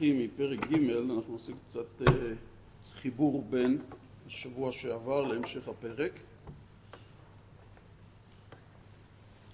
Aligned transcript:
ממשיכים 0.00 0.24
מפרק 0.24 0.70
ג', 0.70 0.90
אנחנו 0.90 1.32
עושים 1.32 1.56
קצת 1.68 2.02
חיבור 2.94 3.44
בין 3.50 3.78
השבוע 4.26 4.72
שעבר 4.72 5.22
להמשך 5.22 5.68
הפרק. 5.68 6.12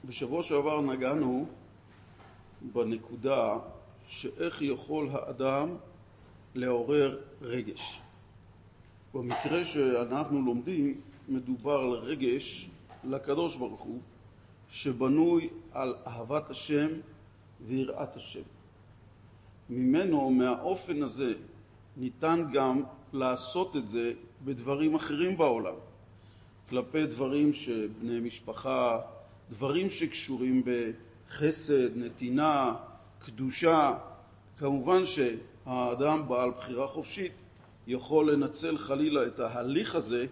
בשבוע 0.05 0.43
שעבר 0.43 0.81
נגענו 0.81 1.47
בנקודה 2.73 3.59
שאיך 4.09 4.63
יכול 4.63 5.09
האדם 5.13 5.77
לעורר 6.55 7.21
רגש. 7.43 8.01
במקרה 9.15 9.65
שאנחנו 9.65 10.43
לומדים 10.43 11.01
מדובר 11.29 11.79
על 11.79 11.93
רגש 11.93 12.69
לקדוש 13.05 13.57
ברוך 13.57 13.81
הוא 13.81 14.01
שבנוי 14.71 15.49
על 15.73 15.95
אהבת 16.07 16.51
השם 16.51 16.89
ויראת 17.67 18.17
השם. 18.17 18.43
ממנו, 19.71 20.31
מהאופן 20.31 21.03
הזה, 21.03 21.35
ניתן 21.97 22.45
גם 22.53 22.83
לעשות 23.13 23.77
את 23.77 23.89
זה 23.89 24.13
בדברים 24.45 24.95
אחרים 24.95 25.37
בעולם, 25.37 25.75
כלפי 26.69 27.07
דברים 27.07 27.53
שבני 27.53 28.21
משפחה, 28.21 29.01
דברים 29.51 29.91
שקשורים 29.91 30.63
בחסד, 30.65 31.97
נתינה, 31.97 32.75
קדושה. 33.19 33.95
כמובן 34.59 35.03
שהאדם 35.07 36.29
בעל 36.29 36.51
בחירה 36.51 36.87
חופשית 36.87 37.33
יכול 37.87 38.33
לנצל 38.33 38.79
חלילה 38.79 39.27
את 39.27 39.41
ההליך 39.41 39.95
הזה 39.95 40.27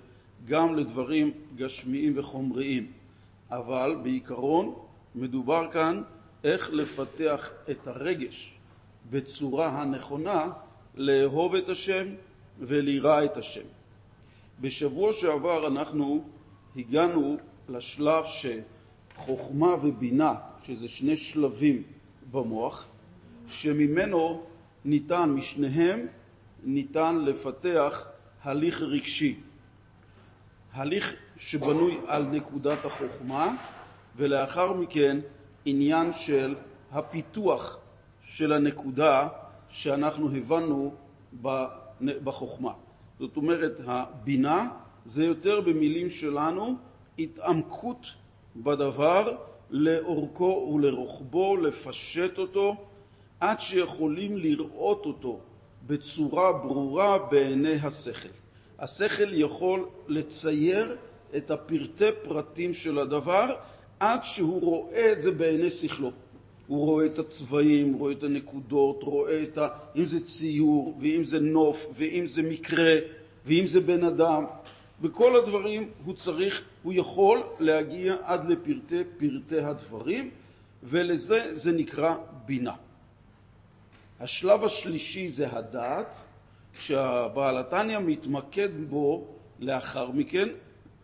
גם 0.47 0.77
לדברים 0.77 1.31
גשמיים 1.57 2.19
וחומריים, 2.19 2.93
אבל 3.51 3.97
בעיקרון 4.03 4.75
מדובר 5.15 5.69
כאן 5.73 6.03
איך 6.45 6.71
לפתח 6.73 7.51
את 7.71 7.87
הרגש 7.87 8.55
בצורה 9.11 9.69
הנכונה 9.69 10.51
לאהוב 10.95 11.55
את 11.55 11.69
השם 11.69 12.07
וליראה 12.61 13.25
את 13.25 13.37
השם. 13.37 13.67
בשבוע 14.61 15.13
שעבר 15.13 15.67
אנחנו 15.67 16.25
הגענו 16.77 17.37
לשלב 17.69 18.25
שחוכמה 19.17 19.75
ובינה, 19.83 20.35
שזה 20.63 20.89
שני 20.89 21.17
שלבים 21.17 21.83
במוח, 22.31 22.87
שממנו 23.49 24.43
ניתן, 24.85 25.31
משניהם 25.31 26.07
ניתן 26.65 27.19
לפתח 27.25 28.07
הליך 28.43 28.83
רגשי. 28.83 29.37
הליך 30.73 31.15
שבנוי 31.39 31.99
על 32.07 32.25
נקודת 32.25 32.85
החוכמה, 32.85 33.57
ולאחר 34.17 34.73
מכן 34.73 35.19
עניין 35.65 36.13
של 36.13 36.55
הפיתוח 36.93 37.79
של 38.23 38.53
הנקודה 38.53 39.29
שאנחנו 39.69 40.31
הבנו 40.37 40.95
בחוכמה. 42.01 42.73
זאת 43.19 43.37
אומרת, 43.37 43.73
הבינה 43.87 44.69
זה 45.05 45.25
יותר 45.25 45.61
במילים 45.61 46.11
שלנו 46.11 46.77
התעמקות 47.19 48.07
בדבר, 48.57 49.37
לאורכו 49.71 50.73
ולרוחבו, 50.75 51.57
לפשט 51.57 52.39
אותו, 52.39 52.77
עד 53.41 53.61
שיכולים 53.61 54.37
לראות 54.37 55.07
אותו 55.07 55.41
בצורה 55.87 56.53
ברורה 56.53 57.19
בעיני 57.19 57.75
השכל. 57.75 58.29
השכל 58.79 59.35
יכול 59.35 59.89
לצייר 60.09 60.97
את 61.37 61.51
הפרטי 61.51 62.11
פרטים 62.23 62.75
של 62.75 62.99
הדבר 62.99 63.55
עד 64.01 64.25
שהוא 64.25 64.61
רואה 64.61 65.13
את 65.13 65.21
זה 65.21 65.31
בעיני 65.31 65.71
שכלו. 65.71 66.11
הוא 66.67 66.87
רואה 66.87 67.07
את 67.07 67.19
הצבעים, 67.19 67.95
רואה 67.95 68.13
את 68.13 68.23
הנקודות, 68.23 69.03
רואה 69.03 69.43
את 69.43 69.59
ה... 69.59 69.69
אם 69.97 70.07
זה 70.07 70.27
ציור, 70.27 70.99
ואם 71.01 71.25
זה 71.25 71.41
נוף, 71.41 71.87
ואם 71.95 72.27
זה 72.27 72.43
מקרה, 72.43 72.95
ואם 73.47 73.67
זה 73.67 73.81
בן 73.81 74.05
אדם. 74.05 74.45
בכל 75.01 75.37
הדברים 75.37 75.91
הוא 76.05 76.15
צריך, 76.15 76.65
הוא 76.83 76.93
יכול 76.97 77.43
להגיע 77.61 78.15
עד 78.23 78.49
לפרטי 78.49 79.03
פרטי 79.19 79.61
הדברים, 79.61 80.31
ולזה 80.83 81.51
זה 81.53 81.73
נקרא 81.73 82.15
בינה. 82.47 82.75
השלב 84.21 84.65
השלישי 84.65 85.31
זה 85.31 85.53
הדעת, 85.53 86.17
שהבעל 86.73 87.59
התניא 87.59 87.99
מתמקד 87.99 88.69
בו 88.89 89.27
לאחר 89.61 90.11
מכן, 90.11 90.49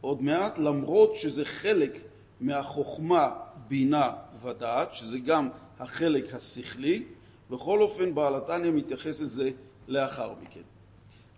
עוד 0.00 0.22
מעט, 0.22 0.58
למרות 0.58 1.16
שזה 1.16 1.44
חלק 1.44 1.98
מהחוכמה, 2.40 3.30
בינה 3.68 4.12
ודעת, 4.42 4.94
שזה 4.94 5.18
גם 5.18 5.48
החלק 5.80 6.34
השכלי, 6.34 7.04
בכל 7.50 7.82
אופן 7.82 8.14
בעל 8.14 8.34
התניא 8.34 8.70
מתייחס 8.70 9.20
לזה 9.20 9.50
לאחר 9.88 10.32
מכן. 10.42 10.60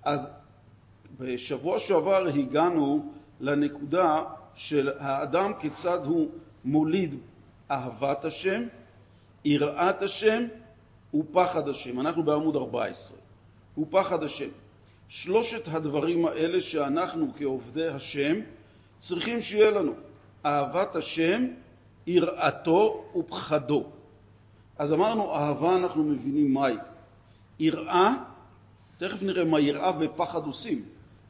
אז 0.03 0.31
בשבוע 1.19 1.79
שעבר 1.79 2.27
הגענו 2.27 3.13
לנקודה 3.41 4.23
של 4.55 4.91
האדם 4.99 5.53
כיצד 5.61 6.05
הוא 6.05 6.29
מוליד 6.65 7.15
אהבת 7.71 8.25
השם, 8.25 8.63
יראת 9.45 10.03
השם 10.03 10.45
ופחד 11.15 11.69
השם. 11.69 12.01
אנחנו 12.01 12.23
בעמוד 12.23 12.57
14. 12.57 13.19
ופחד 13.79 14.23
השם. 14.23 14.49
שלושת 15.09 15.63
הדברים 15.69 16.27
האלה 16.27 16.61
שאנחנו 16.61 17.33
כעובדי 17.39 17.89
השם 17.89 18.37
צריכים 18.99 19.43
שיהיה 19.43 19.71
לנו. 19.71 19.93
אהבת 20.47 20.97
השם, 20.97 21.47
יראתו 22.11 23.05
ופחדו. 23.17 23.85
אז 24.79 24.93
אמרנו, 24.93 25.35
אהבה 25.35 25.77
אנחנו 25.77 26.05
מבינים 26.05 26.55
מהי. 26.55 26.77
יראה, 27.59 28.15
תכף 28.99 29.23
נראה 29.23 29.45
מה 29.45 29.61
יראה 29.61 29.93
ופחד 30.01 30.47
עושים, 30.47 30.83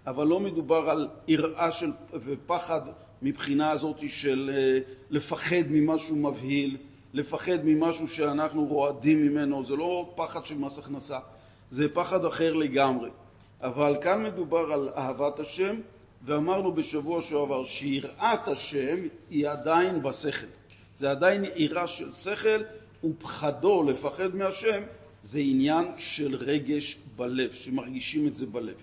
אבל 0.06 0.26
לא 0.26 0.40
מדובר 0.40 0.90
על 0.90 1.08
יראה 1.28 1.72
של, 1.72 1.92
ופחד 2.12 2.80
מבחינה 3.22 3.70
הזאת 3.70 3.96
של 4.08 4.50
לפחד 5.10 5.62
ממשהו 5.70 6.16
מבהיל, 6.16 6.76
לפחד 7.12 7.58
ממשהו 7.64 8.08
שאנחנו 8.08 8.64
רועדים 8.64 9.26
ממנו, 9.26 9.64
זה 9.64 9.76
לא 9.76 10.12
פחד 10.16 10.46
של 10.46 10.58
מס 10.58 10.78
הכנסה, 10.78 11.18
זה 11.70 11.94
פחד 11.94 12.24
אחר 12.24 12.54
לגמרי. 12.54 13.10
אבל 13.62 13.96
כאן 14.02 14.22
מדובר 14.22 14.72
על 14.72 14.88
אהבת 14.96 15.40
השם, 15.40 15.76
ואמרנו 16.24 16.72
בשבוע 16.72 17.22
שעבר 17.22 17.64
שיראת 17.64 18.48
השם 18.48 18.96
היא 19.30 19.48
עדיין 19.48 20.02
בשכל. 20.02 20.59
זה 21.00 21.10
עדיין 21.10 21.44
יראה 21.56 21.86
של 21.86 22.12
שכל, 22.12 22.62
ופחדו, 23.04 23.82
לפחד 23.82 24.34
מהשם, 24.34 24.82
זה 25.22 25.38
עניין 25.38 25.84
של 25.98 26.36
רגש 26.36 26.98
בלב, 27.16 27.52
שמרגישים 27.54 28.26
את 28.26 28.36
זה 28.36 28.46
בלב. 28.46 28.74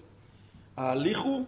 ההליך 0.77 1.19
הוא 1.19 1.45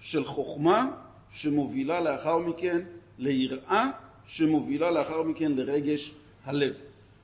של 0.00 0.24
חוכמה 0.24 0.90
שמובילה 1.32 2.00
לאחר 2.00 2.38
מכן 2.38 2.80
ליראה, 3.18 3.90
שמובילה 4.26 4.90
לאחר 4.90 5.22
מכן 5.22 5.52
לרגש 5.52 6.14
הלב. 6.44 6.74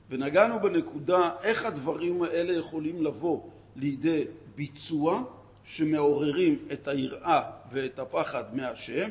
ונגענו 0.09 0.59
בנקודה 0.59 1.29
איך 1.43 1.65
הדברים 1.65 2.23
האלה 2.23 2.53
יכולים 2.53 3.03
לבוא 3.03 3.39
לידי 3.75 4.23
ביצוע 4.55 5.23
שמעוררים 5.63 6.59
את 6.73 6.87
היראה 6.87 7.41
ואת 7.71 7.99
הפחד 7.99 8.55
מהשם. 8.55 9.09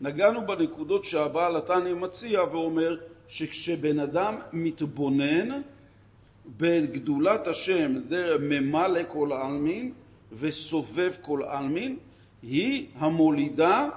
נגענו 0.00 0.46
בנקודות 0.46 1.04
שהבעל 1.04 1.56
התניא 1.56 1.94
מציע 1.94 2.42
ואומר 2.42 2.96
שכשבן 3.28 3.98
אדם 3.98 4.36
מתבונן 4.52 5.60
בגדולת 6.56 7.46
השם 7.46 7.94
ממלא 8.40 9.00
כל 9.08 9.32
העלמין 9.32 9.92
וסובב 10.38 11.12
כל 11.20 11.42
עלמין, 11.42 11.96
היא 12.42 12.86
המולידה 12.94 13.88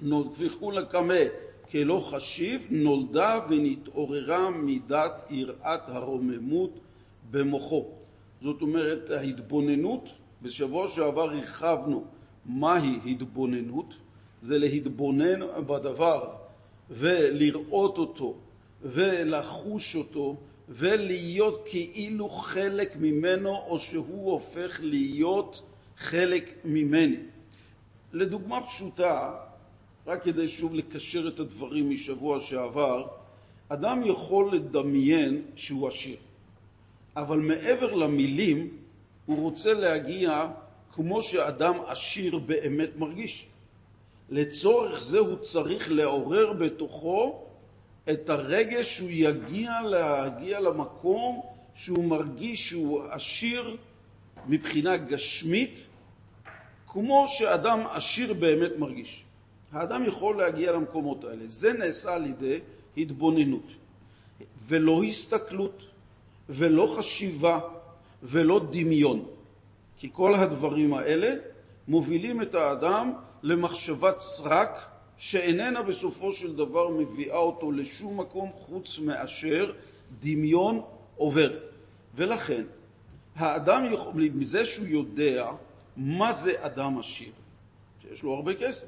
נופחו 0.00 0.70
לקמא 0.70 1.22
כלא 1.70 2.00
חשיב, 2.10 2.66
נולדה 2.70 3.40
ונתעוררה 3.48 4.50
מידת 4.50 5.26
יראת 5.30 5.88
הרוממות 5.88 6.78
במוחו. 7.30 7.84
זאת 8.42 8.62
אומרת, 8.62 9.10
ההתבוננות, 9.10 10.08
בשבוע 10.42 10.88
שעבר 10.88 11.30
הרחבנו 11.30 12.04
מהי 12.46 12.98
התבוננות, 13.06 13.94
זה 14.42 14.58
להתבונן 14.58 15.40
בדבר 15.66 16.30
ולראות 16.90 17.98
אותו 17.98 18.34
ולחוש 18.82 19.96
אותו 19.96 20.36
ולהיות 20.68 21.62
כאילו 21.70 22.28
חלק 22.28 22.96
ממנו 22.96 23.56
או 23.56 23.78
שהוא 23.78 24.32
הופך 24.32 24.80
להיות 24.82 25.62
חלק 25.98 26.54
ממני. 26.64 27.16
לדוגמה 28.12 28.66
פשוטה, 28.66 29.34
רק 30.06 30.24
כדי 30.24 30.48
שוב 30.48 30.74
לקשר 30.74 31.28
את 31.28 31.40
הדברים 31.40 31.90
משבוע 31.90 32.40
שעבר, 32.40 33.06
אדם 33.68 34.02
יכול 34.04 34.54
לדמיין 34.54 35.42
שהוא 35.56 35.88
עשיר, 35.88 36.16
אבל 37.16 37.38
מעבר 37.38 37.94
למילים 37.94 38.76
הוא 39.26 39.42
רוצה 39.42 39.74
להגיע 39.74 40.46
כמו 40.92 41.22
שאדם 41.22 41.74
עשיר 41.86 42.38
באמת 42.38 42.90
מרגיש. 42.96 43.46
לצורך 44.30 45.00
זה 45.00 45.18
הוא 45.18 45.36
צריך 45.36 45.90
לעורר 45.90 46.52
בתוכו 46.52 47.42
את 48.10 48.30
הרגש 48.30 48.96
שהוא 48.96 49.10
יגיע 49.12 49.82
להגיע 49.82 50.60
למקום 50.60 51.42
שהוא 51.74 52.04
מרגיש 52.04 52.68
שהוא 52.68 53.02
עשיר 53.10 53.76
מבחינה 54.46 54.96
גשמית, 54.96 55.78
כמו 56.88 57.26
שאדם 57.28 57.80
עשיר 57.90 58.32
באמת 58.32 58.70
מרגיש. 58.78 59.24
האדם 59.72 60.04
יכול 60.04 60.36
להגיע 60.36 60.72
למקומות 60.72 61.24
האלה. 61.24 61.42
זה 61.46 61.72
נעשה 61.72 62.14
על 62.14 62.26
ידי 62.26 62.60
התבוננות, 62.96 63.66
ולא 64.68 65.02
הסתכלות, 65.02 65.82
ולא 66.48 66.94
חשיבה, 66.98 67.60
ולא 68.22 68.60
דמיון. 68.70 69.24
כי 69.98 70.08
כל 70.12 70.34
הדברים 70.34 70.94
האלה 70.94 71.34
מובילים 71.88 72.42
את 72.42 72.54
האדם 72.54 73.12
למחשבת 73.42 74.18
סרק, 74.18 74.88
שאיננה 75.18 75.82
בסופו 75.82 76.32
של 76.32 76.56
דבר 76.56 76.88
מביאה 76.88 77.36
אותו 77.36 77.72
לשום 77.72 78.20
מקום 78.20 78.50
חוץ 78.52 78.98
מאשר 78.98 79.72
דמיון 80.20 80.80
עובר. 81.16 81.58
ולכן, 82.14 82.64
האדם, 83.36 83.92
יכול, 83.92 84.12
מזה 84.14 84.64
שהוא 84.64 84.86
יודע 84.86 85.50
מה 85.96 86.32
זה 86.32 86.52
אדם 86.58 86.98
עשיר, 86.98 87.32
שיש 88.02 88.22
לו 88.22 88.34
הרבה 88.34 88.54
כסף, 88.54 88.86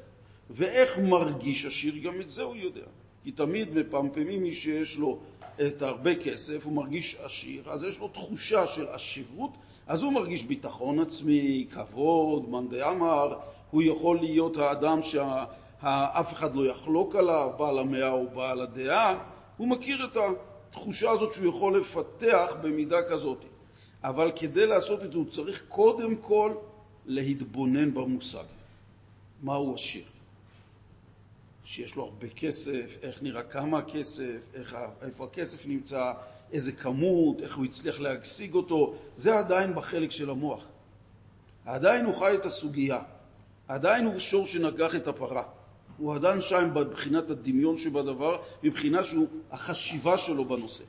ואיך 0.51 0.99
מרגיש 0.99 1.67
עשיר, 1.67 1.95
גם 1.99 2.21
את 2.21 2.31
זה 2.31 2.43
הוא 2.43 2.57
יודע. 2.57 2.87
כי 3.25 3.33
תמיד 3.33 3.75
מפמפמים 3.75 4.43
מי 4.43 4.53
שיש 4.53 4.97
לו 4.97 5.19
את 5.67 5.83
הרבה 5.83 6.15
כסף, 6.15 6.65
הוא 6.65 6.73
מרגיש 6.73 7.17
עשיר, 7.23 7.71
אז 7.71 7.85
יש 7.85 7.99
לו 7.99 8.09
תחושה 8.09 8.67
של 8.67 8.89
עשירות, 8.89 9.51
אז 9.87 10.03
הוא 10.03 10.13
מרגיש 10.13 10.43
ביטחון 10.43 11.01
עצמי, 11.01 11.67
כבוד, 11.71 12.49
מאן 12.49 12.69
דאמר, 12.69 13.39
הוא 13.71 13.83
יכול 13.83 14.19
להיות 14.19 14.57
האדם 14.57 15.03
שאף 15.03 16.33
אחד 16.33 16.55
לא 16.55 16.67
יחלוק 16.67 17.15
עליו, 17.15 17.51
בעל 17.59 17.79
המאה 17.79 18.11
או 18.11 18.27
בעל 18.35 18.61
הדעה, 18.61 19.19
הוא 19.57 19.69
מכיר 19.69 20.05
את 20.05 20.17
התחושה 20.17 21.11
הזאת 21.11 21.33
שהוא 21.33 21.49
יכול 21.49 21.81
לפתח 21.81 22.57
במידה 22.63 23.03
כזאת. 23.11 23.39
אבל 24.05 24.33
כדי 24.37 24.67
לעשות 24.67 25.03
את 25.03 25.13
זה 25.13 25.19
הוא 25.19 25.31
צריך 25.31 25.63
קודם 25.69 26.17
כל 26.17 26.53
להתבונן 27.07 27.95
במושג. 27.95 28.45
מהו 29.43 29.75
עשיר? 29.75 30.05
שיש 31.65 31.97
לו 31.97 32.05
הרבה 32.05 32.29
כסף, 32.29 32.97
איך 33.03 33.23
נראה 33.23 33.43
כמה 33.43 33.83
כסף, 33.83 34.41
איך, 34.55 34.77
איפה 35.03 35.25
הכסף 35.25 35.67
נמצא, 35.67 36.13
איזה 36.53 36.73
כמות, 36.73 37.41
איך 37.41 37.57
הוא 37.57 37.65
הצליח 37.65 38.01
להשיג 38.01 38.55
אותו, 38.55 38.95
זה 39.17 39.39
עדיין 39.39 39.75
בחלק 39.75 40.11
של 40.11 40.31
המוח. 40.31 40.65
עדיין 41.65 42.05
הוא 42.05 42.15
חי 42.15 42.35
את 42.35 42.47
הסוגיה, 42.47 43.03
עדיין 43.69 44.05
הוא 44.05 44.19
שור 44.19 44.47
שנגח 44.47 44.95
את 44.95 45.09
הפרה. 45.09 45.43
הוא 45.99 46.15
עדיין 46.15 46.41
שם 46.41 46.71
מבחינת 46.75 47.31
הדמיון 47.31 47.79
שבדבר, 47.79 48.39
מבחינה 48.63 49.05
שהוא 49.05 49.27
החשיבה 49.51 50.19
שלו 50.19 50.45
בנושא. 50.45 50.85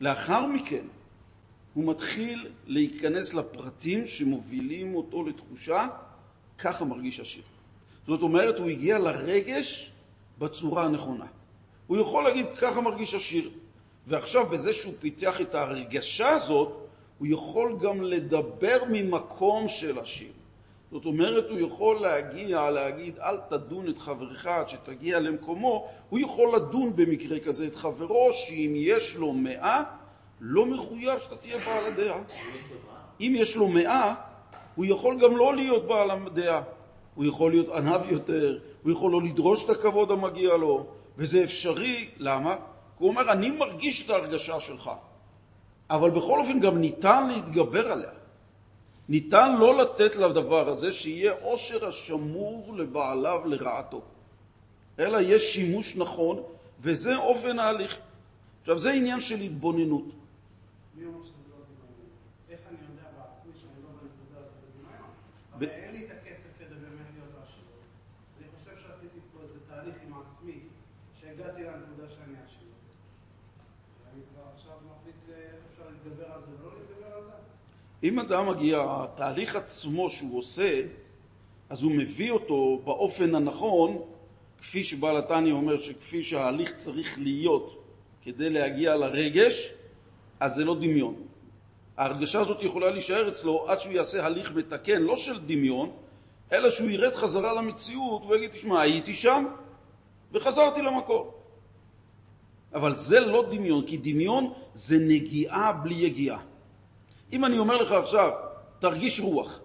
לאחר 0.00 0.46
מכן 0.46 0.84
הוא 1.74 1.84
מתחיל 1.84 2.48
להיכנס 2.66 3.34
לפרטים 3.34 4.06
שמובילים 4.06 4.94
אותו 4.94 5.24
לתחושה, 5.24 5.86
ככה 6.58 6.84
מרגיש 6.84 7.20
השיר. 7.20 7.42
זאת 8.06 8.22
אומרת, 8.22 8.58
הוא 8.58 8.68
הגיע 8.68 8.98
לרגש 8.98 9.92
בצורה 10.38 10.84
הנכונה. 10.84 11.26
הוא 11.86 11.96
יכול 11.96 12.24
להגיד, 12.24 12.46
ככה 12.58 12.80
מרגיש 12.80 13.14
השיר. 13.14 13.50
ועכשיו, 14.06 14.46
בזה 14.46 14.72
שהוא 14.72 14.94
פיתח 15.00 15.40
את 15.40 15.54
ההרגשה 15.54 16.28
הזאת, 16.28 16.72
הוא 17.18 17.28
יכול 17.30 17.78
גם 17.82 18.02
לדבר 18.02 18.78
ממקום 18.92 19.68
של 19.68 19.98
השיר. 19.98 20.32
זאת 20.90 21.04
אומרת, 21.04 21.50
הוא 21.50 21.58
יכול 21.58 21.96
להגיע, 22.00 22.70
להגיד, 22.70 23.18
אל 23.18 23.36
תדון 23.36 23.88
את 23.88 23.98
חברך 23.98 24.46
עד 24.46 24.68
שתגיע 24.68 25.20
למקומו, 25.20 25.88
הוא 26.08 26.18
יכול 26.18 26.56
לדון 26.56 26.96
במקרה 26.96 27.40
כזה 27.40 27.66
את 27.66 27.76
חברו, 27.76 28.32
שאם 28.32 28.72
יש 28.76 29.16
לו 29.16 29.32
מאה, 29.32 29.82
לא 30.40 30.66
מחויב 30.66 31.18
שאתה 31.18 31.36
תהיה 31.36 31.58
בעל 31.58 31.86
הדעה. 31.86 32.18
אם 33.20 33.32
יש 33.36 33.56
לו 33.56 33.68
מאה, 33.68 34.14
הוא 34.74 34.84
יכול 34.84 35.20
גם 35.20 35.36
לא 35.36 35.56
להיות 35.56 35.86
בעל 35.86 36.10
הדעה. 36.10 36.62
הוא 37.14 37.24
יכול 37.24 37.50
להיות 37.50 37.68
ענב 37.68 38.00
יותר, 38.10 38.58
הוא 38.82 38.92
יכול 38.92 39.12
לא 39.12 39.22
לדרוש 39.22 39.64
את 39.64 39.70
הכבוד 39.70 40.10
המגיע 40.10 40.56
לו, 40.56 40.86
וזה 41.16 41.44
אפשרי. 41.44 42.08
למה? 42.18 42.56
כי 42.56 43.04
הוא 43.04 43.08
אומר, 43.08 43.32
אני 43.32 43.50
מרגיש 43.50 44.04
את 44.04 44.10
ההרגשה 44.10 44.60
שלך, 44.60 44.90
אבל 45.90 46.10
בכל 46.10 46.40
אופן 46.40 46.60
גם 46.60 46.78
ניתן 46.78 47.28
להתגבר 47.28 47.92
עליה. 47.92 48.10
ניתן 49.08 49.56
לא 49.58 49.78
לתת 49.78 50.16
לדבר 50.16 50.68
הזה 50.68 50.92
שיהיה 50.92 51.32
עושר 51.40 51.86
השמור 51.86 52.74
לבעליו 52.76 53.40
לרעתו, 53.44 54.02
אלא 54.98 55.18
יש 55.20 55.54
שימוש 55.54 55.96
נכון, 55.96 56.42
וזה 56.80 57.16
אופן 57.16 57.58
ההליך. 57.58 57.98
עכשיו, 58.60 58.78
זה 58.78 58.90
עניין 58.90 59.20
של 59.20 59.40
התבוננות. 59.40 60.04
מי 60.94 61.06
אומר 61.06 61.22
שזה 61.22 61.32
לא 61.50 61.56
דמיון? 61.56 62.10
איך 62.50 62.60
אני 62.68 62.78
יודע 62.90 63.08
בעצמי 63.16 63.52
שאני 63.60 63.78
לא 63.82 63.88
בנקודה 63.88 64.38
הזאת 64.40 64.58
בדמיון? 64.62 65.10
הרי 65.52 65.66
אין 65.66 65.94
לי 65.94 66.06
את 66.06 66.10
הכסף 66.10 66.50
כדי 66.58 66.74
באמת 66.74 67.08
להיות 67.14 67.32
עשיר. 67.42 67.64
אני 68.38 68.46
חושב 68.58 68.74
שעשיתי 68.82 69.18
פה 69.32 69.38
איזה 69.42 69.58
תהליך 69.68 69.96
עם 70.06 70.12
עצמי, 70.20 70.58
שהגעתי 71.20 71.62
לנקודה 71.62 72.06
שאני 72.10 72.36
עשיר. 72.44 72.70
ואני 74.02 74.22
כבר 74.30 74.44
עכשיו 74.54 74.76
מחליט 74.90 75.20
איך 75.28 75.60
אפשר 75.70 75.84
להתגבר 75.92 76.28
על 76.34 76.40
זה 76.46 76.52
ולא 76.60 76.70
להתגבר 76.78 77.10
על 77.16 77.24
זה. 77.24 77.36
אם 78.08 78.18
אדם 78.18 78.48
מגיע, 78.48 78.84
התהליך 78.86 79.56
עצמו 79.56 80.10
שהוא 80.10 80.38
עושה, 80.38 80.82
אז 81.70 81.82
הוא 81.82 81.92
מביא 81.92 82.30
אותו 82.30 82.80
באופן 82.84 83.34
הנכון, 83.34 83.98
כפי 84.58 84.84
שבעל 84.84 85.16
התניא 85.16 85.52
אומר 85.52 85.78
שכפי 85.78 86.22
שההליך 86.22 86.74
צריך 86.74 87.18
להיות 87.18 87.84
כדי 88.22 88.50
להגיע 88.50 88.96
לרגש, 88.96 89.70
אז 90.40 90.54
זה 90.54 90.64
לא 90.64 90.74
דמיון. 90.74 91.14
ההרגשה 91.96 92.40
הזאת 92.40 92.62
יכולה 92.62 92.90
להישאר 92.90 93.28
אצלו 93.28 93.68
עד 93.68 93.80
שהוא 93.80 93.92
יעשה 93.92 94.26
הליך 94.26 94.52
מתקן, 94.54 95.02
לא 95.02 95.16
של 95.16 95.40
דמיון, 95.46 95.90
אלא 96.52 96.70
שהוא 96.70 96.90
ירד 96.90 97.14
חזרה 97.14 97.54
למציאות 97.54 98.22
ויגיד, 98.28 98.50
תשמע, 98.50 98.80
הייתי 98.80 99.14
שם 99.14 99.44
וחזרתי 100.32 100.82
למקור. 100.82 101.34
אבל 102.74 102.96
זה 102.96 103.20
לא 103.20 103.46
דמיון, 103.50 103.86
כי 103.86 103.96
דמיון 103.96 104.52
זה 104.74 104.96
נגיעה 104.98 105.72
בלי 105.72 105.94
יגיעה. 105.94 106.40
אם 107.32 107.44
אני 107.44 107.58
אומר 107.58 107.76
לך 107.76 107.92
עכשיו, 107.92 108.30
תרגיש 108.78 109.20
רוח, 109.20 109.60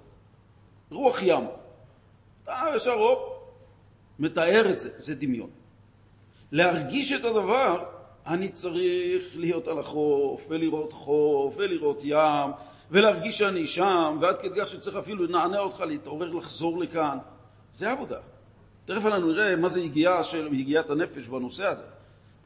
רוח 0.91 1.21
ים, 1.21 1.43
אתה 2.43 2.63
ישר 2.75 2.91
הופ, 2.91 3.19
מתאר 4.19 4.69
את 4.69 4.79
זה, 4.79 4.89
זה 4.97 5.15
דמיון. 5.15 5.49
להרגיש 6.51 7.11
את 7.11 7.25
הדבר, 7.25 7.83
אני 8.27 8.49
צריך 8.49 9.35
להיות 9.35 9.67
על 9.67 9.79
החוף, 9.79 10.45
ולראות 10.49 10.93
חוף, 10.93 11.53
ולראות 11.57 12.01
ים, 12.03 12.51
ולהרגיש 12.91 13.37
שאני 13.37 13.67
שם, 13.67 14.17
ועד 14.21 14.37
כדי 14.37 14.61
כך 14.61 14.67
שצריך 14.67 14.95
אפילו 14.95 15.25
לנענע 15.25 15.59
אותך, 15.59 15.79
להתעורר, 15.79 16.33
לחזור 16.33 16.79
לכאן. 16.79 17.17
זה 17.73 17.91
עבודה. 17.91 18.19
תכף 18.85 19.05
אנחנו 19.05 19.27
נראה 19.27 19.55
מה 19.55 19.69
זה 19.69 19.81
יגיעה 19.81 20.23
של 20.23 20.53
יגיעת 20.53 20.89
הנפש 20.89 21.27
בנושא 21.27 21.65
הזה. 21.65 21.83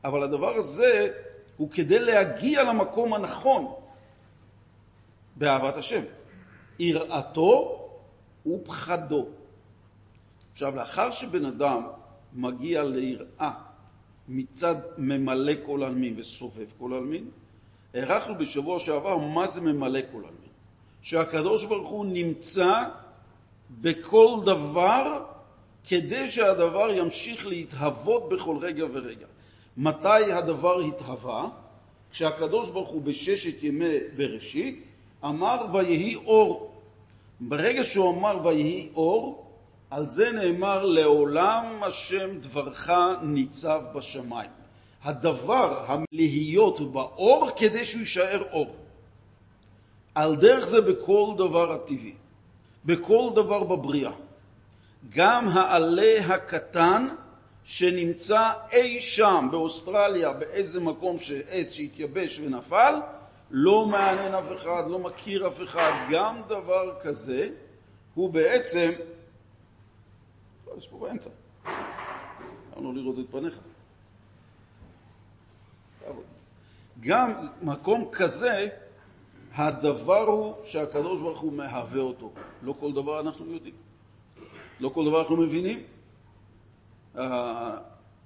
אבל 0.04 0.24
הדבר 0.24 0.56
הזה 0.56 1.12
הוא 1.58 1.70
כדי 1.72 2.00
להגיע 2.00 2.63
למקום 2.63 3.13
הנכון 3.13 3.74
באהבת 5.36 5.75
השם. 5.75 6.01
יראתו 6.80 7.82
ופחדו. 8.46 9.27
עכשיו, 10.54 10.75
לאחר 10.75 11.12
שבן 11.12 11.46
אדם 11.46 11.88
מגיע 12.34 12.84
ליראה 12.84 13.51
מצד 14.27 14.75
ממלא 14.98 15.54
כל 15.65 15.84
עלמין 15.84 16.13
וסובב 16.18 16.65
כל 16.77 16.94
עלמין, 16.94 17.30
הערכנו 17.94 18.38
בשבוע 18.38 18.80
שעבר 18.80 19.18
מה 19.18 19.48
זה 19.48 19.62
ממלא 19.62 20.00
כל 20.12 20.18
עלמין. 20.18 20.46
שהקדוש 21.01 21.65
ברוך 21.65 21.89
הוא 21.89 22.06
נמצא 22.06 22.84
בכל 23.82 24.39
דבר 24.46 25.25
כדי 25.88 26.30
שהדבר 26.30 26.89
ימשיך 26.92 27.48
להתהוות 27.48 28.30
בכל 28.30 28.58
רגע 28.62 28.86
ורגע. 28.94 29.27
מתי 29.77 30.32
הדבר 30.32 30.80
התהווה? 30.80 31.50
כשהקדוש 32.12 32.70
ברוך 32.70 32.89
הוא 32.89 33.01
בששת 33.01 33.63
ימי 33.63 33.98
בראשית 34.15 34.85
אמר 35.25 35.65
ויהי 35.74 36.15
אור. 36.15 36.72
ברגע 37.39 37.84
שהוא 37.84 38.10
אמר 38.10 38.46
ויהי 38.46 38.89
אור, 38.96 39.46
על 39.89 40.08
זה 40.08 40.32
נאמר 40.32 40.86
לעולם 40.86 41.84
השם 41.84 42.39
דברך 42.39 42.89
ניצב 43.22 43.82
בשמיים. 43.96 44.50
הדבר 45.03 45.86
להיות 46.12 46.91
באור 46.91 47.50
כדי 47.58 47.86
שהוא 47.86 48.00
יישאר 48.00 48.44
אור. 48.51 48.75
על 50.15 50.36
דרך 50.36 50.65
זה 50.65 50.82
בכל 50.82 51.34
דבר 51.38 51.72
הטבעי, 51.72 52.13
בכל 52.86 53.29
דבר 53.36 53.63
בבריאה. 53.63 54.12
גם 55.10 55.48
העלה 55.48 56.25
הקטן 56.25 57.08
שנמצא 57.63 58.51
אי 58.72 59.01
שם 59.01 59.48
באוסטרליה, 59.51 60.34
באיזה 60.34 60.79
מקום 60.79 61.20
שעץ 61.20 61.72
שהתייבש 61.72 62.39
ונפל, 62.39 62.96
לא 63.52 63.86
מעניין 63.86 64.34
אף 64.34 64.46
אחד, 64.56 64.84
לא 64.90 65.00
מכיר 65.00 65.48
אף 65.48 65.62
אחד. 65.64 65.92
גם 66.12 66.42
דבר 66.48 67.00
כזה 67.02 67.50
הוא 68.14 68.30
בעצם 68.34 68.92
יש 70.78 70.88
פה 70.88 70.98
באמצע. 70.98 71.30
אמרנו 72.74 72.94
לראות 72.94 73.20
את 73.20 73.25
פניך. 73.32 73.60
גם 77.00 77.48
מקום 77.62 78.10
כזה 78.12 78.68
הדבר 79.54 80.24
הוא 80.24 80.56
שהקדוש 80.64 81.22
ברוך 81.22 81.40
הוא 81.40 81.54
מהווה 81.54 82.02
אותו. 82.02 82.32
לא 82.62 82.75
כל 82.80 82.94
דבר 82.94 83.20
אנחנו 83.20 83.54
יודעים. 83.54 83.75
לא 84.80 84.90
כל 84.90 85.06
דבר 85.06 85.20
אנחנו 85.20 85.38
מבינים. 85.38 85.84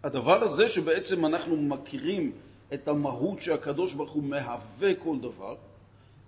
הדבר 0.04 0.44
הזה 0.44 0.70
שבעצם 0.70 1.26
אנחנו 1.26 1.58
מכירים 1.58 2.32
את 2.74 2.88
המהות 2.88 3.42
שהקדוש 3.42 3.94
ברוך 3.94 4.12
הוא 4.12 4.24
מהווה 4.24 4.94
כל 4.96 5.18
דבר, 5.20 5.56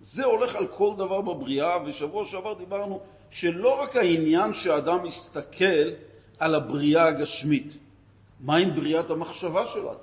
זה 0.01 0.25
הולך 0.25 0.55
על 0.55 0.67
כל 0.67 0.93
דבר 0.97 1.21
בבריאה, 1.21 1.77
ושבוע 1.85 2.25
שעבר 2.25 2.53
דיברנו 2.53 2.99
שלא 3.29 3.81
רק 3.81 3.95
העניין 3.95 4.53
שאדם 4.53 5.03
מסתכל 5.03 5.89
על 6.39 6.55
הבריאה 6.55 7.07
הגשמית, 7.07 7.77
מה 8.39 8.55
עם 8.55 8.75
בריאת 8.75 9.09
המחשבה 9.09 9.67
שלנו? 9.67 9.99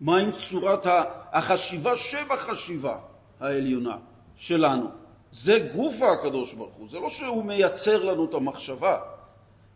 מה 0.00 0.18
עם 0.18 0.30
צורת 0.50 0.86
החשיבה 1.32 1.96
שבחשיבה 1.96 2.98
העליונה 3.40 3.96
שלנו? 4.36 4.86
זה 5.32 5.70
גוף 5.74 6.02
הקדוש 6.02 6.52
ברוך 6.54 6.74
הוא, 6.74 6.88
זה 6.88 6.98
לא 6.98 7.08
שהוא 7.08 7.44
מייצר 7.44 8.04
לנו 8.04 8.24
את 8.24 8.34
המחשבה, 8.34 8.98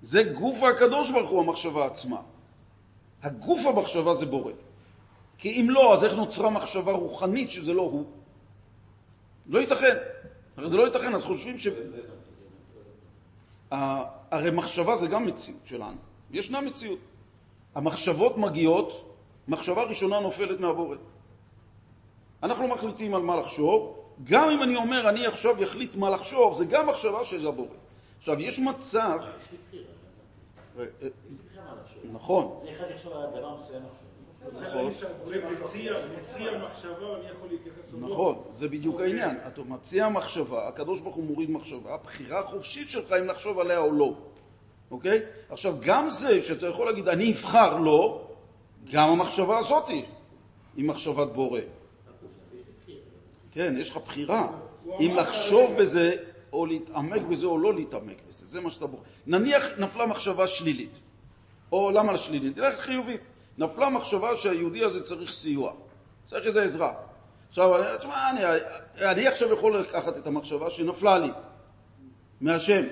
זה 0.02 0.22
גוף 0.22 0.62
הקדוש 0.62 1.10
ברוך 1.10 1.30
הוא, 1.30 1.40
המחשבה 1.40 1.86
עצמה. 1.86 2.20
הגוף 3.22 3.66
המחשבה 3.66 4.14
זה 4.14 4.26
בורא. 4.26 4.52
כי 5.38 5.60
אם 5.60 5.70
לא, 5.70 5.94
אז 5.94 6.04
איך 6.04 6.14
נוצרה 6.14 6.50
מחשבה 6.50 6.92
רוחנית 6.92 7.50
שזה 7.50 7.72
לא 7.72 7.82
הוא? 7.82 8.04
לא 9.46 9.58
ייתכן. 9.58 9.96
הרי 10.56 10.68
זה 10.68 10.76
לא 10.76 10.86
ייתכן, 10.86 11.14
אז 11.14 11.24
חושבים 11.24 11.58
ש... 11.58 11.68
הרי 14.30 14.50
מחשבה 14.50 14.96
זה 14.96 15.06
גם 15.06 15.26
מציאות 15.26 15.60
שלנו. 15.64 15.96
ישנה 16.30 16.60
מציאות. 16.60 16.98
המחשבות 17.74 18.38
מגיעות, 18.38 19.14
מחשבה 19.48 19.82
ראשונה 19.82 20.20
נופלת 20.20 20.60
מהבורא. 20.60 20.96
אנחנו 22.42 22.68
מחליטים 22.68 23.14
על 23.14 23.22
מה 23.22 23.36
לחשוב, 23.36 23.98
גם 24.24 24.50
אם 24.50 24.62
אני 24.62 24.76
אומר, 24.76 25.08
אני 25.08 25.26
עכשיו 25.26 25.64
אחליט 25.64 25.94
מה 25.94 26.10
לחשוב, 26.10 26.54
זה 26.54 26.64
גם 26.64 26.86
מחשבה 26.86 27.24
של 27.24 27.46
הבורא. 27.46 27.68
עכשיו, 28.18 28.40
יש 28.40 28.58
מצב... 28.58 29.18
אה, 30.78 30.84
אה, 31.02 31.08
נכון. 32.12 32.60
זה 32.64 32.70
אחד 32.76 32.84
יחשוב 32.94 33.12
על 33.12 33.30
דבר 33.30 33.56
מסוים 33.56 33.82
עכשיו. 33.90 34.07
נכון, 38.00 38.42
זה 38.52 38.68
בדיוק 38.68 39.00
העניין. 39.00 39.36
אתה 39.46 39.62
מציע 39.62 40.08
מחשבה, 40.08 40.68
הקדוש 40.68 41.00
ברוך 41.00 41.16
הוא 41.16 41.24
מוריד 41.24 41.50
מחשבה, 41.50 41.94
הבחירה 41.94 42.40
החופשית 42.40 42.90
שלך 42.90 43.12
אם 43.12 43.26
לחשוב 43.26 43.58
עליה 43.58 43.78
או 43.78 43.92
לא. 43.92 44.14
אוקיי? 44.90 45.20
עכשיו, 45.50 45.76
גם 45.80 46.10
זה 46.10 46.42
שאתה 46.42 46.66
יכול 46.66 46.86
להגיד, 46.86 47.08
אני 47.08 47.32
אבחר 47.32 47.76
לא, 47.76 48.28
גם 48.92 49.08
המחשבה 49.08 49.58
הזאת 49.58 49.88
היא 49.88 50.04
מחשבת 50.76 51.28
בורא. 51.32 51.60
כן, 53.52 53.74
יש 53.78 53.90
לך 53.90 53.96
בחירה. 53.96 54.48
אם 55.00 55.14
לחשוב 55.16 55.70
בזה, 55.78 56.16
או 56.52 56.66
להתעמק 56.66 57.22
בזה 57.22 57.46
או 57.46 57.58
לא 57.58 57.74
להתעמק 57.74 58.16
בזה, 58.28 58.46
זה 58.46 58.60
מה 58.60 58.70
שאתה 58.70 58.86
בוחר. 58.86 59.02
נניח 59.26 59.78
נפלה 59.78 60.06
מחשבה 60.06 60.46
שלילית, 60.46 60.98
או 61.72 61.90
למה 61.90 62.18
שלילית? 62.18 62.54
תלך 62.54 62.80
חיובית. 62.80 63.20
נפלה 63.58 63.90
מחשבה 63.90 64.36
שהיהודי 64.36 64.84
הזה 64.84 65.02
צריך 65.02 65.32
סיוע, 65.32 65.72
צריך 66.24 66.46
איזו 66.46 66.60
עזרה. 66.60 66.92
עכשיו, 67.48 67.70
תשמע, 67.98 68.30
אני, 68.30 68.40
אני 68.96 69.26
עכשיו 69.26 69.52
יכול 69.52 69.78
לקחת 69.78 70.16
את 70.16 70.26
המחשבה 70.26 70.70
שנפלה 70.70 71.18
לי 71.18 71.30
מהשם. 72.40 72.82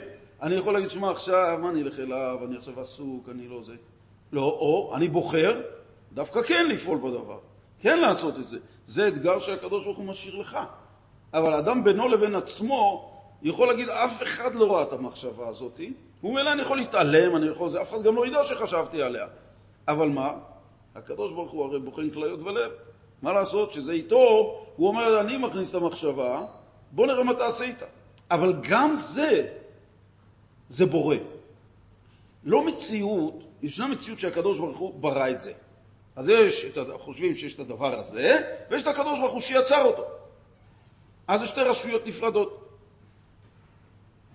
אני 0.42 0.54
יכול 0.54 0.74
להגיד, 0.74 0.90
שמע, 0.90 1.10
עכשיו, 1.10 1.58
מה 1.62 1.70
אני 1.70 1.82
אלך 1.82 1.98
אליו, 1.98 2.38
אני 2.46 2.56
עכשיו 2.56 2.80
עסוק, 2.80 3.28
אני 3.28 3.48
לא 3.48 3.62
זה. 3.62 3.74
לא, 4.32 4.42
או 4.42 4.92
אני 4.96 5.08
בוחר 5.08 5.60
דווקא 6.12 6.42
כן 6.42 6.66
לפעול 6.68 6.98
בדבר, 6.98 7.38
כן 7.80 7.98
לעשות 7.98 8.38
את 8.38 8.48
זה. 8.48 8.58
זה 8.86 9.08
אתגר 9.08 9.40
שהקדוש 9.40 9.84
ברוך 9.84 9.98
הוא 9.98 10.06
משאיר 10.06 10.36
לך. 10.36 10.58
אבל 11.34 11.54
אדם 11.54 11.84
בינו 11.84 12.08
לבין 12.08 12.34
עצמו 12.34 13.12
יכול 13.42 13.68
להגיד, 13.68 13.88
אף 13.88 14.22
אחד 14.22 14.54
לא 14.54 14.72
ראה 14.72 14.82
את 14.82 14.92
המחשבה 14.92 15.48
הזאת, 15.48 15.80
הוא 16.20 16.30
אומר, 16.30 16.52
אני 16.52 16.62
יכול 16.62 16.76
להתעלם, 16.76 17.36
אני 17.36 17.48
יכול 17.48 17.70
זה, 17.70 17.82
אף 17.82 17.90
אחד 17.90 18.02
גם 18.02 18.16
לא 18.16 18.26
ידע 18.26 18.44
שחשבתי 18.44 19.02
עליה. 19.02 19.26
אבל 19.88 20.08
מה? 20.08 20.32
הקדוש 20.96 21.32
ברוך 21.32 21.52
הוא 21.52 21.64
הרי 21.64 21.78
בוחן 21.78 22.10
כליות 22.10 22.40
ולב. 22.40 22.72
מה 23.22 23.32
לעשות 23.32 23.72
שזה 23.72 23.92
איתו, 23.92 24.54
הוא 24.76 24.88
אומר, 24.88 25.20
אני 25.20 25.36
מכניס 25.36 25.70
את 25.70 25.74
המחשבה, 25.74 26.40
בוא 26.92 27.06
נראה 27.06 27.24
מה 27.24 27.34
תעשה 27.34 27.64
איתה. 27.64 27.86
אבל 28.30 28.54
גם 28.68 28.96
זה, 28.96 29.48
זה 30.68 30.86
בורא. 30.86 31.16
לא 32.44 32.66
מציאות, 32.66 33.34
ישנה 33.62 33.86
מציאות 33.86 34.18
שהקדוש 34.18 34.58
ברוך 34.58 34.78
הוא 34.78 34.94
ברא 35.00 35.30
את 35.30 35.40
זה. 35.40 35.52
אז 36.16 36.28
יש, 36.28 36.64
את, 36.64 36.78
חושבים 36.98 37.36
שיש 37.36 37.54
את 37.54 37.60
הדבר 37.60 37.98
הזה, 37.98 38.56
ויש 38.70 38.82
את 38.82 38.88
הקדוש 38.88 39.18
ברוך 39.20 39.32
הוא 39.32 39.40
שיצר 39.40 39.84
אותו. 39.84 40.04
אז 41.28 41.40
זה 41.40 41.46
שתי 41.46 41.60
רשויות 41.60 42.06
נפרדות. 42.06 42.68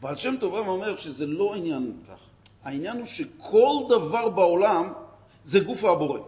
בעל 0.02 0.16
שם 0.16 0.36
טוב 0.40 0.56
אומר 0.56 0.98
שזה 0.98 1.26
לא 1.26 1.56
עניין 1.56 1.94
כך. 2.10 2.20
העניין 2.64 2.98
הוא 2.98 3.06
שכל 3.06 3.74
דבר 3.90 4.30
בעולם 4.30 4.94
זה 5.46 5.60
גוף 5.60 5.84
הבורא. 5.84 6.20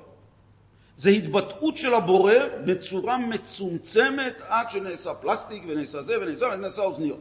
זה 1.03 1.10
התבטאות 1.10 1.77
של 1.77 1.93
הבורא 1.93 2.33
בצורה 2.65 3.17
מצומצמת 3.17 4.33
עד 4.41 4.72
שנעשה 4.72 5.13
פלסטיק 5.13 5.63
ונעשה 5.67 6.01
זה 6.01 6.22
ונעשה, 6.22 6.45
ונעשה 6.53 6.81
אוזניות. 6.81 7.19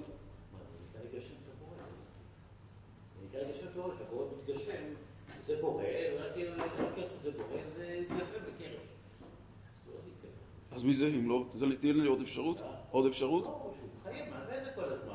אז 10.73 10.85
מי 10.85 10.95
זה, 10.95 11.07
אם 11.07 11.29
לא? 11.29 11.45
תהיה 11.81 11.93
לי 11.93 12.07
עוד 12.07 12.21
אפשרות? 12.21 12.57
עוד 12.91 13.07
אפשרות? 13.07 13.75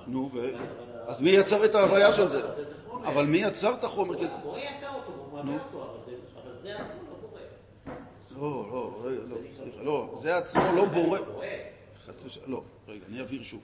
נו, 0.07 0.29
ו... 0.33 0.50
אז 1.07 1.21
מי 1.21 1.29
יצר 1.29 1.65
את 1.65 1.75
ההוויה 1.75 2.13
של 2.13 2.29
זה? 2.29 2.41
אבל 3.05 3.25
מי 3.25 3.38
יצר 3.38 3.74
את 3.74 3.83
החומר? 3.83 4.15
הבורא 4.33 4.59
יצר 4.59 4.89
אותו, 4.95 5.12
הוא 5.12 5.38
מעביר 5.38 5.59
אותו, 5.71 5.83
אבל 5.83 6.53
זה 6.62 6.75
עצמו 6.75 7.06
לא. 8.41 8.67
לא, 8.72 8.91
לא, 9.03 9.12
לא, 9.29 9.38
סליחה, 9.53 9.84
לא, 9.84 10.12
זה 10.15 10.38
עצמו 10.38 10.62
לא 10.75 10.86
בורא. 10.86 11.20
חס 12.06 12.25
ושלום, 12.25 12.46
לא, 12.48 12.62
רגע, 12.88 13.06
אני 13.10 13.22
אבהיר 13.22 13.44
שוב. 13.44 13.62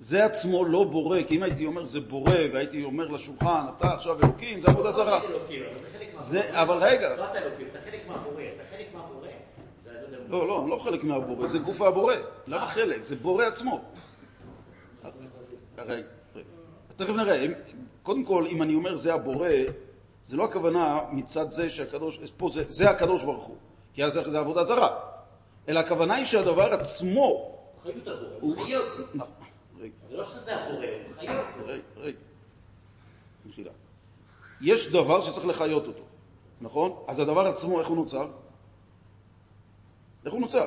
זה 0.00 0.24
עצמו 0.24 0.64
לא 0.64 0.84
בורא, 0.84 1.22
כי 1.22 1.36
אם 1.36 1.42
הייתי 1.42 1.66
אומר 1.66 1.84
זה 1.84 2.00
בורא, 2.00 2.32
והייתי 2.52 2.84
אומר 2.84 3.08
לשולחן, 3.08 3.66
אתה 3.76 3.94
עכשיו 3.94 4.18
אלוקים, 4.24 4.60
זה 4.60 4.68
עבודה 4.70 4.92
זרה. 4.92 5.20
זה, 6.18 6.62
אבל 6.62 6.76
רגע. 6.76 7.16
לא 7.16 7.24
אתה 7.24 7.38
אלוקים, 7.38 7.66
אתה 7.70 7.78
חלק 7.90 8.08
מהבורא, 8.08 8.42
אתה 8.42 8.62
חלק 8.76 8.94
מהבורא. 8.94 9.28
לא, 10.28 10.48
לא, 10.48 10.62
אני 10.62 10.70
לא 10.70 10.78
חלק 10.78 11.04
מהבורא, 11.04 11.48
זה 11.48 11.58
גוף 11.58 11.82
הבורא. 11.82 12.14
למה 12.46 12.66
חלק? 12.66 13.02
זה 13.02 13.16
בורא 13.16 13.44
עצמו. 13.44 13.80
רגע, 15.78 15.94
רגע. 16.34 16.46
תכף 16.96 17.10
נראה. 17.10 17.46
קודם 18.02 18.24
כל, 18.24 18.46
אם 18.46 18.62
אני 18.62 18.74
אומר 18.74 18.96
זה 18.96 19.14
הבורא, 19.14 19.48
זה 20.24 20.36
לא 20.36 20.44
הכוונה 20.44 21.00
מצד 21.12 21.50
זה 21.50 21.70
שהקדוש, 21.70 22.18
פה 22.36 22.48
זה, 22.52 22.64
זה 22.68 22.90
הקדוש 22.90 23.22
ברוך 23.22 23.44
הוא, 23.44 23.56
כי 23.98 24.04
אז 24.04 24.18
זה 24.26 24.38
עבודה 24.38 24.64
זרה, 24.64 25.00
אלא 25.68 25.80
הכוונה 25.80 26.14
היא 26.14 26.26
שהדבר 26.26 26.72
עצמו... 26.72 27.58
חיות 27.82 28.08
הבורא, 28.08 28.30
הוא 28.40 28.56
חיות. 28.56 28.84
נכון, 29.14 29.32
רגע. 29.80 29.92
זה 30.08 30.16
לא 30.16 30.24
שזה 30.24 30.56
הבורא, 30.56 30.86
הוא 30.86 31.14
חיות. 31.20 31.46
רגע, 31.64 31.82
רגע. 31.96 32.18
מחילה. 33.46 33.70
יש 34.60 34.88
דבר 34.92 35.22
שצריך 35.22 35.46
לחיות 35.46 35.86
אותו, 35.86 36.02
נכון? 36.60 37.04
אז 37.08 37.18
הדבר 37.18 37.46
עצמו, 37.46 37.80
איך 37.80 37.88
הוא 37.88 37.96
נוצר? 37.96 38.26
איך 40.24 40.32
הוא 40.32 40.40
נוצר? 40.40 40.66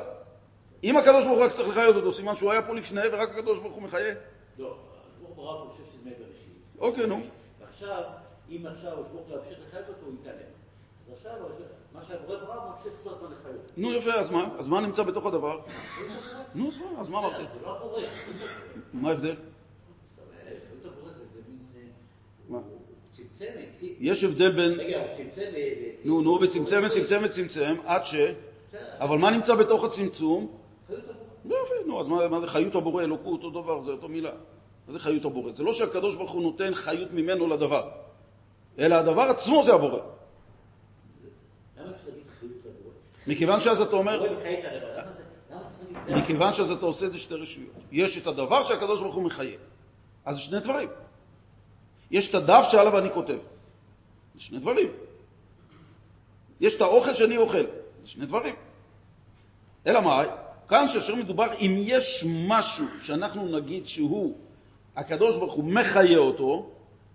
אם 0.83 0.97
הקדוש 0.97 1.23
ברוך 1.23 1.37
הוא 1.37 1.45
רק 1.45 1.51
צריך 1.51 1.69
לחיות 1.69 1.95
אותו, 1.95 2.13
סימן 2.13 2.35
שהוא 2.35 2.51
היה 2.51 2.61
פה 2.61 2.75
לפני 2.75 3.01
ורק 3.11 3.29
הקדוש 3.29 3.59
ברוך 3.59 3.73
הוא 3.73 3.83
מחיה? 3.83 4.13
לא, 4.57 4.75
הקדוש 4.75 5.15
ברוך 5.21 5.37
הוא 5.37 5.45
ברא 5.45 5.67
פה 5.67 5.73
ששת 5.73 5.93
ימי 6.01 6.11
בראשית. 6.11 6.53
אוקיי, 6.79 7.07
נו. 7.07 7.19
ועכשיו, 7.59 8.03
אם 8.49 8.65
עכשיו 8.65 8.97
הוא 8.97 9.21
ימשיך 9.29 9.59
לחיות 9.67 9.89
אותו, 9.89 10.05
הוא 10.05 10.13
יתעלם. 10.21 10.60
אז 11.07 11.13
עכשיו, 11.13 11.31
מה 11.93 12.01
שהבורא 12.01 12.37
ברא, 12.37 12.69
ממשיך 12.69 12.93
כל 13.03 13.09
הזמן 13.09 13.27
לחיות. 13.39 13.71
נו, 13.77 13.93
יפה, 13.93 14.13
אז 14.13 14.29
מה? 14.29 14.49
אז 14.57 14.67
מה 14.67 14.81
נמצא 14.81 15.03
בתוך 15.03 15.25
הדבר? 15.25 15.59
נו, 16.55 16.69
אז 16.99 17.09
מה 17.09 17.19
אמרתי? 17.19 17.43
זה 17.53 17.65
לא 17.65 17.77
הבורא. 17.77 18.01
מה 18.93 19.09
ההבדל? 19.09 19.35
מה? 22.49 22.59
יש 23.99 24.23
הבדל 24.23 24.51
בין... 24.51 24.79
רגע, 24.79 24.97
הוא 24.97 25.07
צמצם... 25.17 25.51
נו, 26.05 26.21
נו, 26.21 26.39
וצמצם 26.41 26.81
וצמצם 26.85 27.21
וצמצם, 27.23 27.75
עד 27.85 28.05
ש... 28.05 28.15
אבל 28.99 29.17
מה 29.17 29.31
נמצא 29.31 29.55
בתוך 29.55 29.83
הצמצום? 29.83 30.57
לא 31.45 31.55
יפה, 31.65 31.87
נו, 31.87 31.99
אז 31.99 32.07
מה 32.07 32.39
זה 32.39 32.47
חיות 32.47 32.75
הבורא, 32.75 33.03
אלוקות, 33.03 33.43
אותו 33.43 33.61
דבר, 33.61 33.83
זה 33.83 33.91
אותו 33.91 34.07
מילה. 34.07 34.31
מה 34.87 34.93
זה 34.93 34.99
חיות 34.99 35.25
הבורא? 35.25 35.51
זה 35.51 35.63
לא 35.63 35.73
שהקדוש 35.73 36.15
ברוך 36.15 36.31
הוא 36.31 36.43
נותן 36.43 36.75
חיות 36.75 37.11
ממנו 37.11 37.47
לדבר, 37.47 37.89
אלא 38.79 38.95
הדבר 38.95 39.21
עצמו 39.21 39.63
זה 39.63 39.73
הבורא. 39.73 39.99
מכיוון 43.27 43.59
שאז 43.59 43.81
אתה 43.81 43.95
אומר... 43.95 44.37
מכיוון 46.07 46.53
שאז 46.53 46.71
אתה 46.71 46.85
עושה 46.85 47.05
את 47.05 47.11
זה 47.11 47.19
שתי 47.19 47.33
רשויות. 47.33 47.73
יש 47.91 48.17
את 48.17 48.27
הדבר 48.27 48.63
שהקדוש 48.63 49.01
ברוך 49.01 49.15
הוא 49.15 49.23
מחייב. 49.23 49.59
אז 50.25 50.35
זה 50.35 50.41
שני 50.41 50.59
דברים. 50.59 50.89
יש 52.11 52.29
את 52.29 52.35
הדף 52.35 52.67
שעליו 52.71 52.97
אני 52.97 53.09
כותב. 53.13 53.37
זה 54.35 54.41
שני 54.41 54.59
דברים. 54.59 54.87
יש 56.61 56.75
את 56.75 56.81
האוכל 56.81 57.13
שאני 57.13 57.37
אוכל. 57.37 57.63
זה 58.03 58.09
שני 58.09 58.25
דברים. 58.25 58.55
אלא 59.87 60.01
מה? 60.01 60.23
כאן 60.67 60.85
כאשר 60.93 61.15
מדובר, 61.15 61.53
אם 61.53 61.75
יש 61.77 62.25
משהו 62.47 62.85
שאנחנו 63.01 63.59
נגיד 63.59 63.87
שהוא, 63.87 64.37
הקדוש 64.95 65.37
ברוך 65.37 65.53
הוא 65.53 65.63
מחיה 65.63 66.17
אותו, 66.17 66.69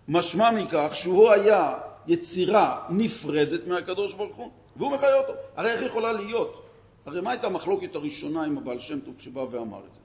משמע 0.08 0.50
מכך 0.50 0.90
שהוא 0.94 1.30
היה 1.30 1.78
יצירה 2.06 2.86
נפרדת 2.90 3.66
מהקדוש 3.66 4.14
ברוך 4.14 4.36
הוא, 4.36 4.50
והוא 4.78 4.92
מחיה 4.92 5.14
אותו. 5.14 5.32
הרי 5.56 5.70
איך 5.70 5.82
יכולה 5.82 6.12
להיות? 6.12 6.62
הרי 7.06 7.20
מה 7.20 7.30
הייתה 7.30 7.46
המחלוקת 7.46 7.94
הראשונה 7.94 8.44
עם 8.44 8.58
הבעל 8.58 8.80
שם 8.80 9.00
טוב 9.00 9.14
כשבא 9.18 9.40
ואמר 9.50 9.78
את 9.78 9.94
זה? 9.94 10.00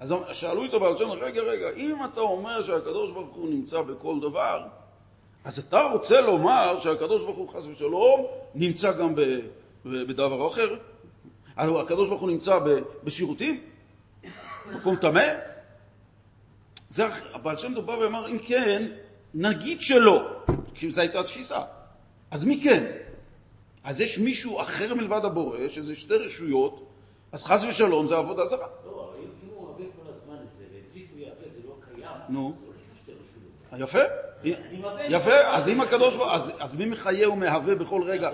אז 0.00 0.14
שאלו 0.32 0.64
את 0.64 0.74
הבעל 0.74 0.98
שם 0.98 1.10
רגע, 1.10 1.42
רגע, 1.42 1.70
אם 1.76 2.04
אתה 2.04 2.20
אומר 2.20 2.62
שהקדוש 2.62 3.10
ברוך 3.10 3.34
הוא 3.34 3.50
נמצא 3.50 3.82
בכל 3.82 4.20
דבר, 4.20 4.66
אז 5.44 5.58
אתה 5.58 5.82
רוצה 5.82 6.20
לומר 6.20 6.78
שהקדוש 6.78 7.22
ברוך 7.22 7.38
הוא 7.38 7.48
חס 7.48 7.66
ושלום 7.66 8.26
נמצא 8.54 8.92
גם 8.92 9.14
בדבר 9.84 10.48
אחר? 10.48 10.76
הלוא 11.56 11.80
הקדוש 11.80 12.08
ברוך 12.08 12.20
הוא 12.20 12.30
נמצא 12.30 12.58
בשירותים? 13.04 13.60
מקום 14.72 14.96
טמא? 14.96 15.26
זה 16.90 17.02
הבעל 17.32 17.58
שם 17.58 17.74
טוב 17.74 17.86
בא 17.86 17.92
ואמר, 17.92 18.28
אם 18.28 18.38
כן, 18.38 18.92
נגיד 19.34 19.80
שלא, 19.80 20.30
כי 20.74 20.92
זו 20.92 21.00
הייתה 21.00 21.20
התפיסה. 21.20 21.60
אז 22.30 22.44
מי 22.44 22.60
כן? 22.62 22.84
אז 23.84 24.00
יש 24.00 24.18
מישהו 24.18 24.60
אחר 24.60 24.94
מלבד 24.94 25.24
הבורא, 25.24 25.58
שזה 25.68 25.94
שתי 25.94 26.14
רשויות, 26.14 26.86
אז 27.32 27.44
חס 27.44 27.64
ושלום 27.64 28.08
זה 28.08 28.16
עבודה 28.16 28.46
זרה. 28.46 28.58
לא, 28.86 28.90
אבל 28.90 29.22
אם 29.44 29.48
הוא 29.54 29.68
עובד 29.68 29.84
כל 30.02 30.12
הזמן 30.12 30.34
את 30.44 30.56
זה, 30.58 30.64
ובלי 30.70 31.02
שהוא 31.02 31.18
יעבד 31.18 31.52
זה 31.54 31.68
לא 31.68 31.74
קיים, 31.94 32.16
נו. 32.28 32.52
זה 32.56 32.66
לא 32.66 32.72
נקרא 32.72 32.94
שתי 32.96 33.12
רשויות. 33.12 33.88
יפה, 33.88 33.98
מבין 34.44 34.84
יפה, 35.10 35.30
שאתה- 35.30 35.56
אז 35.56 35.68
אם 35.68 35.80
הקדוש 35.80 36.16
ברוך 36.16 36.32
אז, 36.32 36.52
אז 36.58 36.74
מי 36.74 36.86
מחיה 36.86 37.30
ומהווה 37.30 37.74
בכל 37.74 38.02
רגע, 38.02 38.30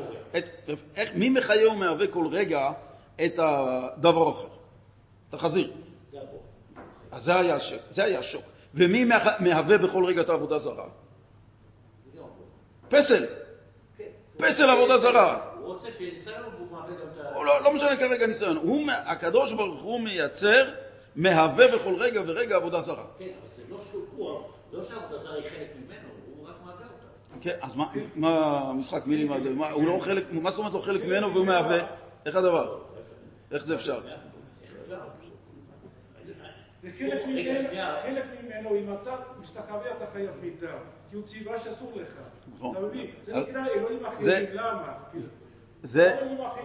מי 1.15 1.29
מחיה 1.31 1.69
ומהווה 1.71 2.07
כל 2.07 2.27
רגע 2.31 2.71
את 3.25 3.39
הדבר 3.39 4.29
האחר? 4.29 4.47
את 5.29 5.35
החזיר. 5.35 5.73
אז 7.13 7.23
זה 7.91 8.05
היה, 8.05 8.19
השוק. 8.19 8.43
ומי 8.75 9.05
מה- 9.05 9.37
מהווה 9.41 9.79
בכל 9.79 10.05
רגע 10.05 10.21
את 10.21 10.29
העבודה 10.29 10.59
זרה? 10.59 10.89
פסל. 12.89 13.25
פסל 14.37 14.71
עבודה 14.71 14.99
זרה. 14.99 15.51
הוא 15.59 15.67
רוצה 15.75 15.89
שיהיה 15.99 16.13
ניסיון 16.15 16.43
והוא 16.57 16.67
מהווה 16.71 16.91
גם 16.95 17.07
את 17.15 17.27
ה... 17.27 17.35
הוא 17.35 17.45
לא, 17.45 17.63
לא 17.65 17.73
משנה 17.73 17.97
כרגע 17.97 18.27
ניסיון. 18.27 18.57
הוא, 18.57 18.83
הקדוש 19.07 19.53
ברוך 19.53 19.83
הוא 19.83 20.01
מייצר, 20.01 20.71
מהווה 21.17 21.69
בכל 21.75 21.95
רגע 21.99 22.21
ורגע 22.27 22.57
עבודה 22.57 22.81
זרה. 22.81 23.05
כן, 23.19 23.25
אבל 23.25 23.49
זה 23.49 23.63
לא 23.71 23.79
שהוא, 23.91 24.03
הוא- 24.17 24.41
לא 24.73 24.85
שהעבודה 24.85 25.19
זרה 25.23 25.35
היא 25.35 25.43
חלק 25.43 25.69
ממנו, 25.77 26.09
הוא 26.37 26.49
רק 26.49 26.55
מהווה 26.65 26.85
אותה. 26.85 27.41
כן, 27.41 27.57
אז 27.63 27.77
מה, 27.77 27.85
מה 28.15 28.59
המשחק 28.71 29.07
מילים 29.07 29.33
הזה? 29.33 29.51
מה, 29.51 29.71
הוא 29.71 29.87
לא 29.87 29.99
חלק, 30.01 30.25
מה 30.33 30.51
זאת 30.51 30.59
אומרת 30.59 30.73
לא 30.75 30.79
חלק 30.79 31.05
ממנו 31.05 31.35
והוא 31.35 31.47
מהווה? 31.47 31.79
איך 32.27 32.37
הדבר? 32.37 32.79
איך 33.53 33.65
זה 33.65 33.75
אפשר? 33.75 34.01
זה 36.83 36.91
חלק 38.03 38.25
ממנו, 38.43 38.77
אם 38.77 38.93
אתה 39.03 39.17
משתחווה 39.41 39.93
אתה 39.97 40.05
חייב 40.13 40.31
מיתה, 40.43 40.67
כי 41.17 41.21
הוא 41.21 41.27
ציווה 41.27 41.59
שאסור 41.59 41.93
לך. 41.95 42.09
נכון. 42.57 42.77
אתה 42.77 42.87
מבין? 42.87 43.07
זה 43.27 43.35
נקרא 43.37 43.67
אלוהים 43.75 44.07
אחרים, 44.07 44.47
למה? 44.53 44.93
זה, 45.83 46.17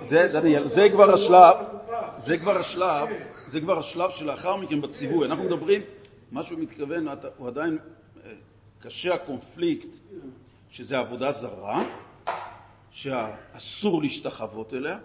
זה, 0.01 0.29
דניאל, 0.33 0.67
זה 0.67 0.89
כבר 0.89 1.13
השלב. 1.13 1.55
זה 2.17 2.37
כבר 2.37 2.57
השלב, 2.57 3.07
כן. 3.07 3.23
זה 3.47 3.61
כבר 3.61 3.79
השלב 3.79 4.11
שלאחר 4.11 4.55
מכן 4.55 4.81
בציווי. 4.81 5.25
אנחנו 5.25 5.43
מדברים, 5.43 5.81
מה 6.31 6.43
שהוא 6.43 6.59
מתכוון, 6.59 7.07
הוא 7.37 7.47
עדיין, 7.47 7.77
אה, 8.25 8.31
קשה 8.79 9.13
הקונפליקט, 9.13 9.89
שזה 10.69 10.99
עבודה 10.99 11.31
זרה, 11.31 11.83
שאסור 12.91 14.01
להשתחוות 14.01 14.73
אליה, 14.73 14.97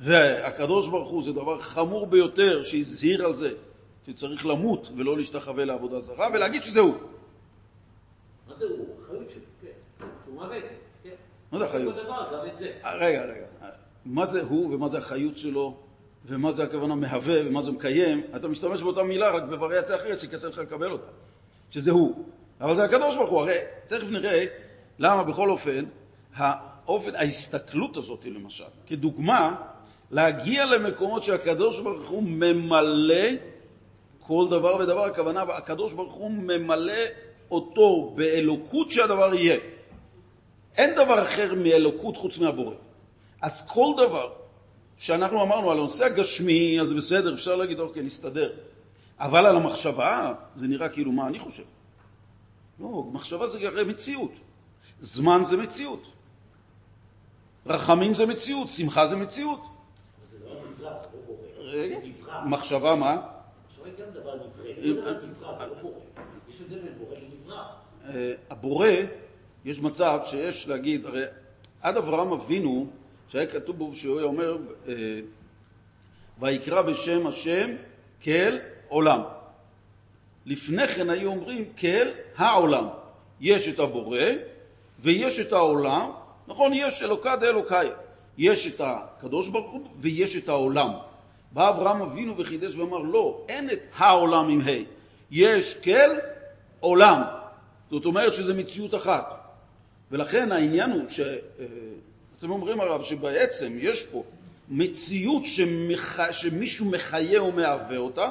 והקדוש 0.00 0.88
ברוך 0.88 1.10
הוא 1.10 1.22
זה 1.22 1.32
דבר 1.32 1.60
חמור 1.60 2.06
ביותר 2.06 2.64
שהזהיר 2.64 3.24
על 3.24 3.34
זה, 3.34 3.50
שצריך 4.06 4.46
למות 4.46 4.88
ולא 4.96 5.16
להשתחווה 5.16 5.64
לעבודה 5.64 6.00
זרה, 6.00 6.28
ולהגיד 6.34 6.62
שזה 6.62 6.80
הוא. 6.80 6.94
מה 6.94 6.98
זה 8.58 8.64
הוא? 8.64 8.86
אחריות 9.04 9.30
שלו, 9.30 9.42
כן. 9.62 10.06
שהוא 10.24 10.46
זה, 10.48 10.60
כן. 11.02 11.10
מה 11.52 11.58
זה 11.58 11.66
אחריות? 11.66 11.94
כל 11.94 12.02
דבר, 12.02 12.24
גם 12.32 12.46
את 12.46 12.56
זה. 12.56 12.72
אה, 12.84 12.94
רגע, 12.94 13.24
רגע. 13.24 13.46
מה 14.04 14.26
זה 14.26 14.42
הוא 14.42 14.74
ומה 14.74 14.88
זה 14.88 14.98
החיות 14.98 15.38
שלו, 15.38 15.76
ומה 16.26 16.52
זה 16.52 16.62
הכוונה 16.62 16.94
מהווה 16.94 17.40
ומה 17.46 17.62
זה 17.62 17.70
מקיים? 17.70 18.22
אתה 18.36 18.48
משתמש 18.48 18.82
באותה 18.82 19.02
מילה 19.02 19.30
רק 19.30 19.42
בווריאציה 19.42 19.96
אחרת 19.96 20.20
שקשה 20.20 20.48
לך 20.48 20.58
לקבל 20.58 20.90
אותה, 20.90 21.10
שזה 21.70 21.90
הוא. 21.90 22.24
אבל 22.60 22.74
זה 22.74 22.84
הקדוש 22.84 23.16
ברוך 23.16 23.30
הוא. 23.30 23.40
הרי 23.40 23.56
תכף 23.86 24.08
נראה 24.10 24.44
למה 24.98 25.24
בכל 25.24 25.50
אופן, 25.50 25.84
האופן, 26.34 27.14
ההסתכלות 27.14 27.96
הזאת 27.96 28.24
למשל, 28.24 28.64
כדוגמה, 28.86 29.54
להגיע 30.10 30.64
למקומות 30.64 31.22
שהקדוש 31.22 31.80
ברוך 31.80 32.08
הוא 32.08 32.22
ממלא 32.22 33.24
כל 34.20 34.46
דבר 34.50 34.76
ודבר, 34.76 35.04
הכוונה, 35.04 35.42
הקדוש 35.42 35.92
ברוך 35.92 36.14
הוא 36.14 36.30
ממלא 36.30 37.02
אותו 37.50 38.12
באלוקות 38.16 38.90
שהדבר 38.90 39.34
יהיה. 39.34 39.58
אין 40.76 40.94
דבר 40.94 41.22
אחר 41.22 41.54
מאלוקות 41.54 42.16
חוץ 42.16 42.38
מהבורא. 42.38 42.74
אז 43.42 43.66
כל 43.66 43.94
דבר 43.96 44.32
שאנחנו 44.98 45.42
אמרנו 45.42 45.70
על 45.70 45.78
הנושא 45.78 46.04
הגשמי, 46.04 46.80
אז 46.80 46.92
בסדר, 46.92 47.34
אפשר 47.34 47.56
להגיד, 47.56 47.78
אוקיי, 47.80 48.02
נסתדר. 48.02 48.52
אבל 49.18 49.46
על 49.46 49.56
המחשבה, 49.56 50.34
זה 50.56 50.66
נראה 50.66 50.88
כאילו 50.88 51.12
מה 51.12 51.26
אני 51.26 51.38
חושב. 51.38 51.62
לא, 52.80 53.04
מחשבה 53.12 53.48
זה 53.48 53.58
הרי 53.66 53.84
מציאות. 53.84 54.32
זמן 55.00 55.40
זה 55.44 55.56
מציאות. 55.56 56.02
רחמים 57.66 58.14
זה 58.14 58.26
מציאות, 58.26 58.68
שמחה 58.68 59.06
זה 59.06 59.16
מציאות. 59.16 59.60
זה 60.30 60.36
לא 60.46 60.54
נברא, 60.54 60.92
זה 61.70 61.88
לא 61.88 62.00
בורא. 62.00 62.44
מחשבה 62.44 62.94
מה? 62.94 63.16
היא 63.84 63.92
גם 63.98 64.10
דבר 64.14 64.34
נברא, 64.34 65.58
זה 65.58 65.66
לא 65.66 65.74
בורא. 65.82 66.07
יש 66.58 66.62
הבדל 66.62 66.78
בין 66.78 66.92
בורא 66.98 67.14
לנברא. 67.14 67.64
אה, 68.08 68.32
הבורא, 68.50 68.88
יש 69.64 69.80
מצב 69.80 70.20
שיש 70.24 70.68
להגיד, 70.68 71.06
הרי 71.06 71.22
עד 71.82 71.96
אברהם 71.96 72.32
אבינו, 72.32 72.86
שהיה 73.28 73.46
כתוב 73.46 73.78
בו 73.78 73.94
שהוא 73.94 74.22
אומר, 74.22 74.56
אה, 74.88 74.94
ויקרא 76.40 76.82
בשם 76.82 77.26
השם 77.26 77.70
כאל 78.20 78.58
עולם. 78.88 79.20
לפני 80.46 80.88
כן 80.88 81.10
היו 81.10 81.30
אומרים 81.30 81.64
כאל 81.76 82.12
העולם. 82.36 82.86
יש 83.40 83.68
את 83.68 83.78
הבורא 83.78 84.24
ויש 85.00 85.40
את 85.40 85.52
העולם, 85.52 86.10
נכון, 86.48 86.72
יש 86.74 87.02
אלוקא 87.02 87.36
דאלוקאי. 87.36 87.88
יש 88.38 88.66
את 88.66 88.80
הקדוש 88.84 89.48
ברוך 89.48 89.72
הוא 89.72 89.86
ויש 90.00 90.36
את 90.36 90.48
העולם. 90.48 90.90
בא 91.52 91.68
אברהם 91.68 92.02
אבינו 92.02 92.38
וחידש 92.38 92.76
ואמר, 92.76 92.98
לא, 92.98 93.44
אין 93.48 93.70
את 93.70 93.80
העולם 93.96 94.48
עם 94.48 94.60
ה', 94.60 94.98
יש 95.30 95.76
כאל 95.82 96.10
עולם. 96.80 97.22
זאת 97.90 98.04
אומרת 98.04 98.34
שזה 98.34 98.54
מציאות 98.54 98.94
אחת. 98.94 99.38
ולכן 100.10 100.52
העניין 100.52 100.90
הוא 100.90 101.08
שאתם 101.08 102.50
אומרים 102.50 102.80
הרב 102.80 103.04
שבעצם 103.04 103.72
יש 103.78 104.02
פה 104.02 104.22
מציאות 104.68 105.46
שמח... 105.46 106.32
שמישהו 106.32 106.86
מחיה 106.86 107.42
ומהווה 107.42 107.96
אותה, 107.96 108.30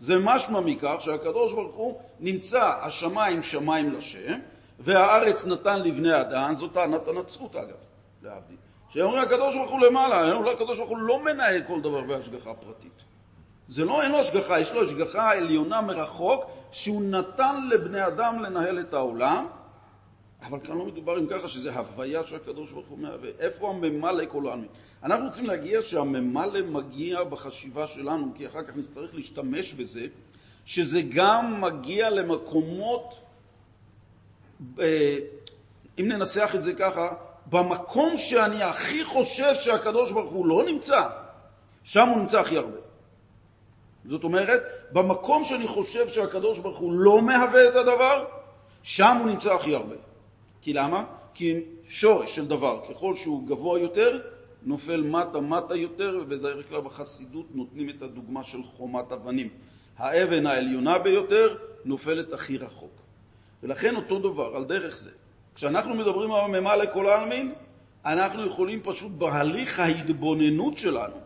זה 0.00 0.14
משמע 0.18 0.60
מכך 0.60 0.96
שהקדוש 1.00 1.52
ברוך 1.52 1.74
הוא 1.74 2.00
נמצא 2.20 2.72
השמיים 2.82 3.42
שמיים 3.42 3.92
לשם, 3.92 4.38
והארץ 4.80 5.46
נתן 5.46 5.82
לבני 5.82 6.20
אדם, 6.20 6.54
זאת 6.54 6.72
טענת 6.72 7.08
הנצרות 7.08 7.56
אגב, 7.56 7.76
להבדיל. 8.22 8.56
שאומרים 8.90 9.22
הקדוש 9.22 9.54
ברוך 9.56 9.70
הוא 9.70 9.80
למעלה, 9.80 10.32
אומרים 10.32 10.56
הקדוש 10.56 10.76
ברוך 10.76 10.90
הוא 10.90 10.98
לא 10.98 11.24
מנהל 11.24 11.62
כל 11.66 11.80
דבר 11.80 12.00
בהשגחה 12.00 12.54
פרטית. 12.54 13.02
זה 13.68 13.84
לא, 13.84 14.02
אין 14.02 14.12
לו 14.12 14.18
השגחה, 14.18 14.60
יש 14.60 14.72
לו 14.72 14.82
השגחה 14.82 15.32
עליונה 15.32 15.80
מרחוק, 15.80 16.44
שהוא 16.74 17.02
נתן 17.02 17.68
לבני 17.68 18.06
אדם 18.06 18.42
לנהל 18.42 18.80
את 18.80 18.94
העולם, 18.94 19.46
אבל 20.42 20.58
כאן 20.60 20.78
לא 20.78 20.84
מדובר 20.84 21.16
עם 21.16 21.26
ככה 21.30 21.48
שזה 21.48 21.74
הוויה 21.74 22.26
שהקדוש 22.26 22.72
ברוך 22.72 22.86
הוא 22.88 22.98
מהווה. 22.98 23.30
איפה 23.38 23.70
הממלא 23.70 24.24
כל 24.28 24.48
העלמין? 24.48 24.68
אנחנו 25.02 25.26
רוצים 25.26 25.46
להגיע 25.46 25.82
שהממלא 25.82 26.62
מגיע 26.62 27.24
בחשיבה 27.24 27.86
שלנו, 27.86 28.32
כי 28.34 28.46
אחר 28.46 28.62
כך 28.62 28.76
נצטרך 28.76 29.14
להשתמש 29.14 29.74
בזה, 29.74 30.06
שזה 30.64 31.00
גם 31.14 31.60
מגיע 31.60 32.10
למקומות, 32.10 33.14
אה, 34.80 35.18
אם 36.00 36.08
ננסח 36.08 36.52
את 36.54 36.62
זה 36.62 36.74
ככה, 36.74 37.08
במקום 37.46 38.16
שאני 38.16 38.62
הכי 38.62 39.04
חושב 39.04 39.54
שהקדוש 39.54 40.12
ברוך 40.12 40.32
הוא 40.32 40.46
לא 40.46 40.64
נמצא, 40.66 41.08
שם 41.84 42.08
הוא 42.08 42.18
נמצא 42.18 42.40
הכי 42.40 42.56
הרבה. 42.56 42.78
זאת 44.04 44.24
אומרת, 44.24 44.62
במקום 44.94 45.44
שאני 45.44 45.66
חושב 45.66 46.08
שהקדוש 46.08 46.58
ברוך 46.58 46.78
הוא 46.78 46.92
לא 46.92 47.22
מהווה 47.22 47.68
את 47.68 47.74
הדבר, 47.74 48.24
שם 48.82 49.16
הוא 49.20 49.26
נמצא 49.26 49.54
הכי 49.54 49.74
הרבה. 49.74 49.94
כי 50.62 50.72
למה? 50.72 51.04
כי 51.34 51.60
שורש 51.88 52.36
של 52.36 52.46
דבר, 52.46 52.80
ככל 52.90 53.16
שהוא 53.16 53.46
גבוה 53.48 53.80
יותר, 53.80 54.20
נופל 54.62 55.02
מטה 55.02 55.40
מטה 55.40 55.76
יותר, 55.76 56.18
ובדרך 56.22 56.68
כלל 56.68 56.80
בחסידות 56.80 57.46
נותנים 57.54 57.90
את 57.90 58.02
הדוגמה 58.02 58.44
של 58.44 58.62
חומת 58.62 59.12
אבנים. 59.12 59.48
האבן 59.98 60.46
העליונה 60.46 60.98
ביותר 60.98 61.56
נופלת 61.84 62.32
הכי 62.32 62.58
רחוק. 62.58 62.92
ולכן 63.62 63.96
אותו 63.96 64.18
דבר, 64.18 64.56
על 64.56 64.64
דרך 64.64 64.96
זה. 64.96 65.10
כשאנחנו 65.54 65.94
מדברים 65.94 66.32
על 66.32 66.40
הממה 66.40 66.76
לכל 66.76 67.06
העלמין, 67.06 67.52
אנחנו 68.04 68.46
יכולים 68.46 68.80
פשוט 68.82 69.12
בהליך 69.12 69.80
ההתבוננות 69.80 70.78
שלנו 70.78 71.16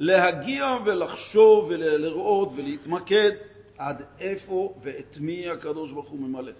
להגיע 0.00 0.76
ולחשוב 0.84 1.66
ולראות 1.68 2.48
ולהתמקד 2.56 3.30
עד 3.78 4.02
איפה 4.20 4.74
ואת 4.82 5.18
מי 5.20 5.48
הקדוש 5.48 5.92
ברוך 5.92 6.08
הוא 6.08 6.20
ממלא. 6.20 6.52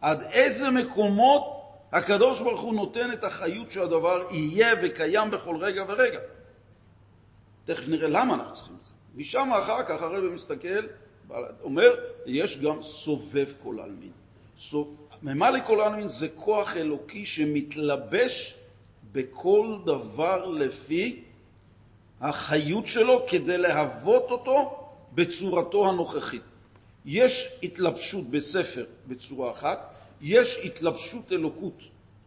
עד 0.00 0.22
איזה 0.22 0.70
מקומות 0.70 1.42
הקדוש 1.92 2.40
ברוך 2.40 2.60
הוא 2.60 2.74
נותן 2.74 3.12
את 3.12 3.24
החיות 3.24 3.72
שהדבר 3.72 4.22
יהיה 4.30 4.74
וקיים 4.82 5.30
בכל 5.30 5.56
רגע 5.56 5.84
ורגע. 5.88 6.18
תכף 7.64 7.88
נראה 7.88 8.08
למה 8.08 8.34
אנחנו 8.34 8.54
צריכים 8.54 8.76
את 8.80 8.84
זה. 8.84 8.92
משם 9.16 9.50
אחר 9.62 9.82
כך 9.82 10.02
הרב 10.02 10.24
מסתכל, 10.24 10.86
אומר, 11.62 11.88
יש 12.26 12.60
גם 12.60 12.82
סובב 12.82 13.48
כל 13.62 13.76
עלמין. 13.80 14.12
ממלא 15.22 15.58
כל 15.66 15.80
עלמין 15.80 16.06
זה 16.06 16.28
כוח 16.28 16.76
אלוקי 16.76 17.26
שמתלבש 17.26 18.58
בכל 19.12 19.76
דבר 19.84 20.46
לפי 20.46 21.22
החיות 22.22 22.86
שלו 22.86 23.26
כדי 23.28 23.58
להוות 23.58 24.30
אותו 24.30 24.88
בצורתו 25.12 25.88
הנוכחית. 25.88 26.42
יש 27.04 27.58
התלבשות 27.62 28.30
בספר 28.30 28.84
בצורה 29.06 29.50
אחת, 29.50 29.94
יש 30.20 30.58
התלבשות 30.64 31.32
אלוקות 31.32 31.78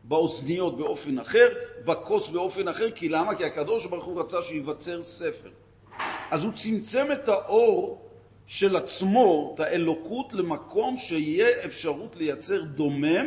באוזניות 0.03 0.77
באופן 0.77 1.19
אחר, 1.19 1.47
בכוס 1.85 2.27
באופן 2.27 2.67
אחר, 2.67 2.91
כי 2.91 3.09
למה? 3.09 3.35
כי 3.35 3.45
הקדוש 3.45 3.85
ברוך 3.85 4.05
הוא 4.05 4.19
רצה 4.21 4.37
שייווצר 4.41 5.03
ספר. 5.03 5.49
אז 6.31 6.43
הוא 6.43 6.53
צמצם 6.55 7.07
את 7.13 7.29
האור 7.29 8.01
של 8.47 8.75
עצמו, 8.75 9.51
את 9.55 9.59
האלוקות, 9.59 10.33
למקום 10.33 10.97
שיהיה 10.97 11.65
אפשרות 11.65 12.15
לייצר 12.15 12.61
דומם, 12.61 13.25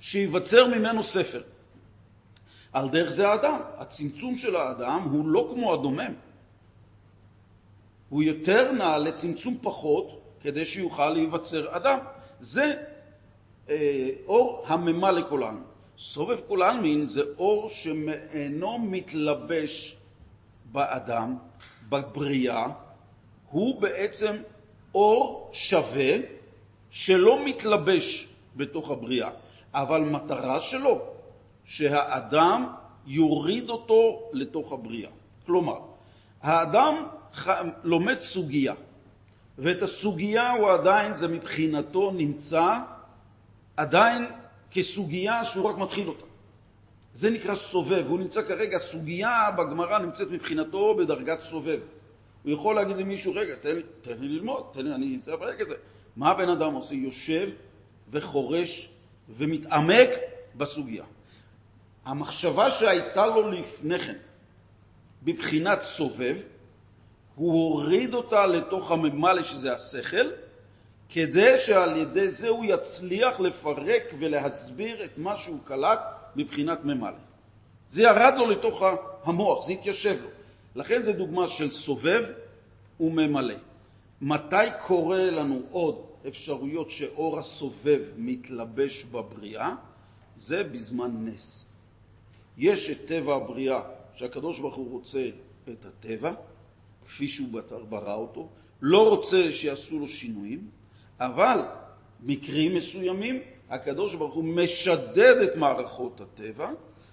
שייווצר 0.00 0.66
ממנו 0.66 1.02
ספר. 1.02 1.42
על 2.72 2.88
דרך 2.88 3.10
זה 3.10 3.28
האדם. 3.28 3.60
הצמצום 3.78 4.36
של 4.36 4.56
האדם 4.56 5.02
הוא 5.12 5.28
לא 5.28 5.50
כמו 5.54 5.74
הדומם. 5.74 6.14
הוא 8.08 8.22
יותר 8.22 8.72
נע 8.72 8.98
לצמצום 8.98 9.58
פחות 9.62 10.20
כדי 10.40 10.64
שיוכל 10.64 11.10
להיווצר 11.10 11.76
אדם. 11.76 11.98
זה 12.40 12.74
אה, 13.68 14.10
אור 14.26 14.64
הממה 14.66 15.10
העלמין. 15.12 15.62
סובב 15.98 16.38
כל 16.48 16.62
העלמין 16.62 17.04
זה 17.04 17.22
אור 17.38 17.68
שאינו 17.70 18.78
מתלבש 18.78 19.96
באדם, 20.72 21.36
בבריאה, 21.88 22.66
הוא 23.50 23.80
בעצם 23.80 24.36
אור 24.94 25.50
שווה 25.52 26.12
שלא 26.90 27.44
מתלבש 27.44 28.28
בתוך 28.56 28.90
הבריאה, 28.90 29.30
אבל 29.74 30.00
מטרה 30.00 30.60
שלו 30.60 31.11
שהאדם 31.64 32.66
יוריד 33.06 33.70
אותו 33.70 34.30
לתוך 34.32 34.72
הבריאה. 34.72 35.10
כלומר, 35.46 35.78
האדם 36.42 36.94
לומד 37.84 38.18
סוגיה, 38.18 38.74
ואת 39.58 39.82
הסוגיה 39.82 40.50
הוא 40.50 40.70
עדיין, 40.70 41.14
זה 41.14 41.28
מבחינתו 41.28 42.10
נמצא 42.10 42.78
עדיין 43.76 44.26
כסוגיה 44.70 45.44
שהוא 45.44 45.68
רק 45.68 45.78
מתחיל 45.78 46.08
אותה. 46.08 46.24
זה 47.14 47.30
נקרא 47.30 47.54
סובב, 47.54 48.04
הוא 48.08 48.18
נמצא 48.18 48.42
כרגע, 48.42 48.78
סוגיה 48.78 49.50
בגמרא 49.58 49.98
נמצאת 49.98 50.30
מבחינתו 50.30 50.94
בדרגת 50.94 51.40
סובב. 51.40 51.80
הוא 52.42 52.52
יכול 52.52 52.74
להגיד 52.74 52.96
למישהו, 52.96 53.32
רגע, 53.34 53.54
תן, 53.54 53.80
תן 54.02 54.18
לי 54.18 54.28
ללמוד, 54.28 54.64
תן 54.72 54.84
לי, 54.84 54.94
אני 54.94 55.18
אצא 55.22 55.36
ברגע 55.36 55.64
זה. 55.64 55.74
מה 56.16 56.30
הבן 56.30 56.48
אדם 56.48 56.74
עושה? 56.74 56.94
יושב 56.94 57.48
וחורש 58.10 58.90
ומתעמק 59.28 60.08
בסוגיה. 60.56 61.04
המחשבה 62.04 62.70
שהייתה 62.70 63.26
לו 63.26 63.50
לפני 63.50 63.98
כן, 63.98 64.16
בבחינת 65.22 65.80
סובב, 65.80 66.36
הוא 67.34 67.52
הוריד 67.52 68.14
אותה 68.14 68.46
לתוך 68.46 68.90
הממלא 68.90 69.42
שזה 69.42 69.72
השכל, 69.72 70.30
כדי 71.08 71.58
שעל 71.58 71.96
ידי 71.96 72.28
זה 72.28 72.48
הוא 72.48 72.64
יצליח 72.64 73.40
לפרק 73.40 74.02
ולהסביר 74.18 75.04
את 75.04 75.18
מה 75.18 75.36
שהוא 75.36 75.58
קלט 75.64 76.00
מבחינת 76.36 76.84
ממלא. 76.84 77.18
זה 77.90 78.02
ירד 78.02 78.34
לו 78.36 78.50
לתוך 78.50 78.82
המוח, 79.24 79.66
זה 79.66 79.72
התיישב 79.72 80.16
לו. 80.22 80.28
לכן 80.74 81.02
זו 81.02 81.12
דוגמה 81.12 81.48
של 81.48 81.70
סובב 81.70 82.24
וממלא. 83.00 83.54
מתי 84.20 84.66
קורה 84.86 85.30
לנו 85.30 85.62
עוד 85.70 86.06
אפשרויות 86.28 86.90
שאור 86.90 87.38
הסובב 87.38 88.00
מתלבש 88.16 89.04
בבריאה? 89.04 89.74
זה 90.36 90.62
בזמן 90.62 91.10
נס. 91.26 91.71
יש 92.58 92.90
את 92.90 93.06
טבע 93.06 93.34
הבריאה, 93.34 93.80
שהקדוש 94.14 94.58
ברוך 94.58 94.74
הוא 94.74 94.90
רוצה 94.90 95.28
את 95.68 95.86
הטבע, 95.86 96.32
כפי 97.06 97.28
שהוא 97.28 97.48
ברא 97.88 98.14
אותו, 98.14 98.48
לא 98.82 99.08
רוצה 99.08 99.52
שיעשו 99.52 99.98
לו 99.98 100.08
שינויים, 100.08 100.68
אבל 101.20 101.58
מקרים 102.22 102.74
מסוימים 102.74 103.38
הקדוש 103.70 104.14
ברוך 104.14 104.34
הוא 104.34 104.44
משדד 104.44 105.36
את 105.44 105.56
מערכות 105.56 106.20
הטבע, 106.20 106.70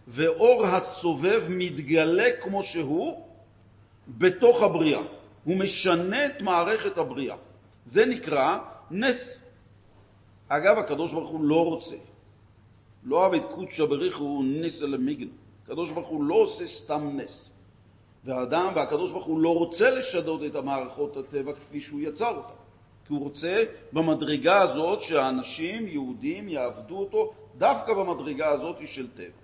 ואור 0.08 0.66
הסובב 0.66 1.44
מתגלה 1.50 2.28
כמו 2.42 2.64
שהוא 2.64 3.26
בתוך 4.08 4.62
הבריאה. 4.62 5.02
הוא 5.44 5.58
משנה 5.58 6.26
את 6.26 6.42
מערכת 6.42 6.98
הבריאה. 6.98 7.36
זה 7.86 8.06
נקרא 8.06 8.58
נס. 8.92 9.44
אגב, 10.48 10.78
הקדוש 10.78 11.14
ברוך 11.14 11.30
הוא 11.30 11.44
לא 11.44 11.66
רוצה. 11.66 11.96
לא 13.10 13.26
עבד 13.26 13.44
קודשא 13.56 13.86
בריחו 13.86 14.42
נס 14.44 14.84
אלא 14.84 14.98
מיגן. 14.98 15.28
הקדוש 15.64 15.92
ברוך 15.92 16.08
הוא 16.08 16.24
לא 16.24 16.36
עושה 16.36 16.68
סתם 16.68 17.10
נס. 17.14 17.56
והאדם 18.24 18.72
והקדוש 18.76 19.12
ברוך 19.12 19.26
הוא 19.26 19.40
לא 19.40 19.58
רוצה 19.58 19.90
לשדוד 19.90 20.44
את 20.44 20.56
המערכות 20.56 21.18
הטבע 21.18 21.54
כפי 21.54 21.82
שהוא 21.82 22.02
יצר 22.02 22.36
אותן. 22.36 22.54
כי 23.08 23.14
הוא 23.14 23.20
רוצה 23.24 23.64
במדרגה 23.94 24.62
הזאת 24.62 25.02
שהאנשים, 25.02 25.88
יהודים, 25.88 26.50
יעבדו 26.50 26.98
אותו 26.98 27.34
דווקא 27.58 27.94
במדרגה 27.94 28.50
הזאת 28.50 28.76
של 28.86 29.08
טבע. 29.08 29.42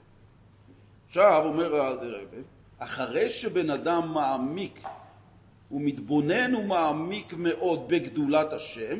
עכשיו 1.08 1.43
אומר 1.45 1.75
האלתרעבה, 1.75 2.38
אחרי 2.80 3.30
שבן 3.30 3.69
אדם 3.69 4.13
מעמיק, 4.13 4.84
הוא 5.69 5.82
מתבונן 5.82 6.56
ומעמיק 6.56 7.34
מאוד 7.38 7.88
בגדולת 7.88 8.54
השם, 8.54 8.99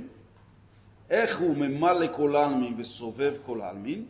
איך 1.10 1.40
הוא 1.40 1.58
ממלא 1.58 2.06
כל 2.16 2.36
העלמין 2.36 2.74
וסובב 2.78 3.34
כל 3.46 3.62
העלמין, 3.62 4.06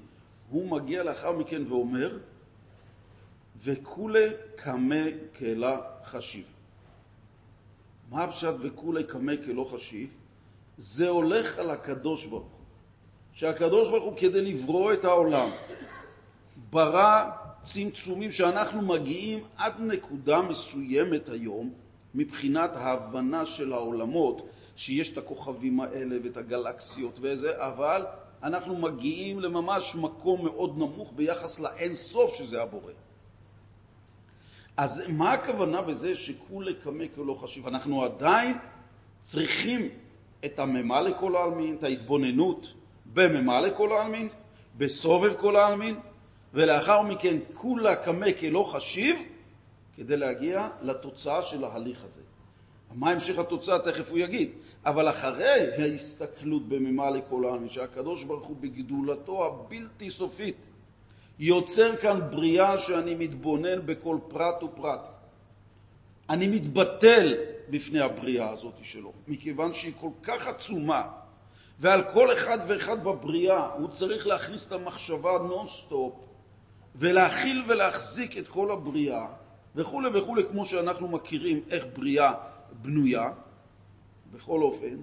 הוא 0.50 0.72
מגיע 0.72 1.04
לאחר 1.04 1.32
מכן 1.32 1.62
ואומר, 1.70 2.18
וכולי 3.64 4.26
קמה 4.56 5.04
כלה 5.38 5.78
חשיב. 6.04 6.46
מה 8.10 8.24
הפשט 8.24 8.54
וכולי 8.62 9.04
קמה 9.04 9.32
כלא 9.46 9.70
חשיב? 9.72 10.10
זה 10.78 11.10
הולך 11.10 11.60
על 11.60 11.70
הקדוש 11.70 12.26
ברוך 12.26 12.44
הוא. 12.44 12.52
שהקדוש 13.34 13.90
ברוך 13.90 14.04
הוא 14.04 14.18
כדי 14.18 14.54
לברוא 14.54 14.94
את 14.94 15.06
העולם 15.06 15.50
ברא 16.70 17.30
צמצומים 17.64 18.32
שאנחנו 18.32 18.82
מגיעים 18.82 19.44
עד 19.58 19.74
נקודה 19.80 20.42
מסוימת 20.42 21.30
היום 21.30 21.74
מבחינת 22.16 22.72
ההבנה 22.74 23.46
של 23.46 23.74
העולמות, 23.74 24.50
שיש 24.76 25.14
את 25.14 25.18
הכוכבים 25.18 25.80
האלה 25.80 26.16
ואת 26.24 26.38
הגלקסיות 26.38 27.20
וזה, 27.22 27.66
אבל 27.66 28.06
אנחנו 28.44 28.76
מגיעים 28.76 29.40
לממש 29.40 29.96
מקום 29.96 30.46
מאוד 30.46 30.78
נמוך 30.78 31.14
ביחס 31.16 31.60
לאין 31.60 31.96
סוף 31.96 32.36
שזה 32.36 32.62
הבורא. 32.62 32.92
אז 34.78 35.10
מה 35.10 35.34
הכוונה 35.34 35.82
בזה 35.82 36.16
שכולי 36.16 36.76
קמא 36.76 37.06
כלא 37.16 37.34
חשיב? 37.34 37.68
אנחנו 37.68 38.04
עדיין 38.04 38.58
צריכים 39.22 39.90
את 40.46 40.60
הממה 40.60 41.02
לכל 41.02 41.36
העלמין, 41.36 41.76
את 41.76 41.84
ההתבוננות 41.84 42.74
בממה 43.14 43.62
לכל 43.62 43.92
העלמין, 43.92 44.30
בסובב 44.78 45.34
כל 45.34 45.56
העלמין, 45.56 46.00
ולאחר 46.54 47.02
מכן 47.02 47.38
כולה 47.54 47.96
קמא 47.96 48.32
כלא 48.40 48.70
חשיב, 48.72 49.20
כדי 49.96 50.18
להגיע 50.18 50.70
לתוצאה 50.82 51.46
של 51.46 51.64
ההליך 51.64 52.04
הזה. 52.04 52.22
מה 52.96 53.12
המשך 53.12 53.40
התוצאה? 53.40 53.80
תכף 53.80 54.10
הוא 54.10 54.18
יגיד. 54.18 54.50
אבל 54.86 55.10
אחרי 55.10 55.82
ההסתכלות 55.82 56.68
בממה 56.70 57.10
לכל 57.10 57.46
העלמין, 57.46 57.70
שהקדוש 57.70 58.24
ברוך 58.24 58.48
הוא 58.48 58.56
בגדולתו 58.60 59.46
הבלתי 59.46 60.10
סופית 60.10 60.56
יוצר 61.40 61.96
כאן 61.96 62.20
בריאה 62.30 62.80
שאני 62.80 63.16
מתבונן 63.16 63.86
בכל 63.86 64.18
פרט 64.28 64.64
ופרט. 64.64 65.02
אני 66.30 66.48
מתבטל 66.48 67.34
בפני 67.70 68.00
הבריאה 68.00 68.50
הזאת 68.50 68.74
שלו, 68.84 69.14
מכיוון 69.28 69.74
שהיא 69.74 69.94
כל 70.00 70.10
כך 70.24 70.48
עצומה, 70.48 71.08
ועל 71.80 72.04
כל 72.14 72.34
אחד 72.34 72.58
ואחד 72.68 73.04
בבריאה 73.04 73.68
הוא 73.68 73.88
צריך 73.88 74.28
להכניס 74.28 74.68
את 74.68 74.72
המחשבה 74.72 75.32
נונסטופ, 75.48 76.14
ולהכיל 76.96 77.64
ולהחזיק 77.68 78.38
את 78.38 78.48
כל 78.48 78.72
הבריאה, 78.72 79.28
וכולי 79.76 80.10
וכולי, 80.20 80.44
כמו 80.52 80.66
שאנחנו 80.66 81.08
מכירים 81.08 81.60
איך 81.70 81.86
בריאה 81.94 82.34
בנויה, 82.72 83.32
בכל 84.34 84.62
אופן, 84.62 84.98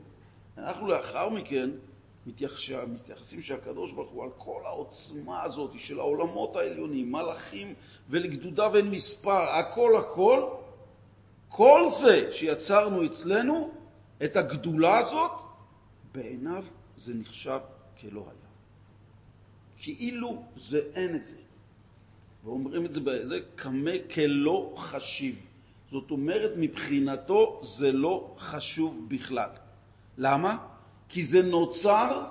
אנחנו 0.59 0.87
לאחר 0.87 1.29
מכן 1.29 1.71
מתייחסים 2.27 3.43
שהקדוש 3.43 3.93
ברוך 3.93 4.11
הוא 4.11 4.25
על 4.25 4.31
כל 4.39 4.61
העוצמה 4.65 5.43
הזאת 5.43 5.71
של 5.77 5.99
העולמות 5.99 6.57
העליונים, 6.57 7.13
מלאכים 7.13 7.75
ולגדודיו 8.11 8.77
אין 8.77 8.91
מספר, 8.91 9.51
הכל 9.51 9.97
הכל, 9.97 10.49
כל 11.49 11.89
זה 11.91 12.33
שיצרנו 12.33 13.07
אצלנו, 13.07 13.71
את 14.25 14.37
הגדולה 14.37 14.99
הזאת, 14.99 15.31
בעיניו 16.13 16.65
זה 16.97 17.15
נחשב 17.15 17.59
כלא 18.01 18.21
היה. 18.21 18.51
כאילו 19.79 20.43
זה 20.57 20.81
אין 20.95 21.17
את 21.17 21.25
זה. 21.27 21.39
ואומרים 22.45 22.87
את 22.87 22.93
זה 22.93 23.01
בזה, 23.01 23.39
קמה 23.55 23.91
כלא 24.15 24.75
חשיב. 24.79 25.47
זאת 25.93 26.11
אומרת, 26.11 26.51
מבחינתו 26.57 27.61
זה 27.63 27.93
לא 27.93 28.35
חשוב 28.39 29.07
בכלל. 29.09 29.49
למה? 30.19 30.57
כי 31.09 31.25
זה 31.25 31.43
נוצר 31.43 32.25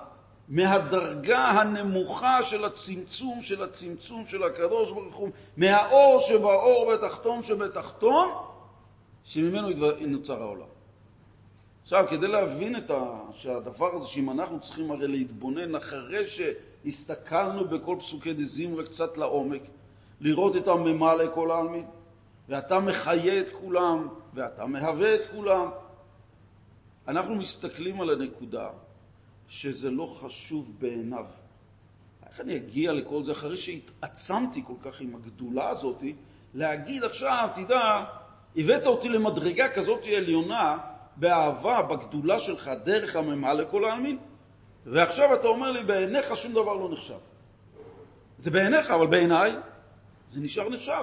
מהדרגה 0.48 1.44
הנמוכה 1.44 2.42
של 2.42 2.64
הצמצום 2.64 3.42
של 3.42 3.62
הצמצום 3.62 4.26
של 4.26 4.42
הקדוש 4.42 4.90
ברוך 4.90 5.14
הוא, 5.14 5.28
מהאור 5.56 6.20
שבאור 6.20 6.92
בתחתון 6.92 7.42
שבתחתון, 7.42 8.28
שממנו 9.24 9.68
נוצר 10.06 10.42
העולם. 10.42 10.66
עכשיו, 11.82 12.06
כדי 12.10 12.28
להבין 12.28 12.76
את 12.76 12.90
ה... 12.90 13.20
שהדבר 13.34 13.96
הזה, 13.96 14.06
שאם 14.06 14.30
אנחנו 14.30 14.60
צריכים 14.60 14.90
הרי 14.90 15.08
להתבונן 15.08 15.74
אחרי 15.74 16.24
שהסתכלנו 16.26 17.68
בכל 17.68 17.96
פסוקי 18.00 18.32
דזמרה 18.32 18.84
קצת 18.84 19.16
לעומק, 19.16 19.62
לראות 20.20 20.56
את 20.56 20.68
הממלא 20.68 21.24
כל 21.34 21.50
העלמין, 21.50 21.84
ואתה 22.48 22.80
מחיה 22.80 23.40
את 23.40 23.50
כולם, 23.50 24.08
ואתה 24.34 24.66
מהווה 24.66 25.14
את 25.14 25.20
כולם, 25.32 25.70
אנחנו 27.08 27.34
מסתכלים 27.34 28.00
על 28.00 28.10
הנקודה 28.10 28.68
שזה 29.48 29.90
לא 29.90 30.16
חשוב 30.20 30.76
בעיניו. 30.78 31.24
איך 32.26 32.40
אני 32.40 32.56
אגיע 32.56 32.92
לכל 32.92 33.24
זה 33.24 33.32
אחרי 33.32 33.56
שהתעצמתי 33.56 34.62
כל 34.66 34.74
כך 34.82 35.00
עם 35.00 35.14
הגדולה 35.14 35.68
הזאת, 35.68 36.02
להגיד 36.54 37.04
עכשיו, 37.04 37.48
תדע, 37.54 38.04
הבאת 38.56 38.86
אותי 38.86 39.08
למדרגה 39.08 39.68
כזאת 39.68 40.06
עליונה 40.16 40.78
באהבה, 41.16 41.82
בגדולה 41.82 42.40
שלך, 42.40 42.70
דרך 42.84 43.16
הממה 43.16 43.54
לכל 43.54 43.84
העלמין, 43.84 44.18
ועכשיו 44.86 45.34
אתה 45.34 45.48
אומר 45.48 45.70
לי, 45.70 45.82
בעיניך 45.82 46.36
שום 46.36 46.52
דבר 46.52 46.74
לא 46.74 46.92
נחשב. 46.92 47.18
זה 48.38 48.50
בעיניך, 48.50 48.90
אבל 48.90 49.06
בעיניי 49.06 49.52
זה 50.30 50.40
נשאר 50.40 50.68
נחשב. 50.68 51.02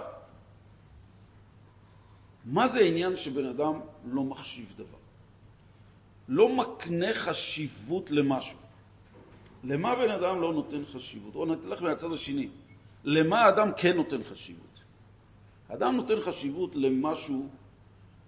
מה 2.46 2.68
זה 2.68 2.80
העניין 2.80 3.18
שבן 3.18 3.46
אדם 3.46 3.80
לא 4.06 4.24
מחשיב 4.24 4.74
דבר? 4.78 4.98
לא 6.28 6.50
מקנה 6.50 7.14
חשיבות 7.14 8.12
למשהו. 8.12 8.58
למה 9.64 9.96
בן 9.96 10.12
אדם 10.12 10.42
לא 10.42 10.54
נותן 10.54 10.86
חשיבות? 10.86 11.36
או 11.36 11.46
נלך 11.46 11.82
מהצד 11.82 12.12
השני. 12.14 12.48
למה 13.04 13.50
אדם 13.50 13.72
כן 13.78 13.96
נותן 13.96 14.24
חשיבות? 14.24 14.66
אדם 15.68 15.96
נותן 15.96 16.22
חשיבות 16.22 16.76
למשהו, 16.76 17.48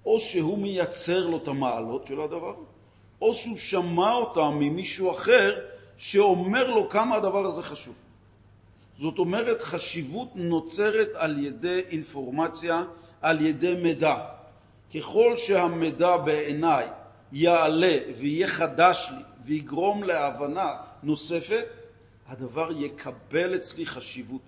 או 0.06 0.20
שהוא 0.20 0.58
מייצר 0.58 1.28
לו 1.28 1.38
את 1.38 1.48
המעלות 1.48 2.08
של 2.08 2.22
הדבר, 2.22 2.56
או 3.22 3.34
שהוא 3.34 3.58
שמע 3.58 4.14
אותה 4.14 4.50
ממישהו 4.50 5.12
אחר 5.12 5.60
שאומר 5.98 6.68
לו 6.68 6.90
כמה 6.90 7.16
הדבר 7.16 7.46
הזה 7.46 7.64
חשוב. 7.64 7.96
זאת 9.00 9.20
אומרת, 9.20 9.62
חשיבות 9.62 10.36
נוצרת 10.36 11.10
על 11.14 11.46
ידי 11.46 11.82
אינפורמציה, 11.90 12.84
על 13.22 13.42
ידי 13.46 13.76
מידע. 13.76 14.16
ככל 14.96 15.38
שהמידע 15.38 16.18
בעיניי 16.18 16.88
יעלה 17.32 17.98
ויהיה 18.18 18.48
חדש 18.48 19.10
לי 19.12 19.24
ויגרום 19.46 20.04
להבנה 20.04 20.76
נוספת, 21.04 21.66
הדבר 22.28 22.70
יקבל 22.72 23.56
אצלי 23.56 23.86
חשיבות. 23.86 24.42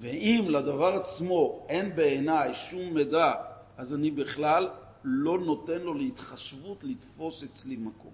ואם 0.00 0.46
לדבר 0.48 0.94
עצמו 0.94 1.66
אין 1.68 1.96
בעיניי 1.96 2.54
שום 2.54 2.94
מידע, 2.94 3.32
אז 3.76 3.94
אני 3.94 4.10
בכלל 4.10 4.68
לא 5.04 5.38
נותן 5.38 5.80
לו 5.80 5.94
להתחשבות 5.94 6.78
לתפוס 6.82 7.42
אצלי 7.42 7.76
מקום. 7.76 8.12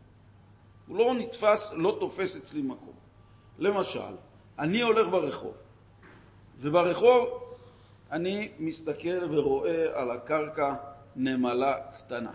הוא 0.86 0.96
לא 0.96 1.14
נתפס, 1.14 1.72
לא 1.76 1.96
תופס 2.00 2.36
אצלי 2.36 2.62
מקום. 2.62 2.94
למשל, 3.58 4.14
אני 4.58 4.80
הולך 4.80 5.08
ברחוב, 5.08 5.54
וברחוב 6.60 7.49
אני 8.12 8.48
מסתכל 8.58 9.34
ורואה 9.34 10.00
על 10.00 10.10
הקרקע 10.10 10.74
נמלה 11.16 11.74
קטנה. 11.98 12.32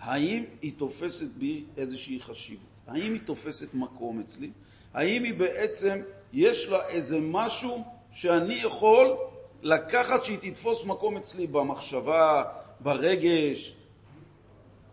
האם 0.00 0.44
היא 0.62 0.72
תופסת 0.76 1.28
בי 1.38 1.64
איזושהי 1.76 2.20
חשיבות? 2.20 2.66
האם 2.86 3.12
היא 3.12 3.20
תופסת 3.24 3.74
מקום 3.74 4.20
אצלי? 4.20 4.50
האם 4.94 5.24
היא 5.24 5.34
בעצם, 5.34 6.02
יש 6.32 6.68
לה 6.68 6.88
איזה 6.88 7.18
משהו 7.20 7.84
שאני 8.12 8.54
יכול 8.54 9.16
לקחת 9.62 10.24
שהיא 10.24 10.38
תתפוס 10.40 10.84
מקום 10.84 11.16
אצלי 11.16 11.46
במחשבה, 11.46 12.44
ברגש? 12.80 13.74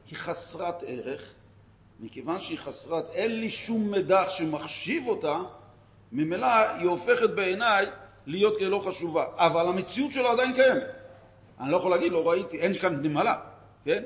היא 0.10 0.18
חסרת 0.18 0.84
ערך. 0.88 1.34
מכיוון 2.00 2.42
שהיא 2.42 2.58
חסרת, 2.58 3.10
אין 3.10 3.40
לי 3.40 3.50
שום 3.50 3.92
מידע 3.92 4.30
שמחשיב 4.30 5.08
אותה, 5.08 5.38
ממילא 6.12 6.46
היא 6.46 6.88
הופכת 6.88 7.30
בעיניי 7.36 7.86
להיות 8.26 8.60
כלא 8.60 8.84
חשובה. 8.88 9.26
אבל 9.36 9.68
המציאות 9.68 10.12
שלה 10.12 10.32
עדיין 10.32 10.54
קיימת. 10.54 10.84
אני 11.60 11.72
לא 11.72 11.78
יכול 11.78 11.92
להגיד, 11.92 12.12
לא 12.12 12.30
ראיתי, 12.30 12.60
אין 12.60 12.74
כאן 12.74 13.02
נמלה, 13.02 13.40
כן? 13.86 14.04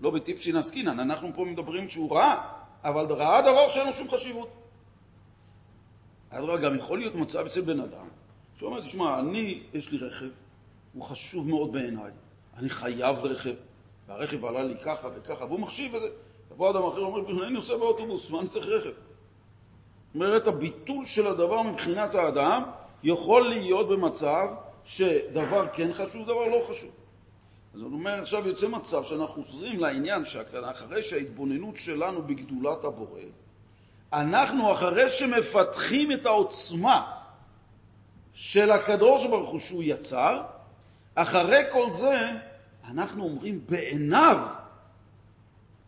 לא 0.00 0.10
בטיפשין 0.10 0.56
עסקינן, 0.56 1.00
אנחנו 1.00 1.30
פה 1.34 1.44
מדברים 1.44 1.88
שהוא 1.88 2.16
ראה, 2.16 2.48
אבל 2.84 3.04
ראה 3.04 3.42
דבר 3.42 3.70
שאין 3.70 3.86
לו 3.86 3.92
שום 3.92 4.10
חשיבות. 4.10 4.48
אדרבה, 6.30 6.56
גם 6.56 6.76
יכול 6.76 6.98
להיות 6.98 7.14
מצב 7.14 7.46
אצל 7.46 7.60
בן 7.60 7.80
אדם 7.80 8.06
שאומר, 8.58 8.80
תשמע, 8.80 9.18
אני, 9.18 9.62
יש 9.74 9.92
לי 9.92 9.98
רכב, 9.98 10.28
הוא 10.92 11.02
חשוב 11.04 11.48
מאוד 11.48 11.72
בעיניי, 11.72 12.10
אני 12.56 12.68
חייב 12.68 13.16
רכב, 13.24 13.54
והרכב 14.08 14.44
עלה 14.44 14.62
לי 14.62 14.74
ככה 14.84 15.08
וככה, 15.14 15.44
והוא 15.44 15.60
מחשיב 15.60 15.94
את 15.94 16.00
זה. 16.00 16.08
יבוא 16.52 16.70
אדם 16.70 16.82
אחר 16.84 17.02
ואומר, 17.02 17.44
אני 17.44 17.54
נוסע 17.54 17.76
באוטובוס, 17.76 18.30
מה 18.30 18.40
אני 18.40 18.48
צריך 18.48 18.66
רכב? 18.66 18.90
זאת 18.90 20.14
אומרת, 20.14 20.46
הביטול 20.46 21.06
של 21.06 21.26
הדבר 21.26 21.62
מבחינת 21.62 22.14
האדם 22.14 22.62
יכול 23.02 23.48
להיות 23.48 23.88
במצב 23.88 24.46
שדבר 24.84 25.66
כן 25.72 25.92
חשוב, 25.92 26.22
דבר 26.22 26.46
לא 26.46 26.66
חשוב. 26.70 26.90
אז 27.74 27.80
הוא 27.80 27.92
אומר, 27.92 28.22
עכשיו 28.22 28.48
יוצא 28.48 28.68
מצב 28.68 29.04
שאנחנו 29.04 29.44
חוזרים 29.44 29.80
לעניין 29.80 30.24
שאחרי 30.24 31.02
שההתבוננות 31.02 31.76
שלנו 31.76 32.22
בגדולת 32.22 32.84
הבורא, 32.84 33.20
אנחנו 34.12 34.72
אחרי 34.72 35.10
שמפתחים 35.10 36.12
את 36.12 36.26
העוצמה 36.26 37.12
של 38.34 38.70
הקדוש 38.70 39.26
ברוך 39.26 39.50
הוא 39.50 39.60
שהוא 39.60 39.82
יצר, 39.82 40.42
אחרי 41.14 41.62
כל 41.72 41.92
זה 41.92 42.30
אנחנו 42.88 43.24
אומרים 43.24 43.60
בעיניו 43.68 44.38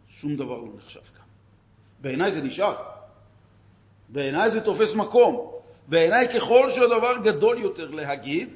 שום 0.08 0.36
דבר 0.36 0.58
לא 0.58 0.68
נחשב 0.76 1.00
כאן. 1.00 1.24
בעיניי 2.00 2.32
זה 2.32 2.42
נשאר. 2.42 2.76
בעיניי 4.08 4.50
זה 4.50 4.60
תופס 4.60 4.94
מקום. 4.94 5.53
בעיניי 5.88 6.28
ככל 6.28 6.70
שהדבר 6.70 7.16
גדול 7.22 7.58
יותר 7.58 7.90
להגיד, 7.90 8.48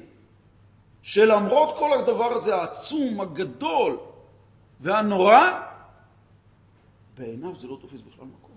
שלמרות 1.01 1.77
כל 1.77 1.93
הדבר 1.93 2.31
הזה 2.31 2.55
העצום, 2.55 3.21
הגדול 3.21 3.97
והנורא, 4.79 5.39
בעיניו 7.17 7.55
זה 7.59 7.67
לא 7.67 7.77
תופס 7.81 8.01
בכלל 8.01 8.25
מקום. 8.25 8.55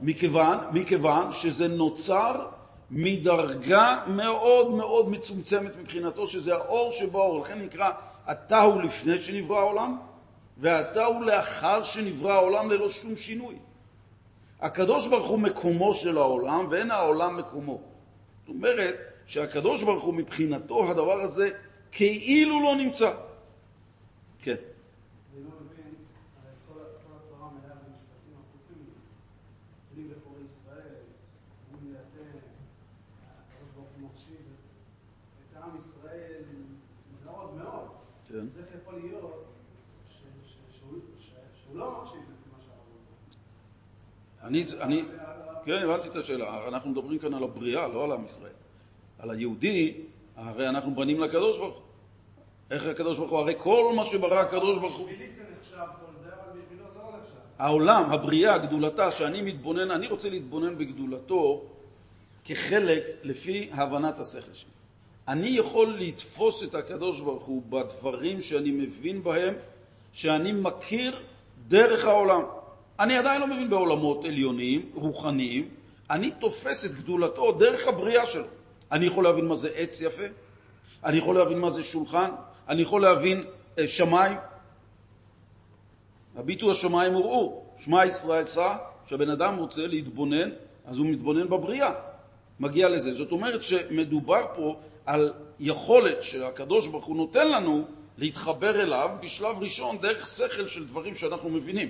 מכיוון, 0.00 0.58
מכיוון 0.72 1.32
שזה 1.32 1.68
נוצר 1.68 2.46
מדרגה 2.90 4.04
מאוד 4.06 4.70
מאוד 4.70 5.08
מצומצמת 5.08 5.76
מבחינתו, 5.76 6.26
שזה 6.26 6.54
האור 6.54 6.92
שבאור. 6.92 7.40
לכן 7.40 7.58
נקרא, 7.58 7.90
אתה 8.30 8.60
הוא 8.60 8.82
לפני 8.82 9.22
שנברא 9.22 9.58
העולם, 9.58 9.98
ואתה 10.58 11.04
הוא 11.04 11.24
לאחר 11.24 11.84
שנברא 11.84 12.32
העולם 12.32 12.70
ללא 12.70 12.90
שום 12.90 13.16
שינוי. 13.16 13.54
הקדוש 14.60 15.08
ברוך 15.08 15.28
הוא 15.28 15.38
מקומו 15.38 15.94
של 15.94 16.18
העולם, 16.18 16.66
ואין 16.70 16.90
העולם 16.90 17.36
מקומו. 17.36 17.80
זאת 18.40 18.48
אומרת, 18.48 18.94
שהקדוש 19.26 19.82
ברוך 19.82 20.04
הוא 20.04 20.14
מבחינתו 20.14 20.90
הדבר 20.90 21.20
הזה 21.20 21.50
כאילו 21.92 22.62
לא 22.62 22.76
נמצא. 22.76 23.12
כן. 24.42 24.54
לא. 37.58 37.86
כן. 38.28 38.38
אז 38.38 38.58
איך 38.58 38.66
יכול 38.82 38.94
להיות 39.00 39.44
שהוא 41.64 41.78
לא 41.78 42.02
מחשיב 42.02 42.20
שאמרנו? 44.40 44.82
אני, 44.82 45.02
כן, 45.64 45.82
הבנתי 45.82 46.08
את 46.08 46.16
השאלה. 46.16 46.68
אנחנו 46.68 46.90
מדברים 46.90 47.18
כאן 47.18 47.34
על 47.34 47.44
הבריאה, 47.44 47.88
לא 47.88 48.04
על 48.04 48.12
עם 48.12 48.24
ישראל. 48.24 48.52
על 49.18 49.30
היהודי, 49.30 49.94
הרי 50.36 50.68
אנחנו 50.68 50.94
בנים 50.94 51.20
לקדוש 51.20 51.58
ברוך 51.58 51.74
הוא. 51.74 51.82
איך 52.70 52.86
הקדוש 52.86 53.18
ברוך 53.18 53.30
הוא? 53.30 53.38
הרי 53.38 53.54
כל 53.58 53.92
מה 53.96 54.06
שברא 54.06 54.38
הקדוש 54.38 54.78
ברוך 54.78 54.96
הוא... 54.96 55.06
בשבילי 55.06 55.30
זה 55.30 55.42
נחשב 55.60 55.76
כל 55.76 56.12
זה, 56.22 56.28
אבל 56.28 56.60
בשבילו 56.60 56.84
זה 56.92 56.98
לא 56.98 57.18
נחשב. 57.18 57.34
העולם, 57.58 58.12
הבריאה, 58.12 58.58
גדולתה, 58.58 59.12
שאני 59.12 59.42
מתבונן, 59.42 59.90
אני 59.90 60.06
רוצה 60.06 60.30
להתבונן 60.30 60.78
בגדולתו 60.78 61.64
כחלק 62.44 63.02
לפי 63.22 63.70
הבנת 63.72 64.18
השכל 64.18 64.54
שלי. 64.54 64.70
אני 65.28 65.48
יכול 65.48 65.94
לתפוס 65.98 66.62
את 66.62 66.74
הקדוש 66.74 67.20
ברוך 67.20 67.44
הוא 67.44 67.62
בדברים 67.68 68.42
שאני 68.42 68.70
מבין 68.70 69.22
בהם, 69.22 69.54
שאני 70.12 70.52
מכיר 70.52 71.22
דרך 71.68 72.04
העולם. 72.04 72.42
אני 73.00 73.16
עדיין 73.16 73.40
לא 73.40 73.46
מבין 73.46 73.70
בעולמות 73.70 74.24
עליוניים, 74.24 74.90
רוחניים, 74.94 75.68
אני 76.10 76.30
תופס 76.30 76.84
את 76.84 76.94
גדולתו 76.94 77.52
דרך 77.52 77.88
הבריאה 77.88 78.26
שלו. 78.26 78.44
אני 78.92 79.06
יכול 79.06 79.24
להבין 79.24 79.46
מה 79.46 79.56
זה 79.56 79.68
עץ 79.74 80.00
יפה, 80.00 80.22
אני 81.04 81.16
יכול 81.16 81.38
להבין 81.38 81.58
מה 81.58 81.70
זה 81.70 81.82
שולחן, 81.82 82.30
אני 82.68 82.82
יכול 82.82 83.02
להבין 83.02 83.44
אה, 83.78 83.88
שמיים. 83.88 84.36
הביטו 86.36 86.70
השמיים 86.70 87.16
וראו, 87.16 87.62
שמע 87.78 88.06
ישראל 88.06 88.44
סע, 88.44 88.76
כשהבן 89.06 89.30
אדם 89.30 89.56
רוצה 89.56 89.86
להתבונן, 89.86 90.50
אז 90.86 90.98
הוא 90.98 91.06
מתבונן 91.06 91.48
בבריאה, 91.48 91.92
מגיע 92.60 92.88
לזה. 92.88 93.14
זאת 93.14 93.32
אומרת 93.32 93.64
שמדובר 93.64 94.46
פה 94.56 94.76
על 95.06 95.32
יכולת 95.60 96.22
שהקדוש 96.22 96.86
ברוך 96.86 97.04
הוא 97.04 97.16
נותן 97.16 97.48
לנו 97.50 97.84
להתחבר 98.18 98.80
אליו 98.80 99.10
בשלב 99.20 99.58
ראשון 99.58 99.98
דרך 99.98 100.26
שכל 100.26 100.68
של 100.68 100.86
דברים 100.86 101.14
שאנחנו 101.14 101.50
מבינים. 101.50 101.88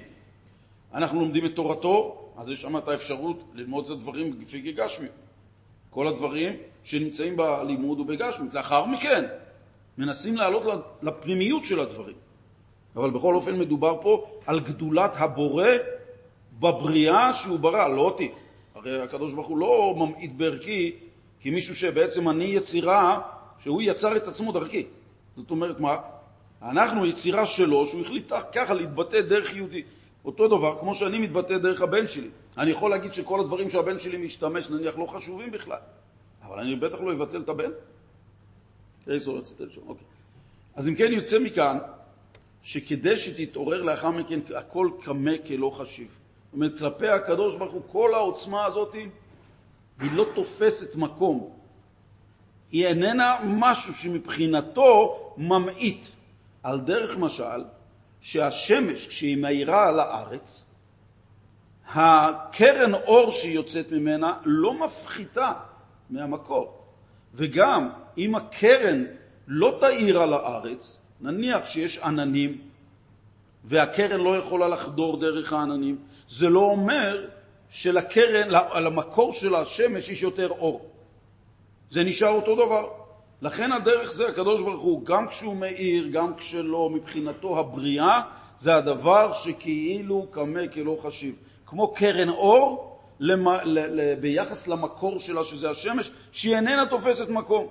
אנחנו 0.94 1.20
לומדים 1.20 1.46
את 1.46 1.54
תורתו, 1.54 2.28
אז 2.36 2.50
יש 2.50 2.62
שם 2.62 2.76
את 2.76 2.88
האפשרות 2.88 3.44
ללמוד 3.54 3.84
את 3.84 3.90
הדברים 3.90 4.40
לפי 4.40 4.72
גשמיות. 4.72 5.14
כל 5.90 6.06
הדברים 6.06 6.52
שנמצאים 6.84 7.36
בלימוד 7.36 8.00
ובגשמיות. 8.00 8.54
לאחר 8.54 8.84
מכן, 8.84 9.24
מנסים 9.98 10.36
לעלות 10.36 10.62
לפנימיות 11.02 11.64
של 11.64 11.80
הדברים. 11.80 12.16
אבל 12.96 13.10
בכל 13.10 13.34
אופן 13.34 13.58
מדובר 13.58 14.02
פה 14.02 14.26
על 14.46 14.60
גדולת 14.60 15.10
הבורא 15.14 15.68
בבריאה 16.60 17.34
שהוא 17.34 17.58
ברא, 17.58 17.88
לא 17.88 18.00
אותי. 18.00 18.30
הרי 18.74 19.02
הקדוש 19.02 19.32
ברוך 19.32 19.46
הוא 19.46 19.58
לא 19.58 19.94
ממעיט 19.96 20.32
בערכי 20.36 20.92
כמישהו 21.40 21.76
שבעצם 21.76 22.28
אני 22.28 22.44
יצירה, 22.44 23.20
שהוא 23.62 23.82
יצר 23.82 24.16
את 24.16 24.28
עצמו 24.28 24.52
דרכי. 24.52 24.86
זאת 25.36 25.50
אומרת 25.50 25.80
מה? 25.80 25.96
אנחנו 26.62 27.06
יצירה 27.06 27.46
שלו, 27.46 27.86
שהוא 27.86 28.00
החליט 28.00 28.32
ככה 28.52 28.74
להתבטא 28.74 29.20
דרך 29.20 29.56
יהודי. 29.56 29.82
אותו 30.28 30.48
דבר 30.48 30.78
כמו 30.78 30.94
שאני 30.94 31.18
מתבטא 31.18 31.58
דרך 31.58 31.82
הבן 31.82 32.08
שלי. 32.08 32.28
אני 32.58 32.70
יכול 32.70 32.90
להגיד 32.90 33.14
שכל 33.14 33.40
הדברים 33.40 33.70
שהבן 33.70 34.00
שלי 34.00 34.16
משתמש, 34.16 34.70
נניח, 34.70 34.98
לא 34.98 35.06
חשובים 35.06 35.50
בכלל, 35.50 35.78
אבל 36.42 36.58
אני 36.58 36.76
בטח 36.76 37.00
לא 37.00 37.12
אבטל 37.12 37.40
את 37.40 37.48
הבן. 37.48 37.70
אוקיי. 39.86 40.06
אז 40.74 40.88
אם 40.88 40.94
כן 40.94 41.12
יוצא 41.12 41.38
מכאן 41.38 41.78
שכדי 42.62 43.16
שתתעורר 43.16 43.82
לאחר 43.82 44.10
מכן 44.10 44.40
הכל 44.56 44.90
קמה 45.02 45.30
כלא 45.46 45.70
חשיב. 45.70 46.08
זאת 46.08 46.54
אומרת, 46.54 46.78
כלפי 46.78 47.08
הקדוש 47.08 47.56
ברוך 47.56 47.72
הוא, 47.72 47.82
כל 47.92 48.14
העוצמה 48.14 48.64
הזאת 48.64 48.94
היא 50.00 50.10
לא 50.12 50.26
תופסת 50.34 50.96
מקום. 50.96 51.50
היא 52.72 52.86
איננה 52.86 53.36
משהו 53.44 53.94
שמבחינתו 53.94 55.18
ממעיט. 55.36 56.06
על 56.62 56.80
דרך 56.80 57.18
משל, 57.18 57.64
שהשמש, 58.30 59.06
כשהיא 59.06 59.36
מאירה 59.36 59.88
על 59.88 60.00
הארץ, 60.00 60.64
הקרן 61.88 62.94
אור 62.94 63.30
שהיא 63.30 63.54
יוצאת 63.54 63.92
ממנה 63.92 64.32
לא 64.44 64.74
מפחיתה 64.74 65.52
מהמקור. 66.10 66.84
וגם 67.34 67.90
אם 68.18 68.34
הקרן 68.34 69.04
לא 69.46 69.76
תאיר 69.80 70.22
על 70.22 70.32
הארץ, 70.32 70.98
נניח 71.20 71.66
שיש 71.66 71.98
עננים 71.98 72.60
והקרן 73.64 74.20
לא 74.20 74.36
יכולה 74.36 74.68
לחדור 74.68 75.20
דרך 75.20 75.52
העננים, 75.52 75.98
זה 76.28 76.48
לא 76.48 76.60
אומר 76.60 77.26
שלקרן, 77.70 78.48
למקור 78.84 79.32
של 79.32 79.54
השמש 79.54 80.08
יש 80.08 80.22
יותר 80.22 80.48
אור. 80.48 80.90
זה 81.90 82.04
נשאר 82.04 82.28
אותו 82.28 82.54
דבר. 82.54 82.97
לכן 83.42 83.72
הדרך 83.72 84.12
זה 84.12 84.28
הקדוש 84.28 84.62
ברוך 84.62 84.82
הוא, 84.82 85.04
גם 85.04 85.28
כשהוא 85.28 85.56
מאיר, 85.56 86.08
גם 86.08 86.34
כשלא, 86.34 86.90
מבחינתו 86.90 87.58
הבריאה, 87.58 88.20
זה 88.58 88.74
הדבר 88.74 89.32
שכאילו 89.32 90.26
קמה 90.30 90.68
כלא 90.74 90.98
חשיב. 91.02 91.34
כמו 91.66 91.94
קרן 91.94 92.28
אור 92.28 92.98
למ... 93.20 93.48
ל... 93.48 94.00
ל... 94.00 94.14
ביחס 94.20 94.68
למקור 94.68 95.20
שלה, 95.20 95.44
שזה 95.44 95.70
השמש, 95.70 96.10
שהיא 96.32 96.56
איננה 96.56 96.86
תופסת 96.86 97.28
מקום. 97.28 97.66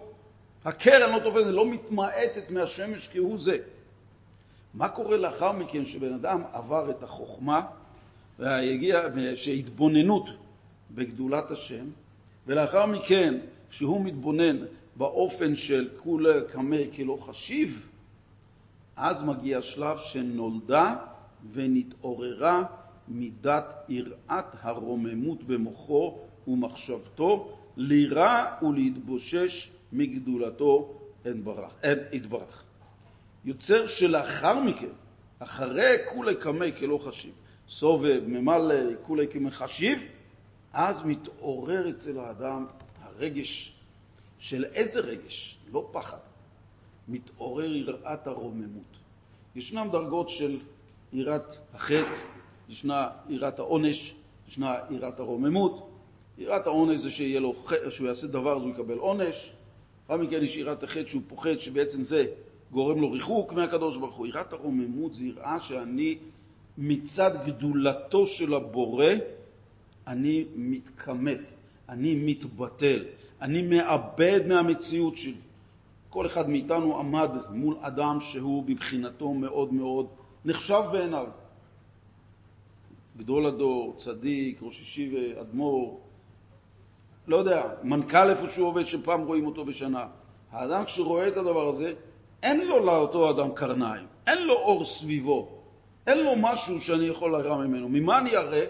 הקרן 0.66 1.14
לא 1.14 1.20
תופסת, 1.24 1.46
לא 1.46 1.66
מתמעטת 1.66 2.50
מהשמש 2.50 3.10
כהוא 3.14 3.40
זה. 3.40 3.58
מה 4.74 4.90
קורה 4.90 5.18
לאחר 5.18 5.52
מכן 5.52 5.86
שבן 5.86 6.14
אדם 6.14 6.42
עבר 6.54 6.90
את 6.90 7.04
החוכמה 7.04 7.62
והגיע, 8.40 9.02
שהתבוננות 9.36 10.30
בגדולת 10.92 11.52
השם, 11.52 11.86
ולאחר 12.48 12.86
מכן, 12.86 13.38
שהוא 13.70 14.06
מתבונן 14.06 14.58
באופן 14.98 15.56
של 15.56 15.90
כולה 15.98 16.42
קמה 16.52 16.78
כלא 16.96 17.18
חשיב, 17.22 17.90
אז 18.96 19.24
מגיע 19.24 19.62
שלב 19.62 19.98
שנולדה 19.98 20.96
ונתעוררה 21.52 22.64
מידת 23.08 23.86
יראת 23.90 24.46
הרוממות 24.62 25.44
במוחו 25.44 26.18
ומחשבתו, 26.48 27.58
לירה 27.78 28.56
ולהתבושש 28.62 29.72
מגדולתו 29.94 31.00
יתברך. 32.12 32.64
יוצר 33.46 33.88
שלאחר 33.88 34.60
מכן, 34.60 34.94
אחרי 35.40 35.96
כולי 36.14 36.36
קמי 36.36 36.74
כלא 36.80 37.00
חשיב, 37.06 37.34
סובב, 37.70 38.22
ממלא, 38.28 38.76
כולי 39.02 39.28
כמחשיב, 39.28 40.00
אז 40.74 41.04
מתעורר 41.06 41.90
אצל 41.90 42.20
האדם 42.20 42.66
הרגש 43.02 43.77
של 44.40 44.66
איזה 44.66 45.00
רגש? 45.00 45.58
לא 45.72 45.90
פחד. 45.92 46.18
מתעורר 47.08 47.76
יראת 47.76 48.28
הרוממות. 48.28 48.98
ישנם 49.56 49.88
דרגות 49.92 50.30
של 50.30 50.60
יראת 51.14 51.56
החטא, 51.74 52.16
ישנה 52.70 53.10
יראת 53.30 53.60
העונש, 53.60 54.16
ישנה 54.48 54.76
יראת 54.90 55.20
הרוממות. 55.20 55.90
יראת 56.38 56.68
העונש 56.68 57.00
זה 57.00 57.12
שיהיה 57.12 57.40
לו, 57.40 57.56
שהוא 57.90 58.08
יעשה 58.08 58.28
דבר 58.28 58.58
אז 58.58 58.62
הוא 58.62 58.72
יקבל 58.72 58.98
עונש. 58.98 59.52
לאחר 60.10 60.22
מכן 60.22 60.44
יש 60.44 60.58
יראת 60.58 60.84
החטא 60.84 61.10
שהוא 61.10 61.22
פוחד 61.28 61.58
שבעצם 61.60 62.02
זה 62.02 62.26
גורם 62.72 63.02
לו 63.02 63.12
ריחוק 63.12 63.54
מהקדוש 63.54 63.98
ברוך 63.98 64.16
הוא. 64.16 64.28
יראת 64.28 64.54
הרוממות 64.54 65.16
זה 65.16 65.24
יראה 65.24 65.62
שאני 65.62 66.18
מצד 66.78 67.32
גדולתו 67.46 68.28
של 68.28 68.54
הבורא, 68.54 69.06
אני 70.08 70.46
מתכמת, 70.56 71.54
אני 71.90 72.16
מתבטל, 72.16 73.06
אני 73.42 73.62
מאבד 73.62 74.48
מהמציאות 74.48 75.18
שלי. 75.18 75.34
כל 76.10 76.26
אחד 76.26 76.50
מאיתנו 76.50 77.00
עמד 77.00 77.30
מול 77.50 77.76
אדם 77.82 78.18
שהוא 78.22 78.64
בבחינתו 78.64 79.34
מאוד 79.34 79.74
מאוד 79.74 80.08
נחשב 80.46 80.82
בעיניו. 80.92 81.28
גדול 83.18 83.46
הדור, 83.46 83.94
צדיק, 83.98 84.60
ראש 84.62 84.82
ישיבה, 84.82 85.42
אדמו"ר, 85.42 86.00
לא 87.28 87.38
יודע, 87.38 87.64
מנכ"ל 87.84 88.30
איפה 88.30 88.50
שהוא 88.50 88.68
עובד 88.68 88.88
שפעם 88.88 89.22
רואים 89.22 89.46
אותו 89.46 89.66
בשנה. 89.66 90.08
האדם 90.52 90.86
כשרואה 90.86 91.28
את 91.28 91.38
הדבר 91.38 91.68
הזה, 91.70 91.94
אין 92.44 92.68
לו 92.68 92.86
לאותו 92.86 93.30
אדם 93.30 93.52
קרניים, 93.54 94.06
אין 94.28 94.44
לו 94.44 94.54
אור 94.54 94.86
סביבו, 94.86 95.48
אין 96.08 96.24
לו 96.24 96.32
משהו 96.38 96.82
שאני 96.82 97.06
יכול 97.06 97.32
להרע 97.32 97.58
ממנו. 97.58 97.90
ממה 97.90 98.18
אני 98.18 98.36
אראה? 98.36 98.66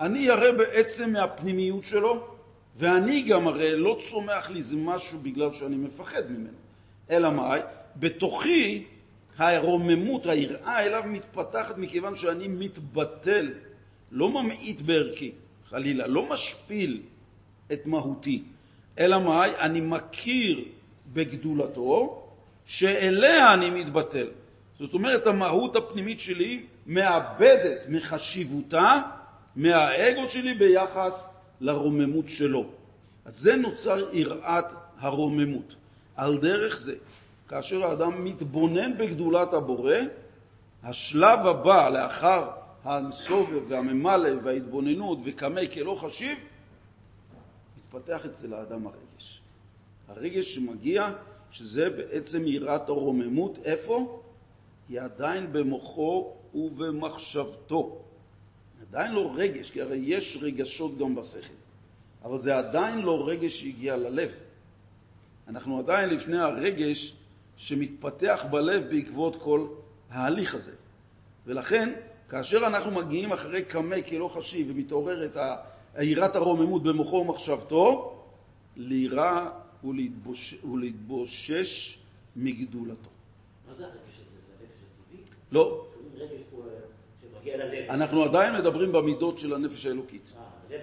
אני 0.00 0.30
אראה 0.30 0.52
בעצם 0.52 1.12
מהפנימיות 1.12 1.84
שלו, 1.84 2.26
ואני 2.76 3.22
גם 3.22 3.48
הרי 3.48 3.76
לא 3.76 3.98
צומח 4.00 4.50
לי 4.50 4.58
איזה 4.58 4.76
משהו 4.76 5.18
בגלל 5.18 5.52
שאני 5.52 5.76
מפחד 5.76 6.30
ממנו. 6.30 6.58
אלא 7.10 7.30
מאי? 7.30 7.60
בתוכי 7.96 8.84
הרוממות, 9.38 10.26
היראה 10.26 10.80
אליו 10.86 11.02
מתפתחת 11.06 11.78
מכיוון 11.78 12.16
שאני 12.16 12.48
מתבטל, 12.48 13.52
לא 14.10 14.28
ממעיט 14.28 14.80
בערכי, 14.80 15.32
חלילה, 15.68 16.06
לא 16.06 16.28
משפיל 16.28 17.02
את 17.72 17.86
מהותי, 17.86 18.42
אלא 18.98 19.18
מאי? 19.18 19.50
אני 19.58 19.80
מכיר 19.80 20.64
בגדולתו, 21.12 22.22
שאליה 22.66 23.54
אני 23.54 23.70
מתבטל. 23.70 24.26
זאת 24.78 24.94
אומרת, 24.94 25.26
המהות 25.26 25.76
הפנימית 25.76 26.20
שלי 26.20 26.62
מאבדת 26.86 27.78
מחשיבותה, 27.88 29.00
מהאגו 29.56 30.28
שלי 30.28 30.54
ביחס 30.54 31.34
לרוממות 31.60 32.28
שלו. 32.28 32.64
אז 33.24 33.36
זה 33.38 33.56
נוצר 33.56 34.14
יראת 34.14 34.64
הרוממות. 34.98 35.74
על 36.16 36.38
דרך 36.38 36.76
זה, 36.76 36.94
כאשר 37.48 37.84
האדם 37.84 38.24
מתבונן 38.24 38.98
בגדולת 38.98 39.52
הבורא, 39.52 39.96
השלב 40.82 41.46
הבא 41.46 41.88
לאחר 41.88 42.50
הסובב 42.84 43.62
והממלא 43.68 44.30
וההתבוננות 44.42 45.18
וקמא 45.24 45.66
כלא 45.74 45.98
חשיב, 46.00 46.38
מתפתח 47.76 48.26
אצל 48.26 48.54
האדם 48.54 48.86
הרגש. 48.86 49.40
הרגש 50.08 50.54
שמגיע, 50.54 51.10
שזה 51.50 51.90
בעצם 51.90 52.46
יראת 52.46 52.88
הרוממות, 52.88 53.58
איפה? 53.64 54.22
היא 54.88 55.00
עדיין 55.00 55.52
במוחו 55.52 56.32
ובמחשבתו. 56.54 58.02
עדיין 58.92 59.12
לא 59.12 59.32
רגש, 59.34 59.70
כי 59.70 59.82
הרי 59.82 59.96
יש 59.96 60.38
רגשות 60.40 60.98
גם 60.98 61.14
בשכל, 61.14 61.54
אבל 62.24 62.38
זה 62.38 62.58
עדיין 62.58 62.98
לא 62.98 63.28
רגש 63.28 63.60
שהגיע 63.60 63.96
ללב. 63.96 64.30
אנחנו 65.48 65.78
עדיין 65.78 66.10
לפני 66.10 66.38
הרגש 66.38 67.14
שמתפתח 67.56 68.44
בלב 68.50 68.82
בעקבות 68.90 69.42
כל 69.42 69.66
ההליך 70.10 70.54
הזה. 70.54 70.72
ולכן, 71.46 71.92
כאשר 72.28 72.66
אנחנו 72.66 72.90
מגיעים 72.90 73.32
אחרי 73.32 73.64
קמא 73.64 73.96
כלא 74.08 74.28
חשיב 74.28 74.70
ומתעוררת 74.70 75.36
יראת 76.00 76.36
הרוממות 76.36 76.82
במוחו 76.82 77.16
ומחשבתו, 77.16 78.16
לירה 78.76 79.50
ולהתבוש... 79.84 80.54
ולהתבושש 80.64 81.98
מגדולתו. 82.36 83.10
מה 83.68 83.74
זה 83.74 83.84
הרגש 83.84 83.96
הזה? 83.96 84.24
זה 84.46 84.52
הרגש 84.60 84.72
הטבעי? 84.72 85.22
לא, 85.52 85.86
שומעים 85.94 86.12
רגש 86.14 86.42
פה 86.50 86.56
אה, 86.56 86.62
שמגיע 87.20 87.28
ללב. 87.28 87.29
אנחנו 87.90 88.24
עדיין 88.24 88.54
מדברים 88.54 88.92
במידות 88.92 89.38
של 89.38 89.54
הנפש 89.54 89.86
האלוקית. 89.86 90.32
אה. 90.36 90.76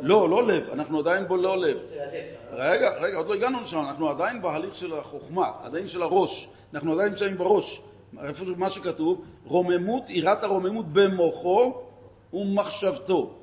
לא, 0.00 0.28
לא 0.28 0.46
לב, 0.46 0.68
אנחנו 0.72 0.98
עדיין 0.98 1.28
בו 1.28 1.36
לא 1.36 1.58
לב. 1.58 1.76
הלב. 1.76 2.24
רגע, 2.52 2.90
רגע, 3.00 3.16
עוד 3.16 3.26
לא 3.26 3.34
הגענו 3.34 3.60
לשם, 3.60 3.78
אנחנו 3.78 4.08
עדיין 4.08 4.42
בהליך 4.42 4.74
של 4.74 4.92
החוכמה, 4.94 5.50
עדיין 5.62 5.88
של 5.88 6.02
הראש, 6.02 6.48
אנחנו 6.74 6.92
עדיין 6.92 7.08
נמצאים 7.08 7.38
בראש. 7.38 7.82
איפה 8.24 8.44
מה 8.56 8.70
שכתוב? 8.70 9.24
רוממות, 9.44 10.10
יראת 10.10 10.44
הרוממות 10.44 10.86
במוחו 10.92 11.82
ומחשבתו. 12.32 13.34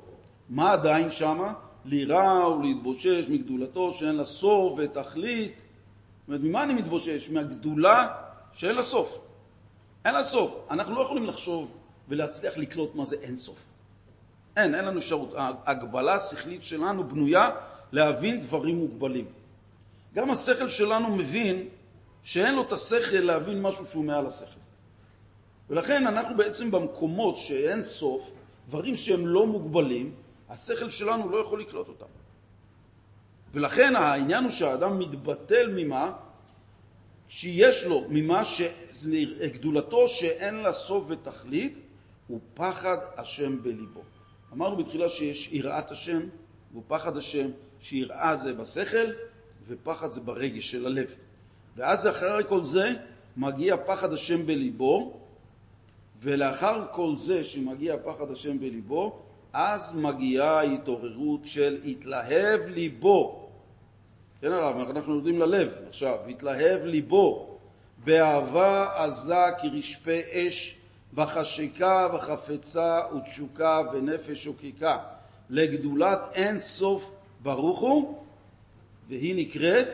מה 0.48 0.72
עדיין 0.72 1.10
שמה? 1.10 1.52
לירה 1.84 2.56
ולהתבושש 2.56 3.24
מגדולתו 3.28 3.94
שאין 3.94 4.16
לה 4.16 4.24
סוף 4.24 4.78
ותכלית. 4.78 5.52
זאת 5.52 6.28
אומרת, 6.28 6.40
ממה 6.42 6.62
אני 6.62 6.74
מתבושש? 6.74 7.30
מהגדולה 7.30 8.08
שאין 8.52 8.74
לה 8.74 8.82
סוף. 8.82 9.18
אין 10.04 10.14
לה 10.14 10.24
סוף. 10.24 10.56
אנחנו 10.70 10.94
לא 10.94 11.00
יכולים 11.00 11.26
לחשוב 11.26 11.79
ולהצליח 12.10 12.58
לקלוט 12.58 12.94
מה 12.94 13.04
זה 13.04 13.16
אין 13.22 13.36
סוף. 13.36 13.58
אין, 14.56 14.74
אין 14.74 14.84
לנו 14.84 14.98
אפשרות. 14.98 15.34
ההגבלה 15.36 16.14
השכלית 16.14 16.64
שלנו 16.64 17.08
בנויה 17.08 17.50
להבין 17.92 18.40
דברים 18.40 18.76
מוגבלים. 18.76 19.26
גם 20.14 20.30
השכל 20.30 20.68
שלנו 20.68 21.16
מבין 21.16 21.68
שאין 22.22 22.54
לו 22.54 22.62
את 22.62 22.72
השכל 22.72 23.16
להבין 23.16 23.62
משהו 23.62 23.86
שהוא 23.86 24.04
מעל 24.04 24.26
השכל. 24.26 24.60
ולכן 25.70 26.06
אנחנו 26.06 26.36
בעצם 26.36 26.70
במקומות 26.70 27.36
שאין 27.36 27.82
סוף, 27.82 28.30
דברים 28.68 28.96
שהם 28.96 29.26
לא 29.26 29.46
מוגבלים, 29.46 30.14
השכל 30.48 30.90
שלנו 30.90 31.28
לא 31.28 31.36
יכול 31.36 31.60
לקלוט 31.60 31.88
אותם. 31.88 32.06
ולכן 33.52 33.96
העניין 33.96 34.44
הוא 34.44 34.52
שהאדם 34.52 34.98
מתבטל 34.98 35.70
ממה 35.74 36.12
שיש 37.28 37.84
לו, 37.84 38.04
ממה 38.08 38.42
שגדולתו 38.44 40.08
שאין 40.08 40.54
לה 40.54 40.72
סוף 40.72 41.04
ותכלית, 41.08 41.78
הוא 42.30 42.40
פחד 42.54 42.96
השם 43.16 43.62
בליבו. 43.62 44.00
אמרנו 44.52 44.76
בתחילה 44.76 45.08
שיש 45.08 45.52
יראת 45.52 45.90
השם 45.90 46.20
ופחד 46.76 47.16
השם, 47.16 47.50
שיראה 47.80 48.36
זה 48.36 48.52
בשכל 48.52 49.06
ופחד 49.68 50.10
זה 50.10 50.20
ברגש 50.20 50.70
של 50.70 50.86
הלב. 50.86 51.14
ואז 51.76 52.06
אחרי 52.06 52.42
כל 52.48 52.64
זה 52.64 52.94
מגיע 53.36 53.76
פחד 53.86 54.12
השם 54.12 54.46
בליבו, 54.46 55.20
ולאחר 56.22 56.84
כל 56.92 57.16
זה 57.16 57.44
שמגיע 57.44 57.96
פחד 58.04 58.30
השם 58.30 58.58
בליבו, 58.58 59.22
אז 59.52 59.94
מגיעה 59.94 60.62
התעוררות 60.62 61.40
של 61.44 61.80
התלהב 61.84 62.60
ליבו. 62.66 63.48
כן 64.40 64.52
הרב, 64.52 64.90
אנחנו 64.90 65.14
יורדים 65.14 65.38
ללב 65.38 65.68
עכשיו, 65.88 66.18
התלהב 66.28 66.84
ליבו 66.84 67.58
באהבה 68.04 69.04
עזה 69.04 69.34
כרשפי 69.62 70.20
אש, 70.32 70.79
בחשיקה 71.14 72.08
וחפצה 72.14 73.00
ותשוקה 73.16 73.80
ונפש 73.92 74.44
שוקיקה, 74.44 74.98
לגדולת 75.50 76.20
אין 76.32 76.58
סוף 76.58 77.10
ברוך 77.42 77.80
הוא, 77.80 78.24
והיא 79.08 79.34
נקראת 79.36 79.88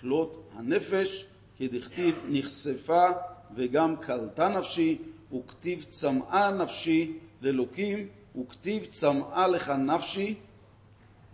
כלות 0.00 0.42
הנפש, 0.56 1.26
כדכתיב 1.58 2.24
נחשפה 2.28 3.06
וגם 3.54 3.96
קלטה 3.96 4.48
נפשי, 4.48 4.98
וכתיב 5.32 5.84
צמאה 5.88 6.50
נפשי 6.50 7.18
לאלוקים, 7.42 8.08
וכתיב 8.40 8.84
צמאה 8.84 9.46
לך 9.46 9.70
נפשי 9.70 10.34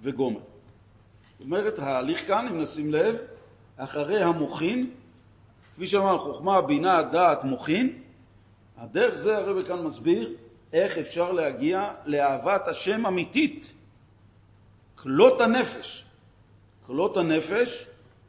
וגומר. 0.03 0.41
זאת 0.41 1.41
אומרת, 1.41 1.79
ההליך 1.79 2.27
כאן, 2.27 2.49
אם 2.49 2.61
נשים 2.61 2.93
לב, 2.93 3.17
אחרי 3.77 4.23
המוחין, 4.23 4.91
כפי 5.75 5.87
שאמרנו, 5.87 6.19
חוכמה, 6.19 6.63
בינה, 6.63 7.03
דעת, 7.03 7.45
מוחין, 7.45 7.99
הדרך 8.79 9.17
זה 9.17 9.37
הרב 9.39 9.67
כאן 9.67 9.83
מסביר 9.83 10.37
איך 10.73 10.99
אפשר 10.99 11.33
להגיע 11.33 11.93
לאהבת 12.05 12.69
השם 12.69 13.07
אמיתית, 13.07 13.73
כלות 14.95 15.41
הנפש. 15.41 16.05
כלות 16.87 17.17
הנפש 17.17 17.87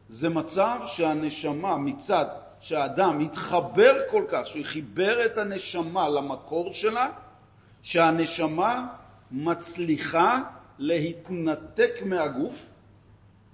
זה 0.10 0.30
מצב 0.30 0.80
שהנשמה 0.88 1.78
מצד 1.78 2.26
שהאדם 2.60 3.20
התחבר 3.20 3.93
כל 4.10 4.26
כך, 4.30 4.48
שהוא 4.48 4.64
חיבר 4.64 5.26
את 5.26 5.38
הנשמה 5.38 6.10
למקור 6.10 6.74
שלה, 6.74 7.10
שהנשמה 7.82 8.88
מצליחה 9.32 10.41
להתנתק 10.80 11.91
מהגוף 12.06 12.70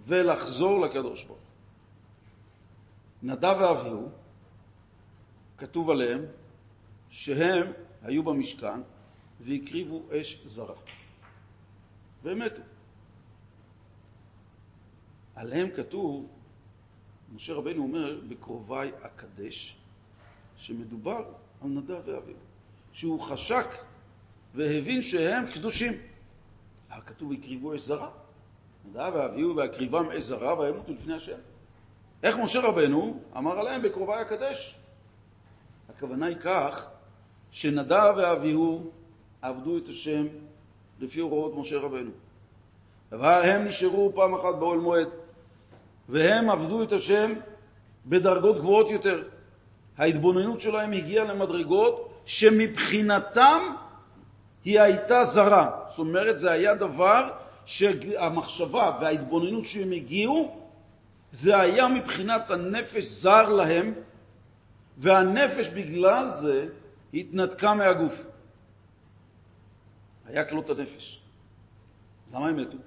ולחזור 0.08 0.82
לקדוש 0.82 1.24
ברוך 1.24 1.40
נדב 3.24 3.58
ואביהו, 3.60 4.10
כתוב 5.58 5.90
עליהם 5.90 6.26
שהם 7.12 7.72
היו 8.04 8.24
במשכן 8.24 8.82
והקריבו 9.42 10.04
אש 10.12 10.42
זרה, 10.46 10.76
והם 12.24 12.40
מתו. 12.40 12.62
עליהם 15.36 15.70
כתוב, 15.76 16.28
משה 17.36 17.54
רבנו 17.54 17.84
אומר, 17.84 18.20
בקרוביי 18.28 18.92
אקדש, 19.02 19.76
שמדובר 20.58 21.26
על 21.62 21.70
נדב 21.70 22.02
ואביהו, 22.06 22.40
שהוא 22.94 23.22
חשק 23.22 23.66
והבין 24.56 25.04
שהם 25.04 25.52
קדושים. 25.52 25.94
אבל 26.90 27.02
כתוב, 27.06 27.32
הקריבו 27.32 27.76
אש 27.76 27.82
זרה. 27.82 28.10
נדב 28.90 29.12
ואביהו 29.16 29.56
והקריבם 29.56 30.12
אש 30.12 30.24
זרה 30.24 30.60
וימותו 30.60 30.94
לפני 30.94 31.14
השם. 31.14 31.38
איך 32.24 32.38
משה 32.38 32.60
רבנו 32.60 33.20
אמר 33.38 33.60
עליהם 33.60 33.82
בקרוביי 33.82 34.22
אקדש? 34.22 34.76
הכוונה 35.90 36.26
היא 36.26 36.38
כך 36.38 36.88
שנדב 37.52 38.14
ואביהו 38.18 38.92
עבדו 39.42 39.78
את 39.78 39.90
השם 39.90 40.28
לפי 41.00 41.20
הוראות 41.20 41.58
משה 41.58 41.78
רבנו. 41.78 42.12
אבל 43.12 43.42
הם 43.44 43.66
נשארו 43.66 44.12
פעם 44.16 44.34
אחת 44.34 44.56
באוהל 44.60 44.80
מועד, 44.80 45.08
והם 46.10 46.50
עבדו 46.50 46.84
את 46.84 46.92
השם 46.92 47.34
בדרגות 48.06 48.58
גבוהות 48.58 48.92
יותר. 48.92 49.24
ההתבוננות 49.98 50.62
שלהם 50.62 50.92
הגיעה 50.92 51.26
למדרגות 51.26 52.10
שמבחינתם 52.26 53.62
היא 54.66 54.82
הייתה 54.82 55.24
זרה. 55.24 55.70
זאת 55.90 56.00
אומרת, 56.00 56.40
זה 56.40 56.52
היה 56.52 56.76
דבר 56.76 57.30
שהמחשבה 57.66 58.98
וההתבוננות 59.02 59.66
שהם 59.66 59.92
הגיעו, 59.92 60.56
זה 61.32 61.60
היה 61.60 61.88
מבחינת 61.88 62.52
הנפש 62.52 63.04
זר 63.04 63.50
להם, 63.50 63.94
והנפש 64.98 65.68
בגלל 65.68 66.34
זה 66.34 66.68
התנתקה 67.14 67.74
מהגוף. 67.74 68.26
היה 70.26 70.46
כלות 70.46 70.70
הנפש. 70.70 71.22
אז 72.28 72.34
למה 72.34 72.48
הם 72.48 72.58
מתו? 72.58 72.78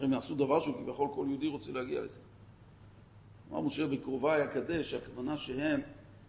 הם 0.00 0.14
עשו 0.14 0.34
דבר 0.34 0.60
שהוא 0.60 0.74
כביכול 0.74 1.08
כל 1.14 1.26
יהודי 1.28 1.48
רוצה 1.48 1.72
להגיע 1.72 2.00
לזה. 2.00 2.18
אמר 3.50 3.60
משה 3.60 3.86
בקרוביי 3.86 4.44
אקדש, 4.44 4.94
הכוונה 4.94 5.38
שהם 5.38 5.80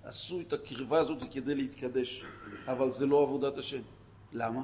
עשו 0.03 0.41
את 0.41 0.53
הקרבה 0.53 0.99
הזאת 0.99 1.17
כדי 1.31 1.55
להתקדש, 1.55 2.25
אבל 2.67 2.91
זה 2.91 3.05
לא 3.05 3.23
עבודת 3.23 3.57
השם. 3.57 3.81
למה? 4.33 4.61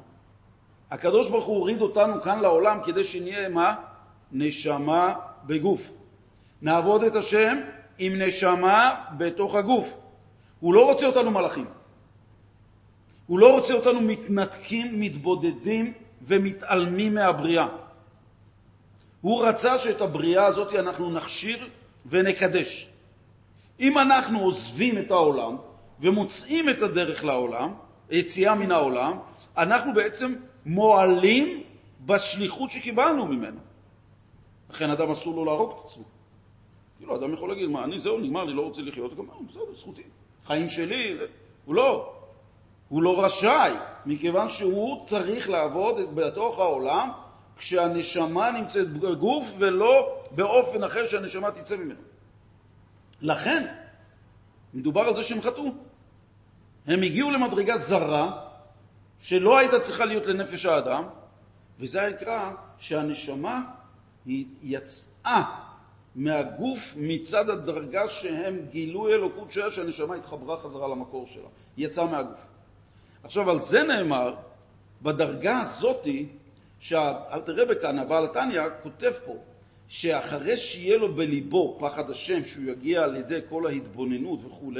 הקדוש 0.90 1.30
ברוך 1.30 1.44
הוא 1.44 1.56
הוריד 1.56 1.80
אותנו 1.80 2.22
כאן 2.22 2.40
לעולם 2.40 2.78
כדי 2.84 3.04
שנהיה 3.04 3.48
מה? 3.48 3.74
נשמה 4.32 5.14
בגוף. 5.46 5.90
נעבוד 6.62 7.02
את 7.02 7.14
השם 7.14 7.58
עם 7.98 8.22
נשמה 8.22 8.94
בתוך 9.16 9.54
הגוף. 9.54 9.94
הוא 10.60 10.74
לא 10.74 10.90
רוצה 10.90 11.06
אותנו 11.06 11.30
מלאכים. 11.30 11.66
הוא 13.26 13.38
לא 13.38 13.54
רוצה 13.54 13.74
אותנו 13.74 14.00
מתנתקים, 14.00 15.00
מתבודדים 15.00 15.92
ומתעלמים 16.22 17.14
מהבריאה. 17.14 17.66
הוא 19.20 19.44
רצה 19.44 19.78
שאת 19.78 20.00
הבריאה 20.00 20.46
הזאת 20.46 20.74
אנחנו 20.74 21.10
נכשיר 21.10 21.68
ונקדש. 22.06 22.88
אם 23.80 23.98
אנחנו 23.98 24.40
עוזבים 24.40 24.98
את 24.98 25.10
העולם 25.10 25.56
ומוצאים 26.00 26.70
את 26.70 26.82
הדרך 26.82 27.24
לעולם, 27.24 27.74
יציאה 28.10 28.54
מן 28.54 28.72
העולם, 28.72 29.18
אנחנו 29.56 29.94
בעצם 29.94 30.34
מועלים 30.66 31.62
בשליחות 32.06 32.70
שקיבלנו 32.70 33.26
ממנו. 33.26 33.60
לכן 34.70 34.90
אדם 34.90 35.10
אסור 35.10 35.34
לו 35.34 35.44
להרוג 35.44 35.70
את 35.70 35.86
עצמו. 35.86 36.04
כאילו, 36.98 37.16
אדם 37.16 37.34
יכול 37.34 37.48
להגיד, 37.48 37.68
מה, 37.68 37.84
אני 37.84 38.00
זהו, 38.00 38.18
נגמר, 38.18 38.42
אני 38.42 38.52
לא 38.52 38.62
רוצה 38.62 38.82
לחיות, 38.82 39.16
גם 39.16 39.24
בסדר, 39.48 39.74
זכותי. 39.74 40.02
חיים 40.46 40.68
שלי, 40.68 41.16
הוא 41.64 41.74
לא. 41.74 42.12
הוא 42.88 43.02
לא 43.02 43.24
רשאי, 43.24 43.72
מכיוון 44.06 44.48
שהוא 44.48 45.06
צריך 45.06 45.48
לעבוד 45.48 46.14
בתוך 46.14 46.58
העולם 46.58 47.10
כשהנשמה 47.56 48.50
נמצאת 48.50 48.92
בגוף 48.92 49.54
ולא 49.58 50.22
באופן 50.30 50.84
אחר 50.84 51.06
שהנשמה 51.06 51.50
תצא 51.50 51.76
ממנו. 51.76 52.00
לכן, 53.22 53.66
מדובר 54.74 55.00
על 55.00 55.16
זה 55.16 55.22
שהם 55.22 55.40
חטאו. 55.40 55.72
הם 56.86 57.02
הגיעו 57.02 57.30
למדרגה 57.30 57.76
זרה, 57.76 58.48
שלא 59.20 59.58
הייתה 59.58 59.80
צריכה 59.80 60.04
להיות 60.04 60.26
לנפש 60.26 60.66
האדם, 60.66 61.04
וזה 61.78 62.10
נקרא 62.10 62.52
שהנשמה 62.78 63.60
יצאה 64.62 65.63
מהגוף 66.14 66.94
מצד 66.96 67.50
הדרגה 67.50 68.08
שהם 68.08 68.58
גילו 68.70 69.08
אלוקות 69.08 69.52
שלה, 69.52 69.72
שהנשמה 69.72 70.14
התחברה 70.14 70.56
חזרה 70.56 70.88
למקור 70.88 71.26
שלה, 71.26 71.48
יצאה 71.76 72.06
מהגוף. 72.06 72.46
עכשיו, 73.22 73.50
על 73.50 73.60
זה 73.60 73.78
נאמר, 73.82 74.34
בדרגה 75.02 75.60
הזאתי, 75.60 76.26
שהאלתר 76.80 77.62
רבי 77.62 77.74
כאן, 77.82 77.98
הבעל 77.98 78.24
התניא, 78.24 78.62
כותב 78.82 79.12
פה, 79.24 79.36
שאחרי 79.88 80.56
שיהיה 80.56 80.98
לו 80.98 81.14
בליבו 81.14 81.76
פחד 81.80 82.10
השם, 82.10 82.44
שהוא 82.44 82.64
יגיע 82.64 83.02
על 83.02 83.16
ידי 83.16 83.38
כל 83.48 83.66
ההתבוננות 83.66 84.44
וכו', 84.44 84.72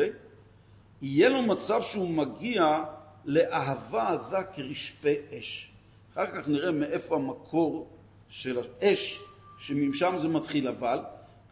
יהיה 1.02 1.28
לו 1.28 1.42
מצב 1.42 1.82
שהוא 1.82 2.08
מגיע 2.08 2.84
לאהבה 3.24 4.08
עזה 4.08 4.36
כרשפי 4.54 5.14
אש. 5.38 5.70
אחר 6.12 6.26
כך 6.26 6.48
נראה 6.48 6.72
מאיפה 6.72 7.14
המקור 7.16 7.88
של 8.28 8.58
האש, 8.58 9.20
שמשם 9.58 10.14
זה 10.18 10.28
מתחיל, 10.28 10.68
אבל 10.68 10.98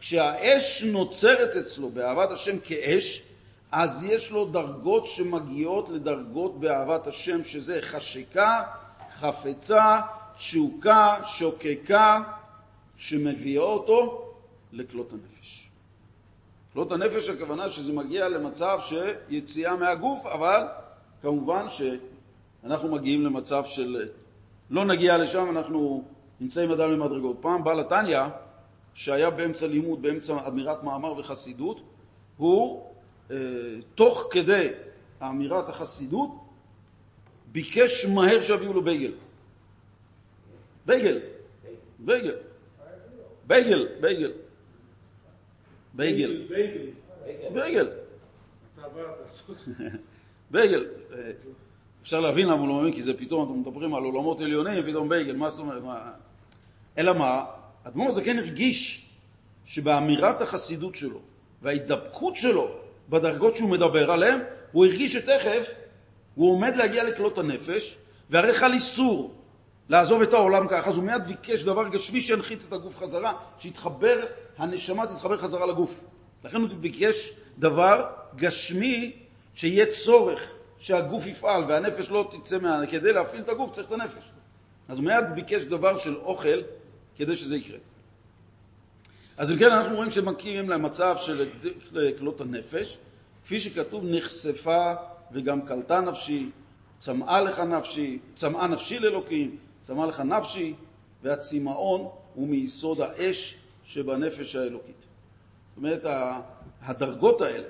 כשהאש 0.03 0.83
נוצרת 0.83 1.55
אצלו 1.55 1.89
באהבת 1.89 2.31
השם 2.31 2.59
כאש, 2.59 3.23
אז 3.71 4.03
יש 4.03 4.31
לו 4.31 4.45
דרגות 4.45 5.07
שמגיעות 5.07 5.89
לדרגות 5.89 6.59
באהבת 6.59 7.07
השם, 7.07 7.43
שזה 7.43 7.81
חשקה, 7.81 8.63
חפצה, 9.19 10.01
תשוקה, 10.37 11.15
שוקקה, 11.25 12.21
שמביאה 12.97 13.63
אותו 13.63 14.31
לכלות 14.71 15.13
הנפש. 15.13 15.69
כלות 16.73 16.91
הנפש 16.91 17.29
הכוונה 17.29 17.71
שזה 17.71 17.93
מגיע 17.93 18.29
למצב 18.29 18.79
של 18.81 19.13
יציאה 19.29 19.75
מהגוף, 19.75 20.25
אבל 20.25 20.67
כמובן 21.21 21.65
שאנחנו 21.69 22.91
מגיעים 22.91 23.25
למצב 23.25 23.63
של 23.65 24.09
לא 24.69 24.85
נגיע 24.85 25.17
לשם, 25.17 25.49
אנחנו 25.49 26.03
נמצאים 26.39 26.71
אדם 26.71 26.91
למדרגות. 26.91 27.37
פעם 27.41 27.63
בעל 27.63 27.79
התניא, 27.79 28.21
שהיה 28.93 29.29
באמצע 29.29 29.67
לימוד, 29.67 30.01
באמצע 30.01 30.47
אמירת 30.47 30.83
מאמר 30.83 31.19
וחסידות, 31.19 31.81
הוא, 32.37 32.91
אה, 33.31 33.35
תוך 33.95 34.27
כדי 34.31 34.67
אמירת 35.23 35.69
החסידות, 35.69 36.29
ביקש 37.51 38.05
מהר 38.05 38.41
שיביאו 38.41 38.73
לו 38.73 38.83
בייגל. 38.83 39.11
בייגל, 40.85 41.19
בייגל, 41.99 42.35
בייגל, 43.47 43.87
בייגל, 44.01 44.31
בייגל, 45.93 46.47
בייגל, 47.53 47.89
בייגל. 50.51 50.85
אפשר 52.01 52.19
להבין 52.19 52.47
למה 52.47 52.59
הוא 52.59 52.67
לא 52.67 52.73
מאמין, 52.75 52.93
כי 52.93 53.03
זה 53.03 53.13
פתאום, 53.13 53.51
אתם 53.51 53.59
מדברים 53.59 53.95
על 53.95 54.03
עולמות 54.03 54.41
עליונים, 54.41 54.83
פתאום 54.83 55.09
בייגל, 55.09 55.35
מה 55.35 55.49
זאת 55.49 55.59
אומרת? 55.59 55.83
אלא 56.97 57.13
מה? 57.13 57.45
אדמו"ר 57.83 58.09
הזקן 58.09 58.25
כן 58.25 58.37
הרגיש 58.37 59.05
שבאמירת 59.65 60.41
החסידות 60.41 60.95
שלו 60.95 61.19
וההידבקות 61.61 62.35
שלו 62.35 62.71
בדרגות 63.09 63.57
שהוא 63.57 63.69
מדבר 63.69 64.11
עליהן, 64.11 64.39
הוא 64.71 64.85
הרגיש 64.85 65.13
שתכף 65.13 65.73
הוא 66.35 66.51
עומד 66.51 66.75
להגיע 66.75 67.03
לכלות 67.03 67.37
הנפש, 67.37 67.97
והרי 68.29 68.53
חל 68.53 68.73
איסור 68.73 69.33
לעזוב 69.89 70.21
את 70.21 70.33
העולם 70.33 70.67
ככה, 70.69 70.89
אז 70.89 70.97
הוא 70.97 71.03
מיד 71.03 71.21
ביקש 71.27 71.63
דבר 71.63 71.87
גשמי 71.87 72.21
שינחית 72.21 72.59
את 72.67 72.73
הגוף 72.73 72.97
חזרה, 72.97 73.33
שיתחבר, 73.59 74.25
הנשמה 74.57 75.07
תתחבר 75.07 75.37
חזרה 75.37 75.65
לגוף. 75.65 76.03
לכן 76.43 76.61
הוא 76.61 76.69
ביקש 76.79 77.33
דבר 77.59 78.05
גשמי 78.35 79.11
שיהיה 79.55 79.85
צורך 79.85 80.51
שהגוף 80.79 81.27
יפעל 81.27 81.63
והנפש 81.63 82.09
לא 82.09 82.31
תצא 82.31 82.57
מה... 82.57 82.87
כדי 82.91 83.13
להפעיל 83.13 83.41
את 83.41 83.49
הגוף 83.49 83.71
צריך 83.71 83.87
את 83.87 83.91
הנפש. 83.91 84.31
אז 84.89 84.97
הוא 84.97 85.05
מיד 85.05 85.25
ביקש 85.35 85.63
דבר 85.63 85.97
של 85.97 86.15
אוכל 86.15 86.61
כדי 87.17 87.37
שזה 87.37 87.55
יקרה. 87.55 87.77
אז 89.37 89.51
אם 89.51 89.57
כן, 89.57 89.71
אנחנו 89.71 89.95
רואים 89.95 90.11
שמכירים 90.11 90.69
למצב 90.69 91.15
של 91.17 91.49
כלות 92.19 92.41
הנפש, 92.41 92.97
כפי 93.43 93.59
שכתוב, 93.59 94.03
נחשפה 94.05 94.93
וגם 95.31 95.61
קלטה 95.61 96.01
נפשי, 96.01 96.49
צמאה 96.99 97.41
לך 97.41 97.59
נפשי, 97.59 98.19
צמאה 98.35 98.67
נפשי 98.67 98.99
לאלוקים, 98.99 99.57
צמאה 99.81 100.05
לך 100.05 100.19
נפשי, 100.19 100.73
והצמאון 101.21 102.09
הוא 102.33 102.47
מיסוד 102.47 103.01
האש 103.01 103.57
שבנפש 103.83 104.55
האלוקית. 104.55 105.05
זאת 105.69 105.77
אומרת, 105.77 106.05
הדרגות 106.81 107.41
האלה, 107.41 107.67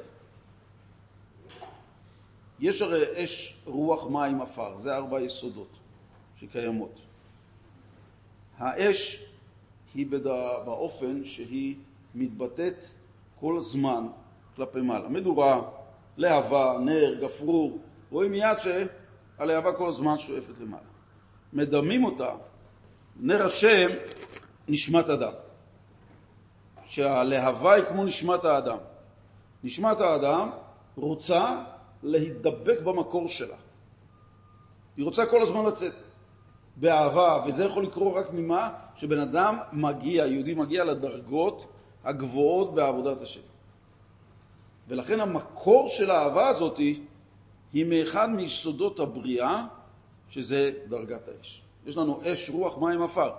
יש 2.59 2.81
הרי 2.81 3.23
אש, 3.23 3.57
רוח, 3.65 4.07
מים, 4.07 4.41
עפר, 4.41 4.79
זה 4.79 4.95
ארבע 4.95 5.21
יסודות 5.21 5.79
שקיימות. 6.39 6.99
האש 8.57 9.25
היא 9.95 10.07
באופן 10.65 11.25
שהיא 11.25 11.75
מתבטאת 12.15 12.85
כל 13.39 13.57
הזמן 13.57 14.07
כלפי 14.55 14.81
מעלה. 14.81 15.09
מדורה, 15.09 15.61
להבה, 16.17 16.77
נר, 16.85 17.15
גפרור, 17.21 17.77
רואים 18.11 18.31
מיד 18.31 18.57
שהלהבה 18.59 19.73
כל 19.73 19.89
הזמן 19.89 20.19
שואפת 20.19 20.59
למעלה. 20.59 20.83
מדמים 21.53 22.03
אותה, 22.03 22.29
נר 23.19 23.45
השם, 23.45 23.89
נשמת 24.67 25.09
אדם. 25.09 25.33
שהלהבה 26.85 27.73
היא 27.73 27.83
כמו 27.83 28.03
נשמת 28.03 28.43
האדם. 28.43 28.77
נשמת 29.63 29.99
האדם 29.99 30.49
רוצה 30.95 31.63
להידבק 32.03 32.81
במקור 32.83 33.27
שלה. 33.27 33.55
היא 34.97 35.05
רוצה 35.05 35.25
כל 35.25 35.41
הזמן 35.41 35.65
לצאת 35.65 35.93
באהבה, 36.75 37.43
וזה 37.47 37.65
יכול 37.65 37.83
לקרות 37.83 38.13
רק 38.15 38.33
ממה? 38.33 38.69
שבן 38.95 39.19
אדם 39.19 39.57
מגיע, 39.73 40.25
יהודי 40.25 40.53
מגיע 40.53 40.83
לדרגות 40.83 41.65
הגבוהות 42.03 42.73
בעבודת 42.73 43.21
השם. 43.21 43.41
ולכן 44.87 45.19
המקור 45.19 45.89
של 45.89 46.11
האהבה 46.11 46.47
הזאת 46.47 46.77
היא 47.73 47.85
מאחד 47.85 48.29
מיסודות 48.29 48.99
הבריאה, 48.99 49.65
שזה 50.29 50.71
דרגת 50.89 51.27
האש. 51.27 51.61
יש 51.85 51.97
לנו 51.97 52.21
אש, 52.23 52.49
רוח, 52.49 52.77
מים, 52.77 53.01
עפר. 53.01 53.31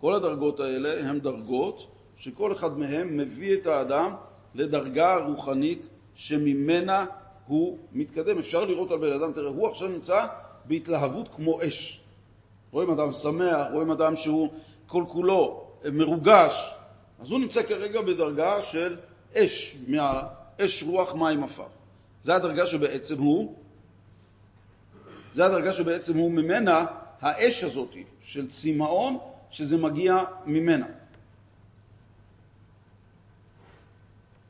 כל 0.00 0.14
הדרגות 0.14 0.60
האלה 0.60 1.08
הן 1.08 1.20
דרגות 1.20 1.86
שכל 2.16 2.52
אחד 2.52 2.78
מהם 2.78 3.16
מביא 3.16 3.54
את 3.54 3.66
האדם 3.66 4.14
לדרגה 4.54 5.16
רוחנית 5.16 5.86
שממנה 6.14 7.06
הוא 7.46 7.78
מתקדם. 7.92 8.38
אפשר 8.38 8.64
לראות 8.64 8.90
על 8.90 8.98
בן 8.98 9.12
אדם, 9.12 9.32
תראה, 9.32 9.50
הוא 9.50 9.68
עכשיו 9.68 9.88
נמצא 9.88 10.26
בהתלהבות 10.64 11.28
כמו 11.36 11.62
אש. 11.62 12.01
רואים 12.72 12.90
אדם 12.90 13.12
שמח, 13.12 13.66
רואים 13.72 13.90
אדם 13.90 14.16
שהוא 14.16 14.48
כל 14.86 15.04
כולו 15.08 15.66
מרוגש, 15.92 16.74
אז 17.20 17.30
הוא 17.30 17.40
נמצא 17.40 17.62
כרגע 17.62 18.00
בדרגה 18.00 18.62
של 18.62 18.96
אש, 19.34 19.76
מהאש 19.88 20.82
רוח 20.82 21.14
מים 21.14 21.44
עפר. 21.44 21.66
זה 22.22 22.34
הדרגה 22.34 22.66
שבעצם 22.66 23.18
הוא, 23.18 23.54
זה 25.34 25.44
הדרגה 25.44 25.72
שבעצם 25.72 26.16
הוא 26.16 26.30
ממנה, 26.30 26.86
האש 27.20 27.64
הזאת 27.64 27.96
של 28.22 28.50
צמאון, 28.50 29.18
שזה 29.50 29.76
מגיע 29.76 30.24
ממנה. 30.46 30.86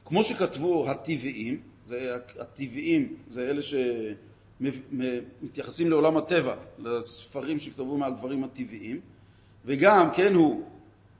כמו 0.04 0.24
שכתבו 0.24 0.90
הטבעיים, 0.90 1.60
זה 1.86 2.16
הטבעיים, 2.40 3.16
זה 3.28 3.50
אלה 3.50 3.62
שמתייחסים 4.62 5.90
לעולם 5.90 6.16
הטבע, 6.16 6.54
לספרים 6.78 7.58
שכתבו 7.58 7.98
מעל 7.98 8.14
דברים 8.14 8.44
הטבעיים, 8.44 9.00
וגם, 9.64 10.08
כן, 10.14 10.34
הוא 10.34 10.62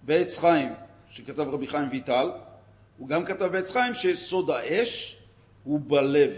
בעץ 0.03 0.39
חיים, 0.39 0.73
שכתב 1.11 1.41
רבי 1.41 1.67
חיים 1.67 1.89
ויטל, 1.91 2.31
הוא 2.99 3.09
גם 3.09 3.25
כתב 3.25 3.45
בעץ 3.45 3.73
חיים 3.73 3.95
שסוד 3.95 4.51
האש 4.51 5.19
הוא 5.65 5.81
בלב, 5.87 6.31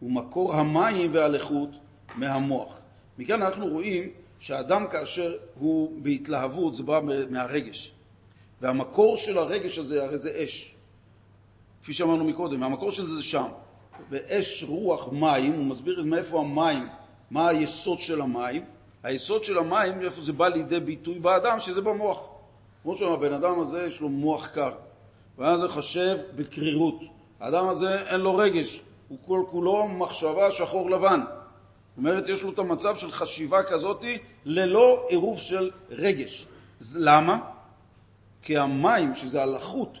הוא 0.00 0.12
מקור 0.12 0.54
המים 0.54 1.14
והלכות 1.14 1.70
מהמוח. 2.16 2.78
מכאן 3.18 3.42
אנחנו 3.42 3.66
רואים 3.66 4.10
שאדם 4.38 4.86
כאשר 4.90 5.36
הוא 5.54 6.02
בהתלהבות, 6.02 6.74
זה 6.74 6.82
בא 6.82 7.00
מהרגש. 7.30 7.92
והמקור 8.60 9.16
של 9.16 9.38
הרגש 9.38 9.78
הזה 9.78 10.04
הרי 10.04 10.18
זה 10.18 10.44
אש. 10.44 10.74
כפי 11.82 11.92
שאמרנו 11.92 12.24
מקודם, 12.24 12.62
המקור 12.62 12.92
של 12.92 13.06
זה 13.06 13.16
זה 13.16 13.22
שם. 13.22 13.48
באש, 14.08 14.64
רוח, 14.68 15.08
מים, 15.12 15.52
הוא 15.52 15.64
מסביר 15.64 16.02
מאיפה 16.04 16.40
המים, 16.40 16.88
מה 17.30 17.48
היסוד 17.48 18.00
של 18.00 18.20
המים. 18.20 18.64
היסוד 19.02 19.44
של 19.44 19.58
המים, 19.58 20.02
איפה 20.02 20.20
זה 20.20 20.32
בא 20.32 20.48
לידי 20.48 20.80
ביטוי 20.80 21.18
באדם, 21.18 21.60
שזה 21.60 21.80
במוח. 21.80 22.28
כמו 22.82 22.96
שהבן 22.96 23.32
אדם 23.32 23.60
הזה 23.60 23.86
יש 23.86 24.00
לו 24.00 24.08
מוח 24.08 24.46
קר, 24.46 24.70
והאדם 25.38 25.54
הזה 25.54 25.68
חושב 25.68 26.16
בקרירות. 26.36 27.00
האדם 27.40 27.68
הזה 27.68 28.00
אין 28.08 28.20
לו 28.20 28.36
רגש, 28.36 28.80
הוא 29.08 29.18
כל 29.26 29.42
כולו 29.50 29.88
מחשבה 29.88 30.52
שחור 30.52 30.90
לבן. 30.90 31.20
זאת 31.20 31.98
אומרת, 31.98 32.28
יש 32.28 32.42
לו 32.42 32.52
את 32.52 32.58
המצב 32.58 32.96
של 32.96 33.10
חשיבה 33.10 33.62
כזאת 33.62 34.04
ללא 34.44 35.06
עירוב 35.08 35.38
של 35.38 35.70
רגש. 35.90 36.46
למה? 36.96 37.38
כי 38.42 38.58
המים, 38.58 39.14
שזה 39.14 39.42
הלחות, 39.42 39.98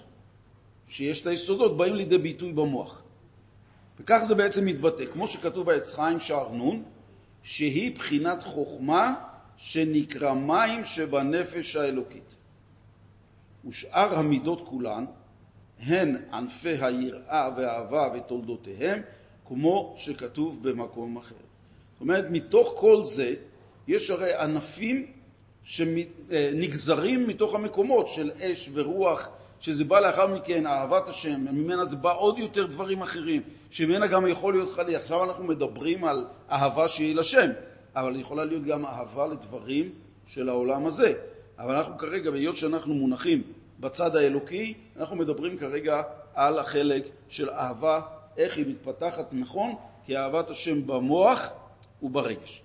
שיש 0.88 1.20
את 1.20 1.26
היסודות, 1.26 1.76
באים 1.76 1.94
לידי 1.94 2.18
ביטוי 2.18 2.52
במוח. 2.52 3.02
וכך 4.00 4.22
זה 4.26 4.34
בעצם 4.34 4.64
מתבטא, 4.64 5.04
כמו 5.12 5.28
שכתוב 5.28 5.66
בעץ 5.66 5.92
חיים 5.92 6.20
שער 6.20 6.52
נון, 6.52 6.82
שהיא 7.42 7.96
בחינת 7.96 8.42
חוכמה 8.42 9.14
שנקרא 9.56 10.34
מים 10.34 10.84
שבנפש 10.84 11.76
האלוקית. 11.76 12.34
ושאר 13.68 14.18
המידות 14.18 14.68
כולן 14.68 15.04
הן 15.78 16.16
ענפי 16.32 16.76
היראה 16.80 17.50
והאהבה 17.56 18.08
ותולדותיהם, 18.14 19.02
כמו 19.44 19.94
שכתוב 19.98 20.68
במקום 20.68 21.16
אחר. 21.16 21.34
זאת 21.92 22.00
אומרת, 22.00 22.24
מתוך 22.30 22.74
כל 22.76 23.04
זה 23.04 23.34
יש 23.88 24.10
הרי 24.10 24.34
ענפים 24.34 25.06
שנגזרים 25.64 27.26
מתוך 27.26 27.54
המקומות 27.54 28.08
של 28.08 28.30
אש 28.40 28.70
ורוח, 28.72 29.30
שזה 29.60 29.84
בא 29.84 30.00
לאחר 30.00 30.26
מכן, 30.26 30.66
אהבת 30.66 31.08
השם, 31.08 31.40
ממנה 31.40 31.84
זה 31.84 31.96
בא 31.96 32.14
עוד 32.16 32.38
יותר 32.38 32.66
דברים 32.66 33.02
אחרים, 33.02 33.42
שממנה 33.70 34.06
גם 34.06 34.26
יכול 34.26 34.54
להיות 34.54 34.70
חלי. 34.70 34.96
עכשיו 34.96 35.24
אנחנו 35.24 35.44
מדברים 35.44 36.04
על 36.04 36.26
אהבה 36.50 36.88
שהיא 36.88 37.16
לשם, 37.16 37.50
אבל 37.96 38.20
יכולה 38.20 38.44
להיות 38.44 38.64
גם 38.64 38.86
אהבה 38.86 39.26
לדברים 39.26 39.90
של 40.26 40.48
העולם 40.48 40.86
הזה. 40.86 41.14
אבל 41.58 41.76
אנחנו 41.76 41.98
כרגע, 41.98 42.30
בהיות 42.30 42.56
שאנחנו 42.56 42.94
מונחים 42.94 43.42
בצד 43.80 44.16
האלוקי, 44.16 44.74
אנחנו 44.96 45.16
מדברים 45.16 45.58
כרגע 45.58 46.02
על 46.34 46.58
החלק 46.58 47.08
של 47.28 47.50
אהבה, 47.50 48.00
איך 48.36 48.56
היא 48.56 48.66
מתפתחת 48.66 49.26
נכון, 49.32 49.74
כי 50.06 50.16
אהבת 50.16 50.50
השם 50.50 50.86
במוח 50.86 51.48
וברגש. 52.02 52.62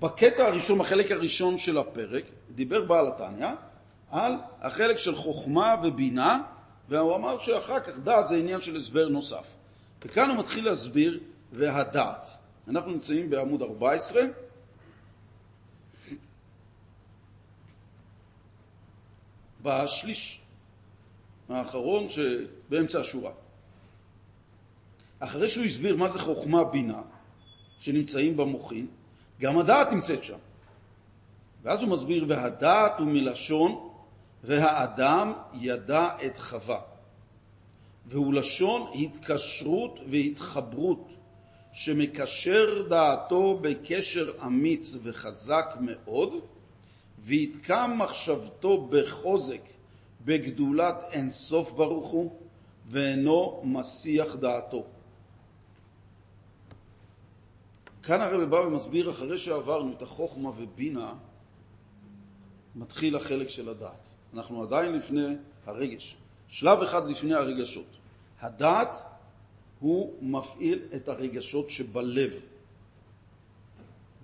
בקטע 0.00 0.46
הראשון, 0.46 0.78
בחלק 0.78 1.12
הראשון 1.12 1.58
של 1.58 1.78
הפרק, 1.78 2.24
דיבר 2.54 2.84
בעל 2.84 3.08
התניא 3.08 3.48
על 4.10 4.34
החלק 4.60 4.98
של 4.98 5.14
חוכמה 5.14 5.74
ובינה, 5.82 6.42
והוא 6.88 7.16
אמר 7.16 7.40
שאחר 7.40 7.80
כך 7.80 7.98
דעת 7.98 8.26
זה 8.26 8.36
עניין 8.36 8.60
של 8.60 8.76
הסבר 8.76 9.08
נוסף. 9.08 9.46
וכאן 10.02 10.30
הוא 10.30 10.38
מתחיל 10.38 10.64
להסביר 10.64 11.20
והדעת. 11.52 12.26
אנחנו 12.68 12.90
נמצאים 12.90 13.30
בעמוד 13.30 13.62
14. 13.62 14.22
בשליש 19.62 20.40
האחרון 21.48 22.06
שבאמצע 22.10 23.00
השורה. 23.00 23.32
אחרי 25.20 25.48
שהוא 25.48 25.64
הסביר 25.64 25.96
מה 25.96 26.08
זה 26.08 26.18
חוכמה 26.18 26.64
בינה, 26.64 27.02
שנמצאים 27.80 28.36
במוחין, 28.36 28.86
גם 29.40 29.58
הדעת 29.58 29.92
נמצאת 29.92 30.24
שם. 30.24 30.38
ואז 31.62 31.82
הוא 31.82 31.90
מסביר, 31.90 32.24
והדעת 32.28 32.98
הוא 32.98 33.06
מלשון, 33.06 33.87
והאדם 34.44 35.32
ידע 35.54 36.08
את 36.26 36.38
חווה. 36.38 36.80
והוא 38.06 38.34
לשון 38.34 38.90
התקשרות 38.94 39.98
והתחברות, 40.10 41.08
שמקשר 41.72 42.86
דעתו 42.88 43.58
בקשר 43.60 44.32
אמיץ 44.46 44.96
וחזק 45.02 45.66
מאוד, 45.80 46.32
ויתקם 47.24 47.96
מחשבתו 47.98 48.86
בחוזק, 48.90 49.60
בגדולת 50.24 50.96
אינסוף 51.12 51.72
ברוך 51.72 52.08
הוא, 52.08 52.32
ואינו 52.90 53.62
מסיח 53.64 54.36
דעתו. 54.36 54.84
כאן 58.02 58.20
הרב 58.20 58.50
בא 58.50 58.56
ומסביר, 58.56 59.10
אחרי 59.10 59.38
שעברנו 59.38 59.92
את 59.92 60.02
החוכמה 60.02 60.50
ובינה, 60.56 61.14
מתחיל 62.74 63.16
החלק 63.16 63.48
של 63.48 63.68
הדעת. 63.68 64.07
אנחנו 64.34 64.62
עדיין 64.62 64.92
לפני 64.92 65.36
הרגש, 65.66 66.16
שלב 66.48 66.82
אחד 66.82 67.10
לפני 67.10 67.34
הרגשות. 67.34 67.86
הדעת 68.40 68.94
הוא 69.80 70.14
מפעיל 70.22 70.82
את 70.96 71.08
הרגשות 71.08 71.70
שבלב. 71.70 72.32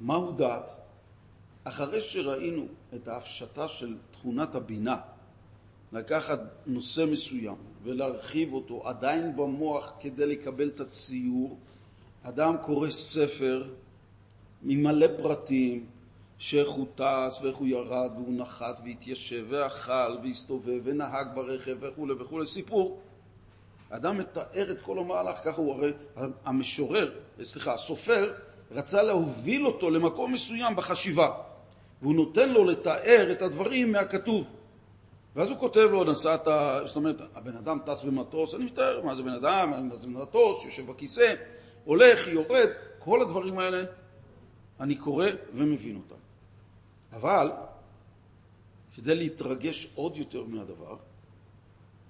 מהו 0.00 0.32
דעת? 0.32 0.70
אחרי 1.64 2.00
שראינו 2.00 2.66
את 2.94 3.08
ההפשטה 3.08 3.68
של 3.68 3.96
תכונת 4.12 4.54
הבינה, 4.54 4.96
לקחת 5.92 6.40
נושא 6.66 7.04
מסוים 7.10 7.56
ולהרחיב 7.82 8.52
אותו 8.52 8.88
עדיין 8.88 9.36
במוח 9.36 9.92
כדי 10.00 10.26
לקבל 10.26 10.68
את 10.68 10.80
הציור, 10.80 11.58
אדם 12.22 12.56
קורא 12.62 12.90
ספר 12.90 13.70
עם 14.62 14.82
מלא 14.82 15.06
פרטים, 15.22 15.86
שאיך 16.38 16.68
הוא 16.68 16.86
טס 16.94 17.40
ואיך 17.42 17.56
הוא 17.56 17.66
ירד 17.66 18.10
והוא 18.14 18.38
נחת 18.38 18.80
והתיישב 18.84 19.46
ואכל 19.48 20.16
והסתובב 20.22 20.80
ונהג 20.84 21.26
ברכב 21.34 21.76
וכו' 21.80 22.08
וכו', 22.20 22.46
סיפור. 22.46 23.00
אדם 23.90 24.18
מתאר 24.18 24.70
את 24.70 24.80
כל 24.80 24.98
המהלך, 24.98 25.38
ככה 25.44 25.56
הוא 25.56 25.74
הרי, 25.74 25.92
המשורר, 26.44 27.12
סליחה, 27.42 27.74
הסופר, 27.74 28.32
רצה 28.70 29.02
להוביל 29.02 29.66
אותו 29.66 29.90
למקום 29.90 30.32
מסוים 30.32 30.76
בחשיבה, 30.76 31.30
והוא 32.02 32.14
נותן 32.14 32.48
לו 32.48 32.64
לתאר 32.64 33.28
את 33.32 33.42
הדברים 33.42 33.92
מהכתוב. 33.92 34.44
ואז 35.36 35.50
הוא 35.50 35.58
כותב 35.58 35.88
לו, 35.90 36.04
נסעת, 36.04 36.48
זאת 36.86 36.96
אומרת, 36.96 37.20
הבן 37.34 37.56
אדם 37.56 37.78
טס 37.86 38.02
במטוס, 38.02 38.54
אני 38.54 38.64
מתאר 38.64 39.00
מה 39.04 39.14
זה 39.14 39.22
בן 39.22 39.32
אדם, 39.32 39.88
מה 39.88 39.96
זה 39.96 40.08
מטוס, 40.08 40.64
יושב 40.64 40.86
בכיסא, 40.86 41.34
הולך, 41.84 42.26
יורד, 42.26 42.68
כל 42.98 43.22
הדברים 43.22 43.58
האלה 43.58 43.84
אני 44.80 44.94
קורא 44.94 45.26
ומבין 45.54 45.96
אותם. 45.96 46.23
אבל 47.14 47.50
כדי 48.94 49.14
להתרגש 49.14 49.88
עוד 49.94 50.16
יותר 50.16 50.44
מהדבר, 50.44 50.96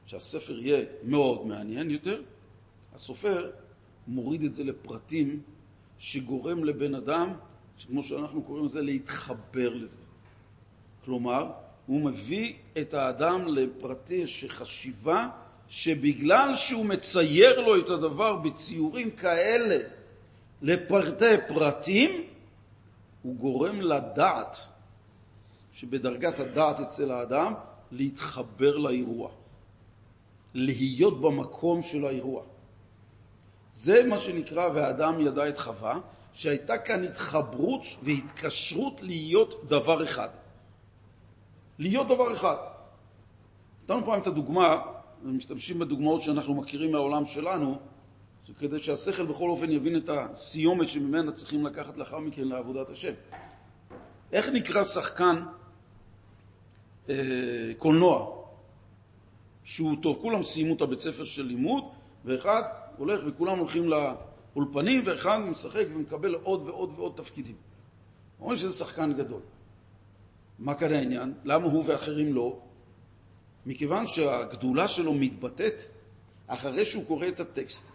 שהספר 0.07 0.59
יהיה 0.59 0.85
מאוד 1.03 1.47
מעניין 1.47 1.91
יותר, 1.91 2.23
הסופר 2.95 3.51
מוריד 4.07 4.43
את 4.43 4.55
זה 4.55 4.65
לפרטים 4.65 5.43
שגורם 5.99 6.65
לבן 6.65 6.95
אדם, 6.95 7.33
כמו 7.87 8.03
שאנחנו 8.03 8.43
קוראים 8.43 8.65
לזה, 8.65 8.83
להתחבר 8.83 9.75
לזה. 9.75 9.97
כלומר, 11.05 11.51
הוא 11.87 12.01
מביא 12.01 12.55
את 12.81 12.95
האדם 12.95 13.47
לפרטי 13.47 14.27
שחשיבה 14.27 15.29
שבגלל 15.69 16.57
שהוא 16.57 16.87
מצייר 16.87 17.61
לו 17.61 17.81
את 17.81 17.91
הדבר 17.91 18.37
בציורים 18.37 19.11
כאלה 19.11 19.89
לפרטי 20.63 21.35
פרטים, 21.49 22.11
הוא 23.23 23.37
גורם 23.37 23.81
לדעת, 23.81 24.59
שבדרגת 25.75 26.41
הדעת 26.41 26.81
אצל 26.81 27.11
האדם, 27.11 27.55
להתחבר 27.93 28.77
לאירוע, 28.77 29.31
להיות 30.55 31.20
במקום 31.20 31.83
של 31.83 32.07
האירוע. 32.07 32.43
זה 33.72 34.03
מה 34.05 34.18
שנקרא 34.18 34.68
והאדם 34.75 35.20
ידע 35.20 35.49
את 35.49 35.59
חווה, 35.59 35.99
שהייתה 36.33 36.79
כאן 36.79 37.05
התחברות 37.05 37.83
והתקשרות 38.03 39.03
להיות 39.03 39.64
דבר 39.68 40.05
אחד. 40.05 40.29
להיות 41.79 42.09
דבר 42.09 42.35
אחד. 42.35 42.57
נתנו 43.85 44.05
פעם 44.05 44.20
את 44.20 44.27
הדוגמה, 44.27 44.83
משתמשים 45.22 45.79
בדוגמאות 45.79 46.22
שאנחנו 46.22 46.55
מכירים 46.55 46.93
מהעולם 46.93 47.27
שלנו, 47.27 47.79
כדי 48.59 48.83
שהשכל 48.83 49.27
בכל 49.27 49.51
אופן 49.51 49.70
יבין 49.70 49.97
את 49.97 50.09
הסיומת 50.09 50.89
שממנה 50.89 51.33
צריכים 51.33 51.66
לקחת 51.66 51.97
לאחר 51.97 52.18
מכן 52.18 52.49
לעבודת 52.49 52.91
השם. 52.91 53.12
איך 54.33 54.49
נקרא 54.49 54.85
שחקן 54.85 55.45
אה, 57.09 57.15
קולנוע 57.79 58.45
שהוא 59.65 59.97
טוב? 60.03 60.19
כולם 60.23 60.43
סיימו 60.43 60.75
את 60.75 60.81
הבית 60.81 61.01
ספר 61.01 61.25
של 61.25 61.43
לימוד, 61.43 61.85
ואחד 62.25 62.63
הולך 62.97 63.21
וכולם 63.27 63.59
הולכים 63.59 63.89
לאולפנים, 63.89 65.03
ואחד 65.07 65.39
משחק 65.39 65.85
ומקבל 65.95 66.35
עוד 66.35 66.63
ועוד 66.69 66.93
ועוד 66.97 67.13
תפקידים. 67.17 67.57
אומרים 68.41 68.59
שזה 68.59 68.73
שחקן 68.73 69.13
גדול. 69.13 69.41
מה 70.59 70.75
כאן 70.75 70.93
העניין? 70.93 71.35
למה 71.45 71.67
הוא 71.67 71.85
ואחרים 71.87 72.35
לא? 72.35 72.59
מכיוון 73.67 74.07
שהגדולה 74.07 74.89
שלו 74.89 75.15
מתבטאת 75.15 75.75
אחרי 76.47 76.85
שהוא 76.85 77.05
קורא 77.05 77.29
את 77.29 77.41
הטקסט. 77.41 77.91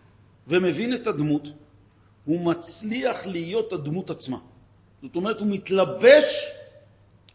ומבין 0.48 0.94
את 0.94 1.08
הדמות, 1.08 1.48
הוא 2.26 2.46
מצליח 2.46 3.26
להיות 3.28 3.74
הדמות 3.74 4.10
עצמה. 4.10 4.38
זאת 5.02 5.16
אומרת, 5.16 5.40
הוא 5.40 5.48
מתלבש 5.48 6.46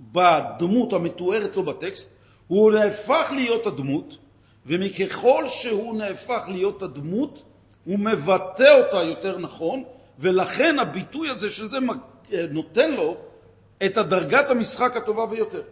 בדמות 0.00 0.92
המתוארת 0.92 1.56
לו 1.56 1.62
בטקסט, 1.62 2.16
הוא 2.46 2.72
נהפך 2.72 3.30
להיות 3.34 3.66
הדמות, 3.66 4.16
ומככל 4.66 5.44
שהוא 5.48 5.96
נהפך 5.96 6.44
להיות 6.48 6.82
הדמות, 6.82 7.42
הוא 7.84 7.98
מבטא 7.98 8.80
אותה 8.80 9.02
יותר 9.02 9.38
נכון, 9.38 9.84
ולכן 10.18 10.78
הביטוי 10.78 11.30
הזה 11.30 11.50
של 11.50 11.68
זה 11.68 11.78
נותן 12.50 12.90
לו 12.90 13.16
את 13.86 13.96
הדרגת 13.96 14.50
המשחק 14.50 14.96
הטובה 14.96 15.26
ביותר. 15.26 15.62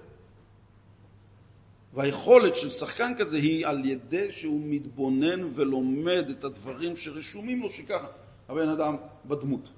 והיכולת 1.94 2.56
של 2.56 2.70
שחקן 2.70 3.12
כזה 3.18 3.36
היא 3.36 3.66
על 3.66 3.84
ידי 3.84 4.32
שהוא 4.32 4.60
מתבונן 4.64 5.48
ולומד 5.54 6.24
את 6.30 6.44
הדברים 6.44 6.96
שרשומים 6.96 7.62
לו 7.62 7.70
שככה 7.70 8.06
הבן 8.48 8.68
אדם 8.68 8.96
בדמות. 9.24 9.68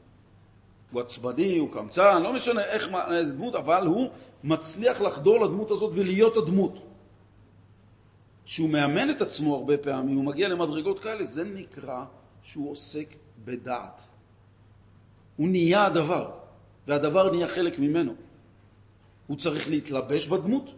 הוא 0.93 1.01
עצבני, 1.01 1.59
הוא 1.59 1.73
קמצן, 1.73 2.23
לא 2.23 2.33
משנה 2.33 2.65
איך, 2.65 2.89
איזה 3.11 3.33
דמות, 3.33 3.55
אבל 3.55 3.87
הוא 3.87 4.11
מצליח 4.45 5.01
לחדור 5.01 5.45
לדמות 5.45 5.71
הזאת 5.71 5.93
ולהיות 5.95 6.37
הדמות. 6.37 6.79
כשהוא 8.45 8.71
מאמן 8.71 9.11
את 9.11 9.21
עצמו 9.21 9.55
הרבה 9.55 9.79
פעמים, 9.79 10.17
הוא 10.17 10.25
מגיע 10.25 10.49
למדרגות 10.49 11.01
כאלה, 11.01 11.25
זה 11.25 11.45
נקרא 11.45 12.05
שהוא 12.43 12.71
עוסק 12.71 13.07
בדעת. 13.45 14.01
הוא 15.37 15.49
נהיה 15.49 15.87
הדבר, 15.87 16.31
והדבר 16.87 17.31
נהיה 17.31 17.49
חלק 17.49 17.79
ממנו. 17.79 18.15
הוא 19.27 19.37
צריך 19.37 19.69
להתלבש 19.69 20.27
בדמות, 20.27 20.71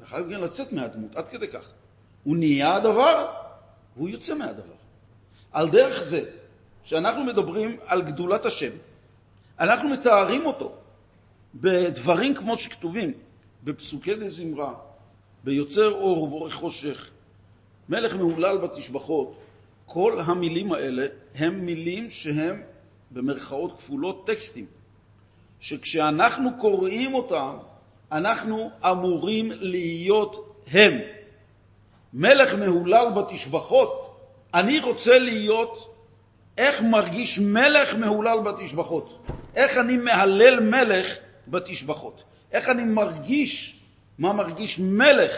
וחייב 0.00 0.30
גם 0.30 0.40
לצאת 0.40 0.72
מהדמות, 0.72 1.16
עד 1.16 1.28
כדי 1.28 1.48
כך. 1.48 1.72
הוא 2.24 2.36
נהיה 2.36 2.74
הדבר, 2.74 3.32
והוא 3.96 4.08
יוצא 4.08 4.34
מהדבר. 4.34 4.74
על 5.52 5.70
דרך 5.70 6.00
זה 6.00 6.30
שאנחנו 6.84 7.24
מדברים 7.24 7.76
על 7.86 8.02
גדולת 8.02 8.46
השם, 8.46 8.72
אנחנו 9.60 9.88
מתארים 9.88 10.46
אותו 10.46 10.72
בדברים 11.54 12.34
כמו 12.34 12.58
שכתובים, 12.58 13.12
בפסוקי 13.64 14.14
דזמרה, 14.14 14.74
ביוצר 15.44 15.92
אור 15.92 16.22
ובורא 16.22 16.50
חושך, 16.50 17.10
מלך 17.88 18.14
מהולל 18.14 18.58
בתשבחות, 18.58 19.36
כל 19.86 20.20
המילים 20.26 20.72
האלה 20.72 21.06
הם 21.34 21.66
מילים 21.66 22.10
שהם 22.10 22.62
במרכאות 23.10 23.78
כפולות 23.78 24.26
טקסטים, 24.26 24.66
שכשאנחנו 25.60 26.50
קוראים 26.58 27.14
אותם, 27.14 27.56
אנחנו 28.12 28.70
אמורים 28.84 29.50
להיות 29.52 30.56
הם. 30.72 30.92
מלך 32.14 32.54
מהולל 32.54 33.06
בתשבחות, 33.16 34.16
אני 34.54 34.80
רוצה 34.80 35.18
להיות 35.18 35.94
איך 36.58 36.82
מרגיש 36.82 37.38
מלך 37.38 37.94
מהולל 37.94 38.38
בתשבחות, 38.44 39.18
איך 39.54 39.78
אני 39.78 39.96
מהלל 39.96 40.60
מלך 40.60 41.16
בתשבחות, 41.48 42.22
איך 42.52 42.68
אני 42.68 42.84
מרגיש, 42.84 43.80
מה 44.18 44.32
מרגיש 44.32 44.78
מלך 44.78 45.32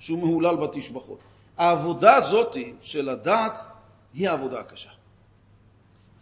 שהוא 0.00 0.18
מהולל 0.18 0.56
בתשבחות. 0.56 1.18
העבודה 1.56 2.16
הזאת 2.16 2.56
של 2.82 3.08
הדת 3.08 3.60
היא 4.14 4.28
העבודה 4.28 4.60
הקשה. 4.60 4.90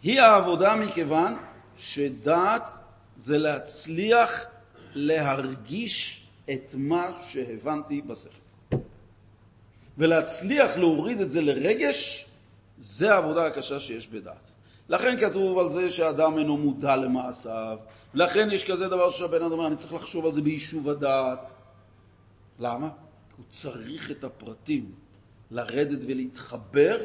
היא 0.03 0.21
העבודה 0.21 0.75
מכיוון 0.75 1.37
שדת 1.77 2.69
זה 3.17 3.37
להצליח 3.37 4.45
להרגיש 4.93 6.27
את 6.51 6.75
מה 6.77 7.11
שהבנתי 7.29 8.01
בשכל. 8.01 8.77
ולהצליח 9.97 10.77
להוריד 10.77 11.21
את 11.21 11.31
זה 11.31 11.41
לרגש, 11.41 12.25
זה 12.77 13.13
העבודה 13.13 13.45
הקשה 13.45 13.79
שיש 13.79 14.07
בדת. 14.07 14.51
לכן 14.89 15.19
כתוב 15.19 15.57
על 15.59 15.69
זה 15.69 15.91
שאדם 15.91 16.37
אינו 16.37 16.57
מודע 16.57 16.95
למעשיו, 16.95 17.77
לכן 18.13 18.47
יש 18.51 18.71
כזה 18.71 18.87
דבר 18.87 19.11
שהבן 19.11 19.41
אדם 19.41 19.51
אומר, 19.51 19.67
אני 19.67 19.75
צריך 19.75 19.93
לחשוב 19.93 20.25
על 20.25 20.31
זה 20.31 20.41
ביישוב 20.41 20.89
הדעת. 20.89 21.47
למה? 22.59 22.89
הוא 23.37 23.45
צריך 23.51 24.11
את 24.11 24.23
הפרטים, 24.23 24.91
לרדת 25.51 25.99
ולהתחבר, 26.07 26.97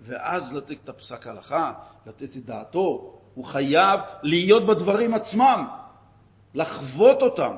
ואז 0.00 0.56
לתת 0.56 0.76
את 0.84 0.88
הפסק 0.88 1.26
ההלכה, 1.26 1.72
לתת 2.06 2.36
את 2.36 2.44
דעתו. 2.44 3.16
הוא 3.34 3.44
חייב 3.44 4.00
להיות 4.22 4.66
בדברים 4.66 5.14
עצמם, 5.14 5.66
לחוות 6.54 7.22
אותם. 7.22 7.54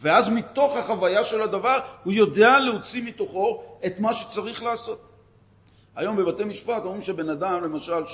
ואז 0.00 0.28
מתוך 0.28 0.76
החוויה 0.76 1.24
של 1.24 1.42
הדבר 1.42 1.78
הוא 2.04 2.12
יודע 2.12 2.58
להוציא 2.58 3.02
מתוכו 3.02 3.62
את 3.86 4.00
מה 4.00 4.14
שצריך 4.14 4.62
לעשות. 4.62 5.00
היום 5.96 6.16
בבתי 6.16 6.44
משפט 6.44 6.82
אומרים 6.84 7.02
שבן 7.02 7.28
אדם, 7.28 7.64
למשל, 7.64 8.06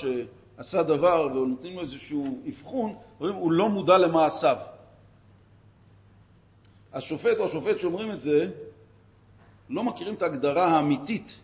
שעשה 0.57 0.83
דבר 0.83 1.27
ונותנים 1.31 1.75
לו 1.75 1.81
איזשהו 1.81 2.41
אבחון, 2.49 2.95
אומרים, 3.19 3.35
הוא 3.35 3.51
לא 3.51 3.69
מודע 3.69 3.97
למעשיו. 3.97 4.57
השופט 6.93 7.37
או 7.37 7.45
השופט 7.45 7.79
שאומרים 7.79 8.11
את 8.11 8.21
זה 8.21 8.51
לא 9.69 9.83
מכירים 9.83 10.13
את 10.13 10.21
ההגדרה 10.21 10.65
האמיתית 10.65 11.39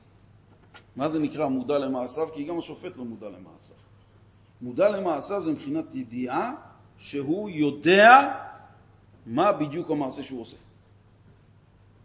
מה 0.95 1.09
זה 1.09 1.19
נקרא 1.19 1.47
מודע 1.47 1.77
למעשיו, 1.77 2.27
כי 2.33 2.43
גם 2.43 2.59
השופט 2.59 2.97
לא 2.97 3.05
מודע 3.05 3.29
למעשיו. 3.29 3.77
מודע 4.61 4.89
למעשיו 4.89 5.41
זה 5.41 5.51
מבחינת 5.51 5.95
ידיעה 5.95 6.53
שהוא 6.97 7.49
יודע 7.49 8.39
מה 9.25 9.51
בדיוק 9.51 9.91
המעשה 9.91 10.23
שהוא 10.23 10.41
עושה. 10.41 10.57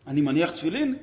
אני 0.07 0.21
מניח 0.21 0.51
תפילין, 0.51 0.97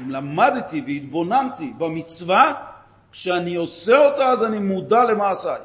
אם 0.00 0.10
למדתי 0.10 0.82
והתבוננתי 0.86 1.72
במצווה, 1.78 2.72
כשאני 3.12 3.54
עושה 3.54 4.06
אותה 4.06 4.26
אז 4.26 4.44
אני 4.44 4.58
מודע 4.58 5.04
למעשיי. 5.04 5.60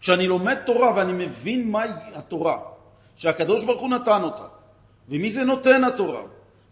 כשאני 0.00 0.26
לומד 0.26 0.56
תורה 0.66 0.92
ואני 0.96 1.26
מבין 1.26 1.70
מהי 1.70 1.90
התורה, 2.14 2.58
שהקדוש 3.16 3.64
ברוך 3.64 3.80
הוא 3.80 3.90
נתן 3.90 4.22
אותה, 4.22 4.44
ומי 5.08 5.30
זה 5.30 5.44
נותן 5.44 5.84
התורה, 5.84 6.22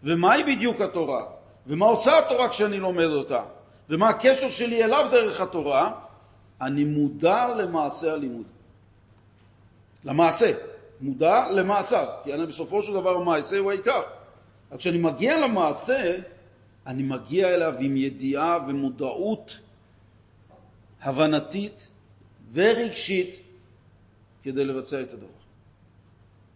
ומהי 0.03 0.43
בדיוק 0.43 0.81
התורה, 0.81 1.25
ומה 1.67 1.85
עושה 1.85 2.19
התורה 2.19 2.49
כשאני 2.49 2.79
לומד 2.79 3.05
אותה, 3.05 3.41
ומה 3.89 4.09
הקשר 4.09 4.49
שלי 4.49 4.83
אליו 4.83 5.07
דרך 5.11 5.41
התורה, 5.41 5.91
אני 6.61 6.83
מודע 6.83 7.47
למעשה 7.47 8.13
הלימוד. 8.13 8.45
למעשה, 10.05 10.51
מודע 11.01 11.47
למעשיו, 11.51 12.07
כי 12.23 12.33
אני 12.33 12.45
בסופו 12.45 12.81
של 12.81 12.93
דבר 12.93 13.17
המעשה 13.17 13.59
הוא 13.59 13.71
העיקר. 13.71 14.01
אבל 14.71 14.79
כשאני 14.79 14.97
מגיע 14.97 15.37
למעשה, 15.37 16.17
אני 16.87 17.03
מגיע 17.03 17.49
אליו 17.49 17.73
עם 17.79 17.97
ידיעה 17.97 18.57
ומודעות 18.67 19.59
הבנתית 21.01 21.87
ורגשית 22.53 23.39
כדי 24.43 24.65
לבצע 24.65 25.01
את 25.01 25.13
הדבר. 25.13 25.27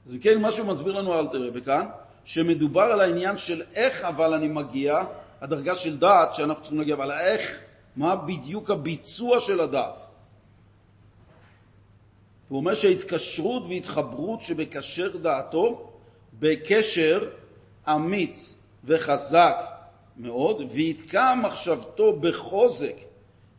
אז 0.05 0.15
כן, 0.21 0.41
מה 0.41 0.51
שהוא 0.51 0.67
מסביר 0.67 0.93
לנו 0.93 1.19
אל 1.19 1.27
תראה 1.27 1.49
וכאן, 1.53 1.85
שמדובר 2.25 2.81
על 2.81 3.01
העניין 3.01 3.37
של 3.37 3.63
איך 3.73 4.03
אבל 4.03 4.33
אני 4.33 4.47
מגיע, 4.47 5.03
הדרגה 5.41 5.75
של 5.75 5.97
דעת 5.97 6.35
שאנחנו 6.35 6.61
צריכים 6.61 6.79
להגיע, 6.79 6.95
אבל 6.95 7.11
איך, 7.11 7.59
מה 7.95 8.15
בדיוק 8.15 8.69
הביצוע 8.69 9.41
של 9.41 9.59
הדעת. 9.59 9.99
הוא 12.49 12.59
אומר 12.59 12.75
שההתקשרות 12.75 13.63
והתחברות 13.69 14.41
שבקשר 14.41 15.17
דעתו 15.17 15.91
בקשר 16.39 17.29
אמיץ 17.87 18.55
וחזק 18.83 19.76
מאוד, 20.17 20.61
ויתקע 20.69 21.35
מחשבתו 21.35 22.19
בחוזק 22.19 22.95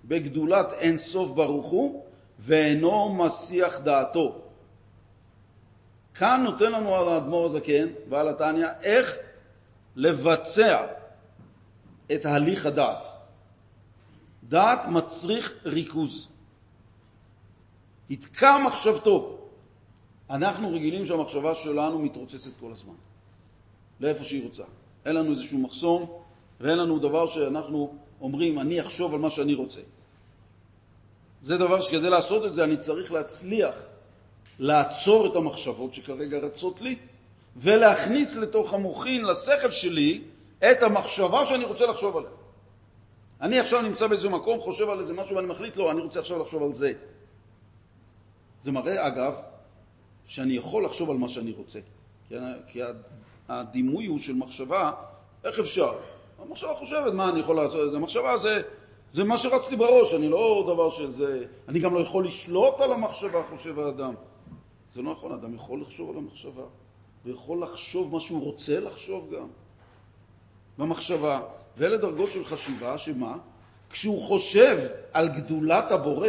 בגדולת 0.04 0.72
אין 0.72 0.98
סוף 0.98 1.30
ברוך 1.30 1.66
הוא, 1.66 2.04
ואינו 2.38 3.14
מסיח 3.14 3.78
דעתו. 3.78 4.40
כאן 6.14 6.40
נותן 6.44 6.72
לנו 6.72 6.96
על 6.96 7.08
האדמו"ר 7.08 7.46
הזקן 7.46 7.88
ועל 8.08 8.28
התניא 8.28 8.66
איך 8.82 9.16
לבצע 9.96 10.86
את 12.14 12.26
הליך 12.26 12.66
הדעת. 12.66 13.04
דעת 14.48 14.80
מצריך 14.88 15.52
ריכוז. 15.64 16.28
יתקע 18.10 18.58
מחשבתו. 18.66 19.38
אנחנו 20.30 20.72
רגילים 20.72 21.06
שהמחשבה 21.06 21.54
שלנו 21.54 21.98
מתרוצצת 21.98 22.50
כל 22.60 22.72
הזמן, 22.72 22.94
לאיפה 24.00 24.24
שהיא 24.24 24.44
רוצה. 24.44 24.62
אין 25.04 25.14
לנו 25.14 25.30
איזשהו 25.30 25.58
מחסום 25.58 26.22
ואין 26.60 26.78
לנו 26.78 26.98
דבר 26.98 27.28
שאנחנו 27.28 27.94
אומרים, 28.20 28.58
אני 28.58 28.80
אחשוב 28.80 29.14
על 29.14 29.20
מה 29.20 29.30
שאני 29.30 29.54
רוצה. 29.54 29.80
זה 31.42 31.58
דבר 31.58 31.82
שכדי 31.82 32.10
לעשות 32.10 32.46
את 32.46 32.54
זה 32.54 32.64
אני 32.64 32.76
צריך 32.76 33.12
להצליח 33.12 33.74
לעצור 34.58 35.26
את 35.26 35.36
המחשבות 35.36 35.94
שכרגע 35.94 36.38
רצות 36.38 36.80
לי, 36.80 36.96
ולהכניס 37.56 38.36
לתוך 38.36 38.74
המוחין, 38.74 39.24
לשכל 39.24 39.70
שלי, 39.70 40.22
את 40.58 40.82
המחשבה 40.82 41.46
שאני 41.46 41.64
רוצה 41.64 41.86
לחשוב 41.86 42.16
עליה. 42.16 42.30
אני 43.40 43.58
עכשיו 43.58 43.82
נמצא 43.82 44.06
באיזה 44.06 44.28
מקום, 44.28 44.60
חושב 44.60 44.88
על 44.88 45.00
איזה 45.00 45.14
משהו 45.14 45.36
ואני 45.36 45.46
מחליט, 45.46 45.76
לא, 45.76 45.90
אני 45.90 46.00
רוצה 46.00 46.20
עכשיו 46.20 46.38
לחשוב 46.38 46.62
על 46.62 46.72
זה. 46.72 46.92
זה 48.62 48.72
מראה, 48.72 49.06
אגב, 49.06 49.34
שאני 50.26 50.52
יכול 50.52 50.84
לחשוב 50.84 51.10
על 51.10 51.16
מה 51.16 51.28
שאני 51.28 51.52
רוצה. 51.52 51.80
כי 52.66 52.80
הדימוי 53.48 54.06
הוא 54.06 54.18
של 54.18 54.34
מחשבה, 54.34 54.92
איך 55.44 55.58
אפשר? 55.58 55.92
המחשבה 56.38 56.74
חושבת, 56.74 57.12
מה 57.12 57.28
אני 57.28 57.40
יכול 57.40 57.56
לעשות? 57.56 57.90
זה 57.90 57.98
מחשבה, 57.98 58.38
זה, 58.38 58.62
זה 59.14 59.24
מה 59.24 59.38
שרץ 59.38 59.70
לי 59.70 59.76
בראש, 59.76 60.14
אני 60.14 60.28
לא 60.28 60.64
דבר 60.72 60.90
של 60.90 61.10
זה. 61.10 61.44
אני 61.68 61.80
גם 61.80 61.94
לא 61.94 62.00
יכול 62.00 62.26
לשלוט 62.26 62.80
על 62.80 62.92
המחשבה, 62.92 63.42
חושב 63.50 63.78
האדם. 63.78 64.14
זה 64.94 65.02
לא 65.02 65.12
נכון, 65.12 65.32
אדם 65.32 65.54
יכול 65.54 65.80
לחשוב 65.80 66.10
על 66.10 66.16
המחשבה, 66.16 66.62
ויכול 67.24 67.62
לחשוב 67.62 68.12
מה 68.12 68.20
שהוא 68.20 68.44
רוצה 68.44 68.80
לחשוב 68.80 69.34
גם 69.34 69.46
במחשבה. 70.78 71.40
ואלה 71.76 71.96
דרגות 71.96 72.32
של 72.32 72.44
חשיבה, 72.44 72.98
שמה? 72.98 73.36
כשהוא 73.90 74.22
חושב 74.22 74.78
על 75.12 75.28
גדולת 75.28 75.92
הבורא, 75.92 76.28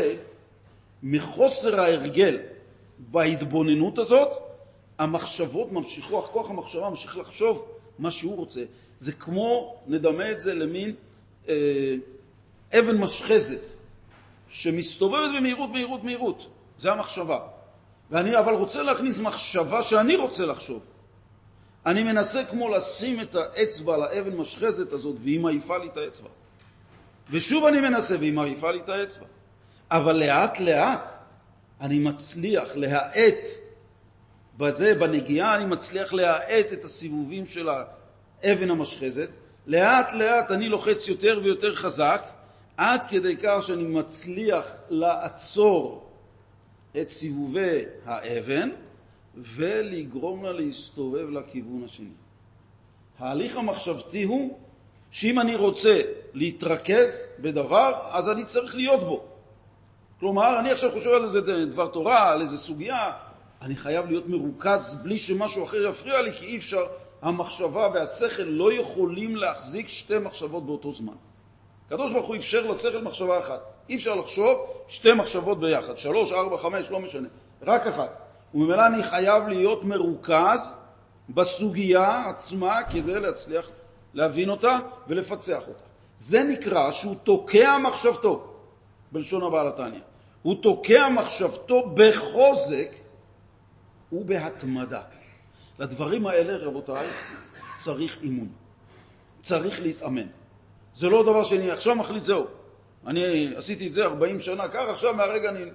מחוסר 1.03 1.79
ההרגל 1.79 2.37
בהתבוננות 2.99 3.99
הזאת, 3.99 4.29
המחשבות 4.99 5.71
ממשיכו, 5.71 6.21
כוח 6.21 6.49
המחשבה 6.49 6.89
ממשיך 6.89 7.17
לחשוב 7.17 7.65
מה 7.99 8.11
שהוא 8.11 8.35
רוצה. 8.35 8.63
זה 8.99 9.11
כמו, 9.11 9.81
נדמה 9.87 10.31
את 10.31 10.41
זה 10.41 10.53
למין 10.53 10.95
אה, 11.49 11.95
אבן 12.79 12.97
משחזת. 12.97 13.79
שמסתובבת 14.49 15.29
במהירות, 15.37 15.69
מהירות, 15.69 16.03
מהירות. 16.03 16.47
זה 16.77 16.91
המחשבה. 16.91 17.39
ואני 18.11 18.39
אבל 18.39 18.53
רוצה 18.53 18.83
להכניס 18.83 19.19
מחשבה 19.19 19.83
שאני 19.83 20.15
רוצה 20.15 20.45
לחשוב. 20.45 20.81
אני 21.85 22.03
מנסה 22.03 22.43
כמו 22.43 22.69
לשים 22.69 23.21
את 23.21 23.35
האצבע 23.35 23.93
על 23.93 24.03
האבן 24.03 24.35
משחזת 24.37 24.91
הזאת, 24.91 25.15
והיא 25.23 25.39
מעיפה 25.39 25.77
לי 25.77 25.87
את 25.87 25.97
האצבע. 25.97 26.29
ושוב 27.29 27.65
אני 27.65 27.81
מנסה, 27.81 28.15
והיא 28.19 28.33
מעיפה 28.33 28.71
לי 28.71 28.79
את 28.79 28.89
האצבע. 28.89 29.25
אבל 29.91 30.15
לאט-לאט 30.15 31.11
אני 31.81 31.99
מצליח 31.99 32.75
להאט 32.75 33.47
בזה, 34.57 34.95
בנגיעה, 34.95 35.55
אני 35.55 35.65
מצליח 35.65 36.13
להאט 36.13 36.73
את 36.73 36.83
הסיבובים 36.83 37.45
של 37.45 37.69
האבן 38.43 38.71
המשחזת. 38.71 39.29
לאט-לאט 39.67 40.51
אני 40.51 40.69
לוחץ 40.69 41.07
יותר 41.07 41.39
ויותר 41.43 41.75
חזק, 41.75 42.21
עד 42.77 43.05
כדי 43.09 43.35
כך 43.37 43.63
שאני 43.67 43.83
מצליח 43.83 44.65
לעצור 44.89 46.09
את 47.01 47.09
סיבובי 47.09 47.83
האבן 48.05 48.69
ולגרום 49.35 50.43
לה 50.43 50.51
להסתובב 50.51 51.29
לכיוון 51.29 51.83
השני. 51.85 52.09
ההליך 53.19 53.57
המחשבתי 53.57 54.23
הוא 54.23 54.59
שאם 55.11 55.39
אני 55.39 55.55
רוצה 55.55 56.01
להתרכז 56.33 57.29
בדבר, 57.39 57.91
אז 58.11 58.29
אני 58.29 58.45
צריך 58.45 58.75
להיות 58.75 59.03
בו. 59.03 59.23
כלומר, 60.19 60.59
אני 60.59 60.71
עכשיו 60.71 60.91
חושב 60.91 61.09
על 61.09 61.23
איזה 61.23 61.41
דבר 61.65 61.87
תורה, 61.87 62.31
על 62.33 62.41
איזה 62.41 62.57
סוגיה, 62.57 63.11
אני 63.61 63.75
חייב 63.75 64.05
להיות 64.05 64.27
מרוכז 64.27 64.99
בלי 65.03 65.19
שמשהו 65.19 65.63
אחר 65.63 65.89
יפריע 65.89 66.21
לי, 66.21 66.33
כי 66.33 66.45
אי 66.45 66.57
אפשר, 66.57 66.83
המחשבה 67.21 67.87
והשכל 67.93 68.43
לא 68.43 68.73
יכולים 68.73 69.35
להחזיק 69.35 69.87
שתי 69.87 70.19
מחשבות 70.19 70.65
באותו 70.65 70.93
זמן. 70.93 71.13
הקדוש 71.85 72.11
ברוך 72.11 72.27
הוא 72.27 72.35
אפשר 72.35 72.71
לשכל 72.71 73.01
מחשבה 73.01 73.39
אחת. 73.39 73.61
אי 73.89 73.95
אפשר 73.95 74.15
לחשוב 74.15 74.57
שתי 74.87 75.13
מחשבות 75.13 75.59
ביחד, 75.59 75.97
שלוש, 75.97 76.31
ארבע, 76.31 76.57
חמש, 76.57 76.89
לא 76.89 76.99
משנה, 76.99 77.27
רק 77.61 77.87
אחת. 77.87 78.21
וממילא 78.53 78.87
אני 78.87 79.03
חייב 79.03 79.47
להיות 79.47 79.83
מרוכז 79.83 80.75
בסוגיה 81.29 82.25
עצמה 82.29 82.79
כדי 82.91 83.19
להצליח 83.19 83.69
להבין 84.13 84.49
אותה 84.49 84.79
ולפצח 85.07 85.67
אותה. 85.67 85.83
זה 86.19 86.43
נקרא 86.43 86.91
שהוא 86.91 87.15
תוקע 87.23 87.77
מחשבתו, 87.77 88.53
בלשון 89.11 89.43
הבעל 89.43 89.67
התניא. 89.67 89.99
הוא 90.41 90.55
תוקע 90.61 91.09
מחשבתו 91.09 91.89
בחוזק 91.93 92.91
ובהתמדה. 94.11 95.01
לדברים 95.79 96.27
האלה, 96.27 96.57
רבותיי, 96.57 97.07
צריך 97.77 98.17
אימון. 98.23 98.47
צריך 99.41 99.81
להתאמן. 99.81 100.27
זה 100.95 101.09
לא 101.09 101.23
דבר 101.23 101.43
שאני 101.43 101.71
עכשיו 101.71 101.95
מחליט, 101.95 102.23
זהו. 102.23 102.45
אני 103.07 103.55
עשיתי 103.55 103.87
את 103.87 103.93
זה 103.93 104.03
40 104.03 104.39
שנה, 104.39 104.67
כך 104.67 104.89
עכשיו 104.89 105.13
מהרגע 105.13 105.49
אני... 105.49 105.65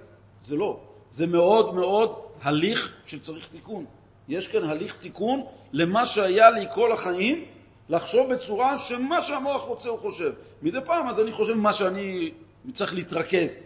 זה 0.43 0.55
לא. 0.55 0.79
זה 1.11 1.27
מאוד 1.27 1.75
מאוד 1.75 2.15
הליך 2.41 2.93
שצריך 3.05 3.47
תיקון. 3.47 3.85
יש 4.27 4.47
כאן 4.47 4.69
הליך 4.69 4.97
תיקון 5.01 5.45
למה 5.71 6.05
שהיה 6.05 6.49
לי 6.49 6.65
כל 6.73 6.91
החיים, 6.91 7.45
לחשוב 7.89 8.33
בצורה 8.33 8.79
שמה 8.79 9.21
שהמוח 9.21 9.61
רוצה 9.61 9.89
הוא 9.89 9.99
חושב. 9.99 10.31
מדי 10.61 10.77
פעם 10.85 11.07
אז 11.07 11.19
אני 11.19 11.31
חושב 11.31 11.53
מה 11.53 11.73
שאני 11.73 12.31
צריך 12.73 12.93
להתרכז. 12.93 13.59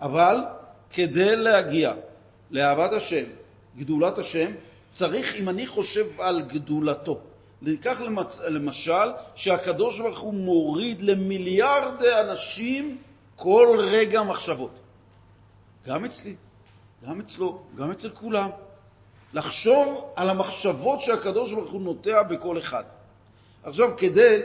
אבל 0.00 0.36
כדי 0.90 1.36
להגיע 1.36 1.92
לאהבת 2.50 2.92
השם, 2.92 3.24
גדולת 3.76 4.18
השם, 4.18 4.50
צריך, 4.90 5.34
אם 5.34 5.48
אני 5.48 5.66
חושב 5.66 6.20
על 6.20 6.42
גדולתו, 6.42 7.20
ניקח 7.62 8.00
למצ... 8.00 8.40
למשל 8.40 9.12
שהקדוש 9.34 10.00
ברוך 10.00 10.18
הוא 10.18 10.34
מוריד 10.34 11.02
למיליארדי 11.02 12.20
אנשים 12.20 12.98
כל 13.36 13.78
רגע 13.80 14.22
מחשבות. 14.22 14.78
גם 15.86 16.04
אצלי, 16.04 16.34
גם 17.06 17.20
אצלו, 17.20 17.62
גם 17.76 17.90
אצל 17.90 18.10
כולם. 18.10 18.50
לחשוב 19.32 20.12
על 20.16 20.30
המחשבות 20.30 21.00
שהקדוש 21.00 21.52
ברוך 21.52 21.70
הוא 21.70 21.80
נוטע 21.80 22.22
בכל 22.22 22.58
אחד. 22.58 22.84
עכשיו, 23.62 23.96
כדי 23.96 24.42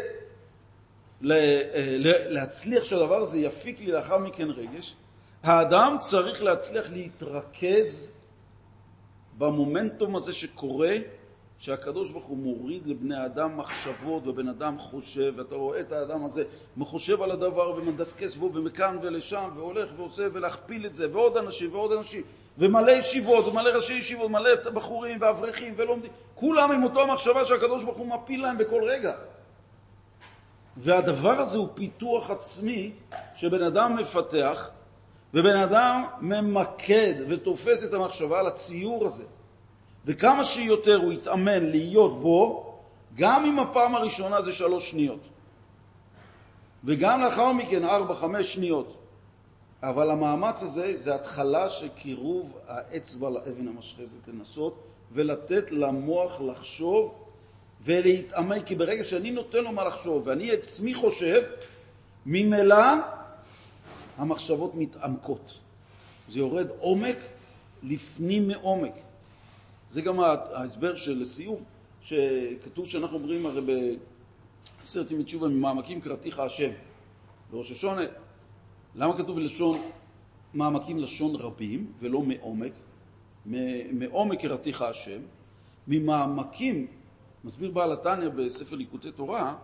להצליח 1.21 2.83
שהדבר 2.83 3.15
הזה 3.15 3.39
יפיק 3.39 3.79
לי 3.79 3.91
לאחר 3.91 4.17
מכן 4.17 4.49
רגש, 4.49 4.95
האדם 5.43 5.97
צריך 5.99 6.43
להצליח 6.43 6.91
להתרכז 6.91 8.11
במומנטום 9.37 10.15
הזה 10.15 10.33
שקורה, 10.33 10.95
שהקדוש 11.59 12.11
ברוך 12.11 12.25
הוא 12.25 12.37
מוריד 12.37 12.87
לבני 12.87 13.15
האדם 13.15 13.57
מחשבות, 13.57 14.27
ובן 14.27 14.47
אדם 14.47 14.79
חושב, 14.79 15.33
ואתה 15.37 15.55
רואה 15.55 15.79
את 15.79 15.91
האדם 15.91 16.25
הזה 16.25 16.43
מחושב 16.77 17.21
על 17.21 17.31
הדבר 17.31 17.75
ומדסקס 17.75 18.35
בו 18.35 18.51
ומכאן 18.53 18.97
ולשם, 19.01 19.49
והולך 19.55 19.89
ועושה, 19.97 20.27
ולהכפיל 20.33 20.85
את 20.85 20.95
זה, 20.95 21.07
ועוד 21.11 21.37
אנשים 21.37 21.73
ועוד 21.73 21.91
אנשים, 21.91 22.21
ומלא 22.57 22.91
ישיבות, 22.91 23.45
ומלא 23.47 23.69
ראשי 23.69 23.93
ישיבות, 23.93 24.31
מלא 24.31 24.55
בחורים 24.73 25.17
ואברכים 25.21 25.73
ולומדים, 25.77 26.11
כולם 26.35 26.71
עם 26.71 26.83
אותו 26.83 27.07
מחשבה 27.07 27.45
שהקדוש 27.45 27.83
ברוך 27.83 27.97
הוא 27.97 28.07
מפיל 28.07 28.41
להם 28.41 28.57
בכל 28.57 28.83
רגע. 28.83 29.13
והדבר 30.77 31.39
הזה 31.39 31.57
הוא 31.57 31.67
פיתוח 31.73 32.29
עצמי 32.29 32.91
שבן 33.35 33.63
אדם 33.63 33.95
מפתח, 33.95 34.69
ובן 35.33 35.55
אדם 35.55 36.03
ממקד 36.21 37.13
ותופס 37.29 37.83
את 37.83 37.93
המחשבה 37.93 38.39
על 38.39 38.47
הציור 38.47 39.05
הזה. 39.05 39.23
וכמה 40.05 40.43
שיותר 40.43 40.95
הוא 40.95 41.13
יתאמן 41.13 41.65
להיות 41.65 42.21
בו, 42.21 42.73
גם 43.15 43.45
אם 43.45 43.59
הפעם 43.59 43.95
הראשונה 43.95 44.41
זה 44.41 44.53
שלוש 44.53 44.91
שניות, 44.91 45.19
וגם 46.83 47.21
לאחר 47.21 47.51
מכן 47.51 47.85
ארבע, 47.85 48.15
חמש 48.15 48.53
שניות. 48.53 48.97
אבל 49.83 50.11
המאמץ 50.11 50.63
הזה 50.63 50.93
זה 50.99 51.15
התחלה 51.15 51.69
של 51.69 51.89
קירוב 51.89 52.57
האצבע 52.67 53.29
לאבן 53.29 53.67
המשחזת, 53.67 54.27
לנסות 54.27 54.83
ולתת 55.11 55.71
למוח 55.71 56.41
לחשוב 56.41 57.13
ולהתעמק, 57.85 58.65
כי 58.65 58.75
ברגע 58.75 59.03
שאני 59.03 59.31
נותן 59.31 59.63
לו 59.63 59.71
מה 59.71 59.83
לחשוב 59.83 60.27
ואני 60.27 60.51
עצמי 60.51 60.93
חושב, 60.93 61.41
ממילא 62.25 62.85
המחשבות 64.17 64.75
מתעמקות. 64.75 65.59
זה 66.29 66.39
יורד 66.39 66.67
עומק 66.79 67.17
לפנים 67.83 68.47
מעומק. 68.47 68.93
זה 69.89 70.01
גם 70.01 70.19
ההסבר 70.19 70.95
של 70.95 71.21
לסיום, 71.21 71.63
שכתוב 72.01 72.89
שאנחנו 72.89 73.17
אומרים 73.17 73.45
הרי 73.45 73.61
בעשרת 73.61 75.11
ימי 75.11 75.23
תשובה 75.23 75.47
ממעמקים 75.47 76.01
קראתיך 76.01 76.39
השם. 76.39 76.71
בראש 77.51 77.71
השונה, 77.71 78.01
למה 78.95 79.17
כתוב 79.17 79.39
לשון 79.39 79.81
מעמקים 80.53 80.99
לשון 80.99 81.35
רבים 81.35 81.91
ולא 81.99 82.21
מעומק? 82.21 82.71
מעומק 83.91 84.41
קראתיך 84.41 84.81
השם. 84.81 85.19
ממעמקים, 85.87 86.87
מסביר 87.43 87.71
בעל 87.71 87.91
התניא 87.91 88.29
בספר 88.29 88.75
ליקוטי 88.75 89.11
תורה, 89.11 89.55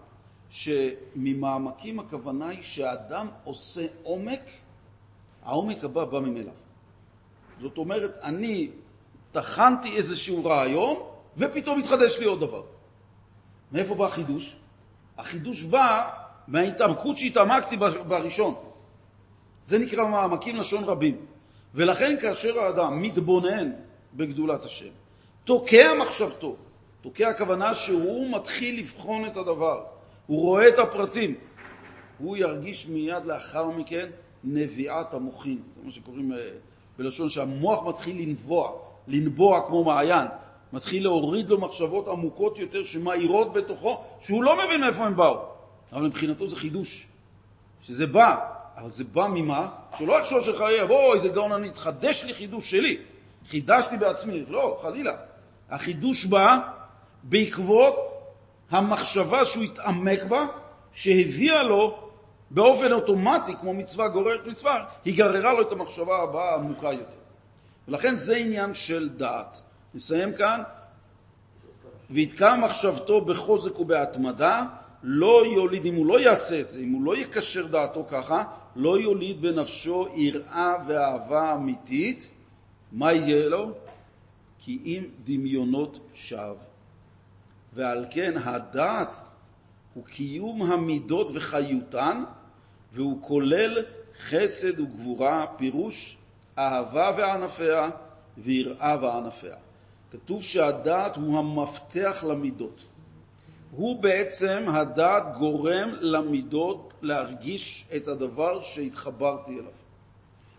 שממעמקים 0.49 1.99
הכוונה 1.99 2.47
היא 2.47 2.63
שהאדם 2.63 3.27
עושה 3.43 3.85
עומק, 4.03 4.41
העומק 5.43 5.83
הבא 5.83 6.05
בא 6.05 6.19
ממנו. 6.19 6.51
זאת 7.61 7.77
אומרת, 7.77 8.17
אני 8.23 8.69
טחנתי 9.31 9.95
איזשהו 9.95 10.45
רעיון, 10.45 10.97
ופתאום 11.37 11.79
התחדש 11.79 12.19
לי 12.19 12.25
עוד 12.25 12.39
דבר. 12.39 12.63
מאיפה 13.71 13.95
בא 13.95 14.05
החידוש? 14.05 14.55
החידוש 15.17 15.63
בא 15.63 16.09
מההתעמקות 16.47 17.17
שהתעמקתי 17.17 17.77
בראשון. 18.07 18.55
זה 19.65 19.79
נקרא 19.79 20.07
מעמקים 20.07 20.55
לשון 20.55 20.83
רבים. 20.83 21.25
ולכן 21.75 22.17
כאשר 22.21 22.59
האדם 22.59 23.01
מתבונן 23.01 23.71
בגדולת 24.13 24.65
השם, 24.65 24.89
תוקע 25.43 25.93
מחשבתו, 25.93 26.55
תוקע 27.01 27.29
הכוונה 27.29 27.75
שהוא 27.75 28.31
מתחיל 28.31 28.79
לבחון 28.79 29.25
את 29.25 29.37
הדבר, 29.37 29.83
הוא 30.29 30.41
רואה 30.41 30.67
את 30.67 30.79
הפרטים, 30.79 31.35
הוא 32.17 32.37
ירגיש 32.37 32.87
מיד 32.87 33.25
לאחר 33.25 33.69
מכן 33.69 34.09
נביעת 34.43 35.13
המוחין, 35.13 35.57
זה 35.75 35.81
מה 35.85 35.91
שקוראים 35.91 36.33
אה, 36.33 36.37
בלשון 36.97 37.29
שהמוח 37.29 37.83
מתחיל 37.87 38.21
לנבוע, 38.21 38.71
לנבוע 39.07 39.67
כמו 39.67 39.83
מעיין, 39.83 40.27
מתחיל 40.73 41.03
להוריד 41.03 41.49
לו 41.49 41.59
מחשבות 41.59 42.07
עמוקות 42.07 42.59
יותר 42.59 42.83
שמאירות 42.83 43.53
בתוכו, 43.53 44.03
שהוא 44.21 44.43
לא 44.43 44.65
מבין 44.65 44.81
מאיפה 44.81 45.05
הם 45.05 45.15
באו. 45.15 45.39
אבל 45.93 46.01
מבחינתו 46.01 46.49
זה 46.49 46.55
חידוש, 46.55 47.07
שזה 47.81 48.07
בא, 48.07 48.35
אבל 48.77 48.89
זה 48.89 49.03
בא 49.03 49.27
ממה? 49.27 49.69
שלא 49.97 50.19
יחשוב 50.19 50.43
שחלילה, 50.43 50.87
בוא, 50.87 51.15
איזה 51.15 51.29
גאון 51.29 51.51
אני, 51.51 51.69
תחדש 51.69 52.23
לי 52.23 52.33
חידוש 52.33 52.71
שלי. 52.71 52.97
חידשתי 53.47 53.97
בעצמי. 53.97 54.43
לא, 54.49 54.79
חלילה. 54.81 55.13
החידוש 55.69 56.25
בא 56.25 56.57
בעקבות 57.23 58.18
המחשבה 58.71 59.45
שהוא 59.45 59.63
התעמק 59.63 60.23
בה, 60.23 60.45
שהביאה 60.93 61.63
לו 61.63 62.09
באופן 62.51 62.91
אוטומטי, 62.91 63.53
כמו 63.61 63.73
מצווה 63.73 64.07
גוררת 64.07 64.47
מצווה, 64.47 64.85
היא 65.05 65.17
גררה 65.17 65.53
לו 65.53 65.61
את 65.61 65.71
המחשבה 65.71 66.23
הבאה 66.23 66.55
עמוקה 66.55 66.93
יותר. 66.93 67.19
ולכן 67.87 68.15
זה 68.15 68.35
עניין 68.35 68.73
של 68.73 69.09
דעת. 69.09 69.61
נסיים 69.93 70.33
כאן. 70.33 70.61
ויתקע 72.09 72.55
מחשבתו 72.55 73.21
בחוזק 73.21 73.79
ובהתמדה, 73.79 74.63
לא 75.03 75.45
יוליד, 75.45 75.85
אם 75.85 75.95
הוא 75.95 76.05
לא 76.05 76.19
יעשה 76.19 76.59
את 76.59 76.69
זה, 76.69 76.79
אם 76.79 76.91
הוא 76.91 77.03
לא 77.03 77.17
יקשר 77.17 77.67
דעתו 77.67 78.05
ככה, 78.09 78.43
לא 78.75 78.99
יוליד 78.99 79.41
בנפשו 79.41 80.07
יראה 80.15 80.73
ואהבה 80.87 81.55
אמיתית, 81.55 82.29
מה 82.91 83.13
יהיה 83.13 83.49
לו? 83.49 83.71
כי 84.59 84.79
אם 84.85 85.03
דמיונות 85.23 85.99
שווא. 86.13 86.68
ועל 87.73 88.05
כן 88.09 88.37
הדעת 88.37 89.17
הוא 89.93 90.05
קיום 90.05 90.71
המידות 90.71 91.27
וחיותן, 91.33 92.23
והוא 92.93 93.21
כולל 93.21 93.77
חסד 94.27 94.79
וגבורה, 94.79 95.45
פירוש 95.57 96.17
אהבה 96.57 97.11
וענפיה 97.17 97.89
ויראה 98.37 98.97
וענפיה. 99.01 99.55
כתוב 100.11 100.43
שהדעת 100.43 101.15
הוא 101.15 101.39
המפתח 101.39 102.23
למידות. 102.27 102.81
הוא 103.71 104.01
בעצם, 104.01 104.65
הדעת 104.67 105.23
גורם 105.37 105.89
למידות 105.99 106.93
להרגיש 107.01 107.85
את 107.95 108.07
הדבר 108.07 108.61
שהתחברתי 108.63 109.51
אליו. 109.51 109.71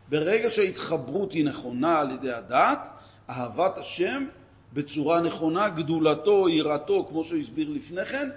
ברגע 0.08 0.50
שההתחברות 0.50 1.32
היא 1.32 1.44
נכונה 1.44 2.00
על 2.00 2.10
ידי 2.10 2.32
הדעת, 2.32 2.88
אהבת 3.30 3.78
השם 3.78 4.26
בצורה 4.72 5.20
נכונה, 5.20 5.68
גדולתו, 5.68 6.48
יראתו, 6.48 7.06
כמו 7.08 7.24
שהוא 7.24 7.38
הסביר 7.38 7.70
לפני 7.70 8.04
כן, 8.04 8.30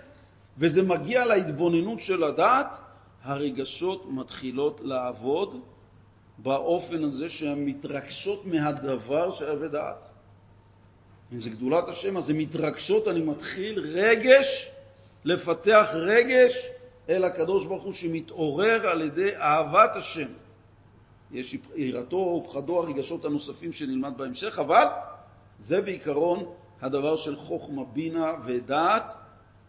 וזה 0.57 0.83
מגיע 0.83 1.25
להתבוננות 1.25 2.01
של 2.01 2.23
הדעת, 2.23 2.79
הרגשות 3.23 4.05
מתחילות 4.11 4.81
לעבוד 4.83 5.61
באופן 6.37 7.03
הזה 7.03 7.29
שהן 7.29 7.65
מתרגשות 7.65 8.45
מהדבר 8.45 9.35
שווה 9.35 9.67
דעת. 9.67 10.09
אם 11.33 11.41
זה 11.41 11.49
גדולת 11.49 11.89
השם, 11.89 12.17
אז 12.17 12.29
הן 12.29 12.37
מתרגשות, 12.37 13.07
אני 13.07 13.21
מתחיל 13.21 13.79
רגש, 13.79 14.71
לפתח 15.25 15.87
רגש 15.93 16.67
אל 17.09 17.23
הקדוש 17.23 17.65
ברוך 17.65 17.83
הוא 17.83 17.93
שמתעורר 17.93 18.87
על 18.87 19.01
ידי 19.01 19.35
אהבת 19.35 19.95
השם. 19.95 20.27
יש 21.31 21.57
יראתו 21.75 22.17
ופחדו 22.17 22.79
הרגשות 22.79 23.25
הנוספים 23.25 23.73
שנלמד 23.73 24.13
בהמשך, 24.17 24.59
אבל 24.59 24.85
זה 25.63 25.81
בעיקרון 25.81 26.45
הדבר 26.81 27.15
של 27.15 27.35
חוכמה, 27.35 27.83
בינה 27.93 28.33
ודעת, 28.45 29.13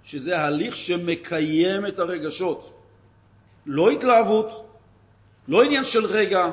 שזה 0.02 0.40
הליך 0.40 0.76
שמקיים 0.76 1.86
את 1.86 1.98
הרגשות. 1.98 2.72
לא 3.66 3.90
התלהבות, 3.90 4.66
לא 5.48 5.62
עניין 5.62 5.84
של 5.84 6.06
רגע, 6.06 6.50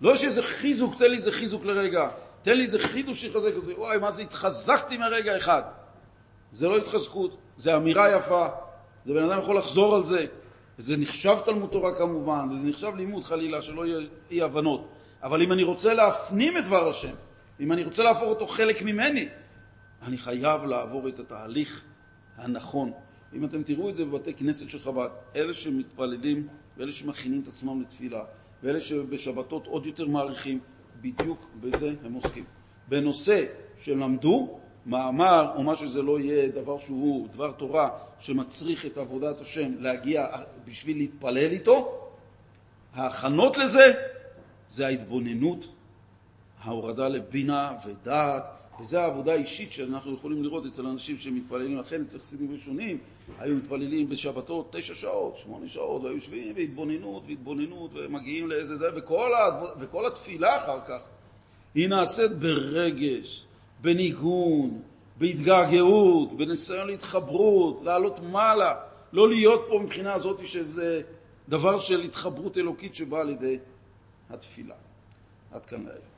לא 0.00 0.14
יש 0.14 0.24
איזה 0.24 0.42
חיזוק, 0.42 0.94
תן 0.98 1.10
לי 1.10 1.16
איזה 1.16 1.32
חיזוק 1.32 1.64
לרגע, 1.64 2.08
תן 2.42 2.56
לי 2.56 2.62
איזה 2.62 2.78
חידוש 2.78 3.20
שיחזק 3.20 3.52
אותי, 3.56 3.72
וואי, 3.72 3.98
מה 3.98 4.10
זה, 4.10 4.22
התחזקתי 4.22 4.96
מרגע 4.96 5.36
אחד. 5.36 5.62
זה 6.52 6.68
לא 6.68 6.76
התחזקות, 6.76 7.36
זה 7.56 7.76
אמירה 7.76 8.16
יפה, 8.16 8.46
זה 9.04 9.14
בן 9.14 9.30
אדם 9.30 9.38
יכול 9.38 9.56
לחזור 9.56 9.94
על 9.94 10.04
זה, 10.04 10.26
וזה 10.78 10.96
נחשב 10.96 11.36
תלמוד 11.44 11.70
תורה 11.70 11.98
כמובן, 11.98 12.48
וזה 12.52 12.68
נחשב 12.68 12.94
לימוד 12.96 13.24
חלילה, 13.24 13.62
שלא 13.62 13.86
יהיה 13.86 13.98
אי 14.30 14.42
הבנות. 14.42 14.88
אבל 15.22 15.42
אם 15.42 15.52
אני 15.52 15.62
רוצה 15.62 15.94
להפנים 15.94 16.58
את 16.58 16.64
דבר 16.64 16.88
השם, 16.88 17.14
אם 17.60 17.72
אני 17.72 17.84
רוצה 17.84 18.02
להפוך 18.02 18.28
אותו 18.28 18.46
חלק 18.46 18.82
ממני, 18.82 19.28
אני 20.02 20.16
חייב 20.16 20.64
לעבור 20.64 21.08
את 21.08 21.20
התהליך 21.20 21.84
הנכון. 22.36 22.92
אם 23.32 23.44
אתם 23.44 23.62
תראו 23.62 23.90
את 23.90 23.96
זה 23.96 24.04
בבתי 24.04 24.34
כנסת 24.34 24.70
של 24.70 24.78
חב"ד, 24.78 25.08
אלה 25.36 25.54
שמתפללים 25.54 26.48
ואלה 26.76 26.92
שמכינים 26.92 27.40
את 27.42 27.48
עצמם 27.48 27.82
לתפילה, 27.82 28.24
ואלה 28.62 28.80
שבשבתות 28.80 29.66
עוד 29.66 29.86
יותר 29.86 30.06
מעריכים, 30.06 30.60
בדיוק 31.00 31.46
בזה 31.60 31.94
הם 32.04 32.12
עוסקים. 32.12 32.44
בנושא 32.88 33.44
שלמדו, 33.78 34.58
מאמר 34.86 35.52
או 35.56 35.62
מה 35.62 35.76
שזה 35.76 36.02
לא 36.02 36.20
יהיה, 36.20 36.48
דבר 36.48 36.78
שהוא 36.78 37.28
דבר 37.28 37.52
תורה 37.52 37.88
שמצריך 38.18 38.86
את 38.86 38.98
עבודת 38.98 39.40
השם 39.40 39.72
להגיע 39.78 40.26
בשביל 40.64 40.96
להתפלל 40.96 41.50
איתו, 41.50 42.00
ההכנות 42.94 43.56
לזה 43.56 43.92
זה 44.68 44.86
ההתבוננות, 44.86 45.66
ההורדה 46.64 47.08
לבינה 47.08 47.72
ודעת, 47.86 48.44
וזו 48.80 48.98
העבודה 48.98 49.32
האישית 49.32 49.72
שאנחנו 49.72 50.14
יכולים 50.14 50.42
לראות 50.42 50.66
אצל 50.66 50.86
אנשים 50.86 51.18
שמתפללים. 51.18 51.78
לכן 51.78 52.02
אצל 52.02 52.18
חסידים 52.18 52.52
ראשונים 52.52 52.98
היו 53.38 53.56
מתפללים 53.56 54.08
בשבתות 54.08 54.76
תשע 54.76 54.94
שעות, 54.94 55.38
שמונה 55.38 55.68
שעות, 55.68 56.02
והיו 56.02 56.16
יושבים 56.16 56.54
בהתבוננות 56.54 57.22
והתבוננות 57.26 57.90
ומגיעים 57.94 58.50
לאיזה 58.50 58.76
זה, 58.76 58.86
וכל, 58.96 59.30
ה... 59.34 59.62
וכל 59.80 60.06
התפילה 60.06 60.56
אחר 60.56 60.80
כך 60.80 61.00
היא 61.74 61.88
נעשית 61.88 62.32
ברגש, 62.32 63.44
בניגון, 63.80 64.82
בהתגעגעות, 65.18 66.32
בניסיון 66.32 66.86
להתחברות, 66.86 67.80
לעלות 67.82 68.20
מעלה, 68.20 68.74
לא 69.12 69.28
להיות 69.28 69.64
פה 69.68 69.78
מבחינה 69.78 70.14
הזאת 70.14 70.46
שזה 70.46 71.02
דבר 71.48 71.78
של 71.78 72.00
התחברות 72.00 72.58
אלוקית 72.58 72.94
שבאה 72.94 73.20
על 73.20 73.30
ידי 73.30 73.58
התפילה. 74.30 74.74
עד 75.52 75.64
כאן 75.64 75.84
להיום. 75.84 76.13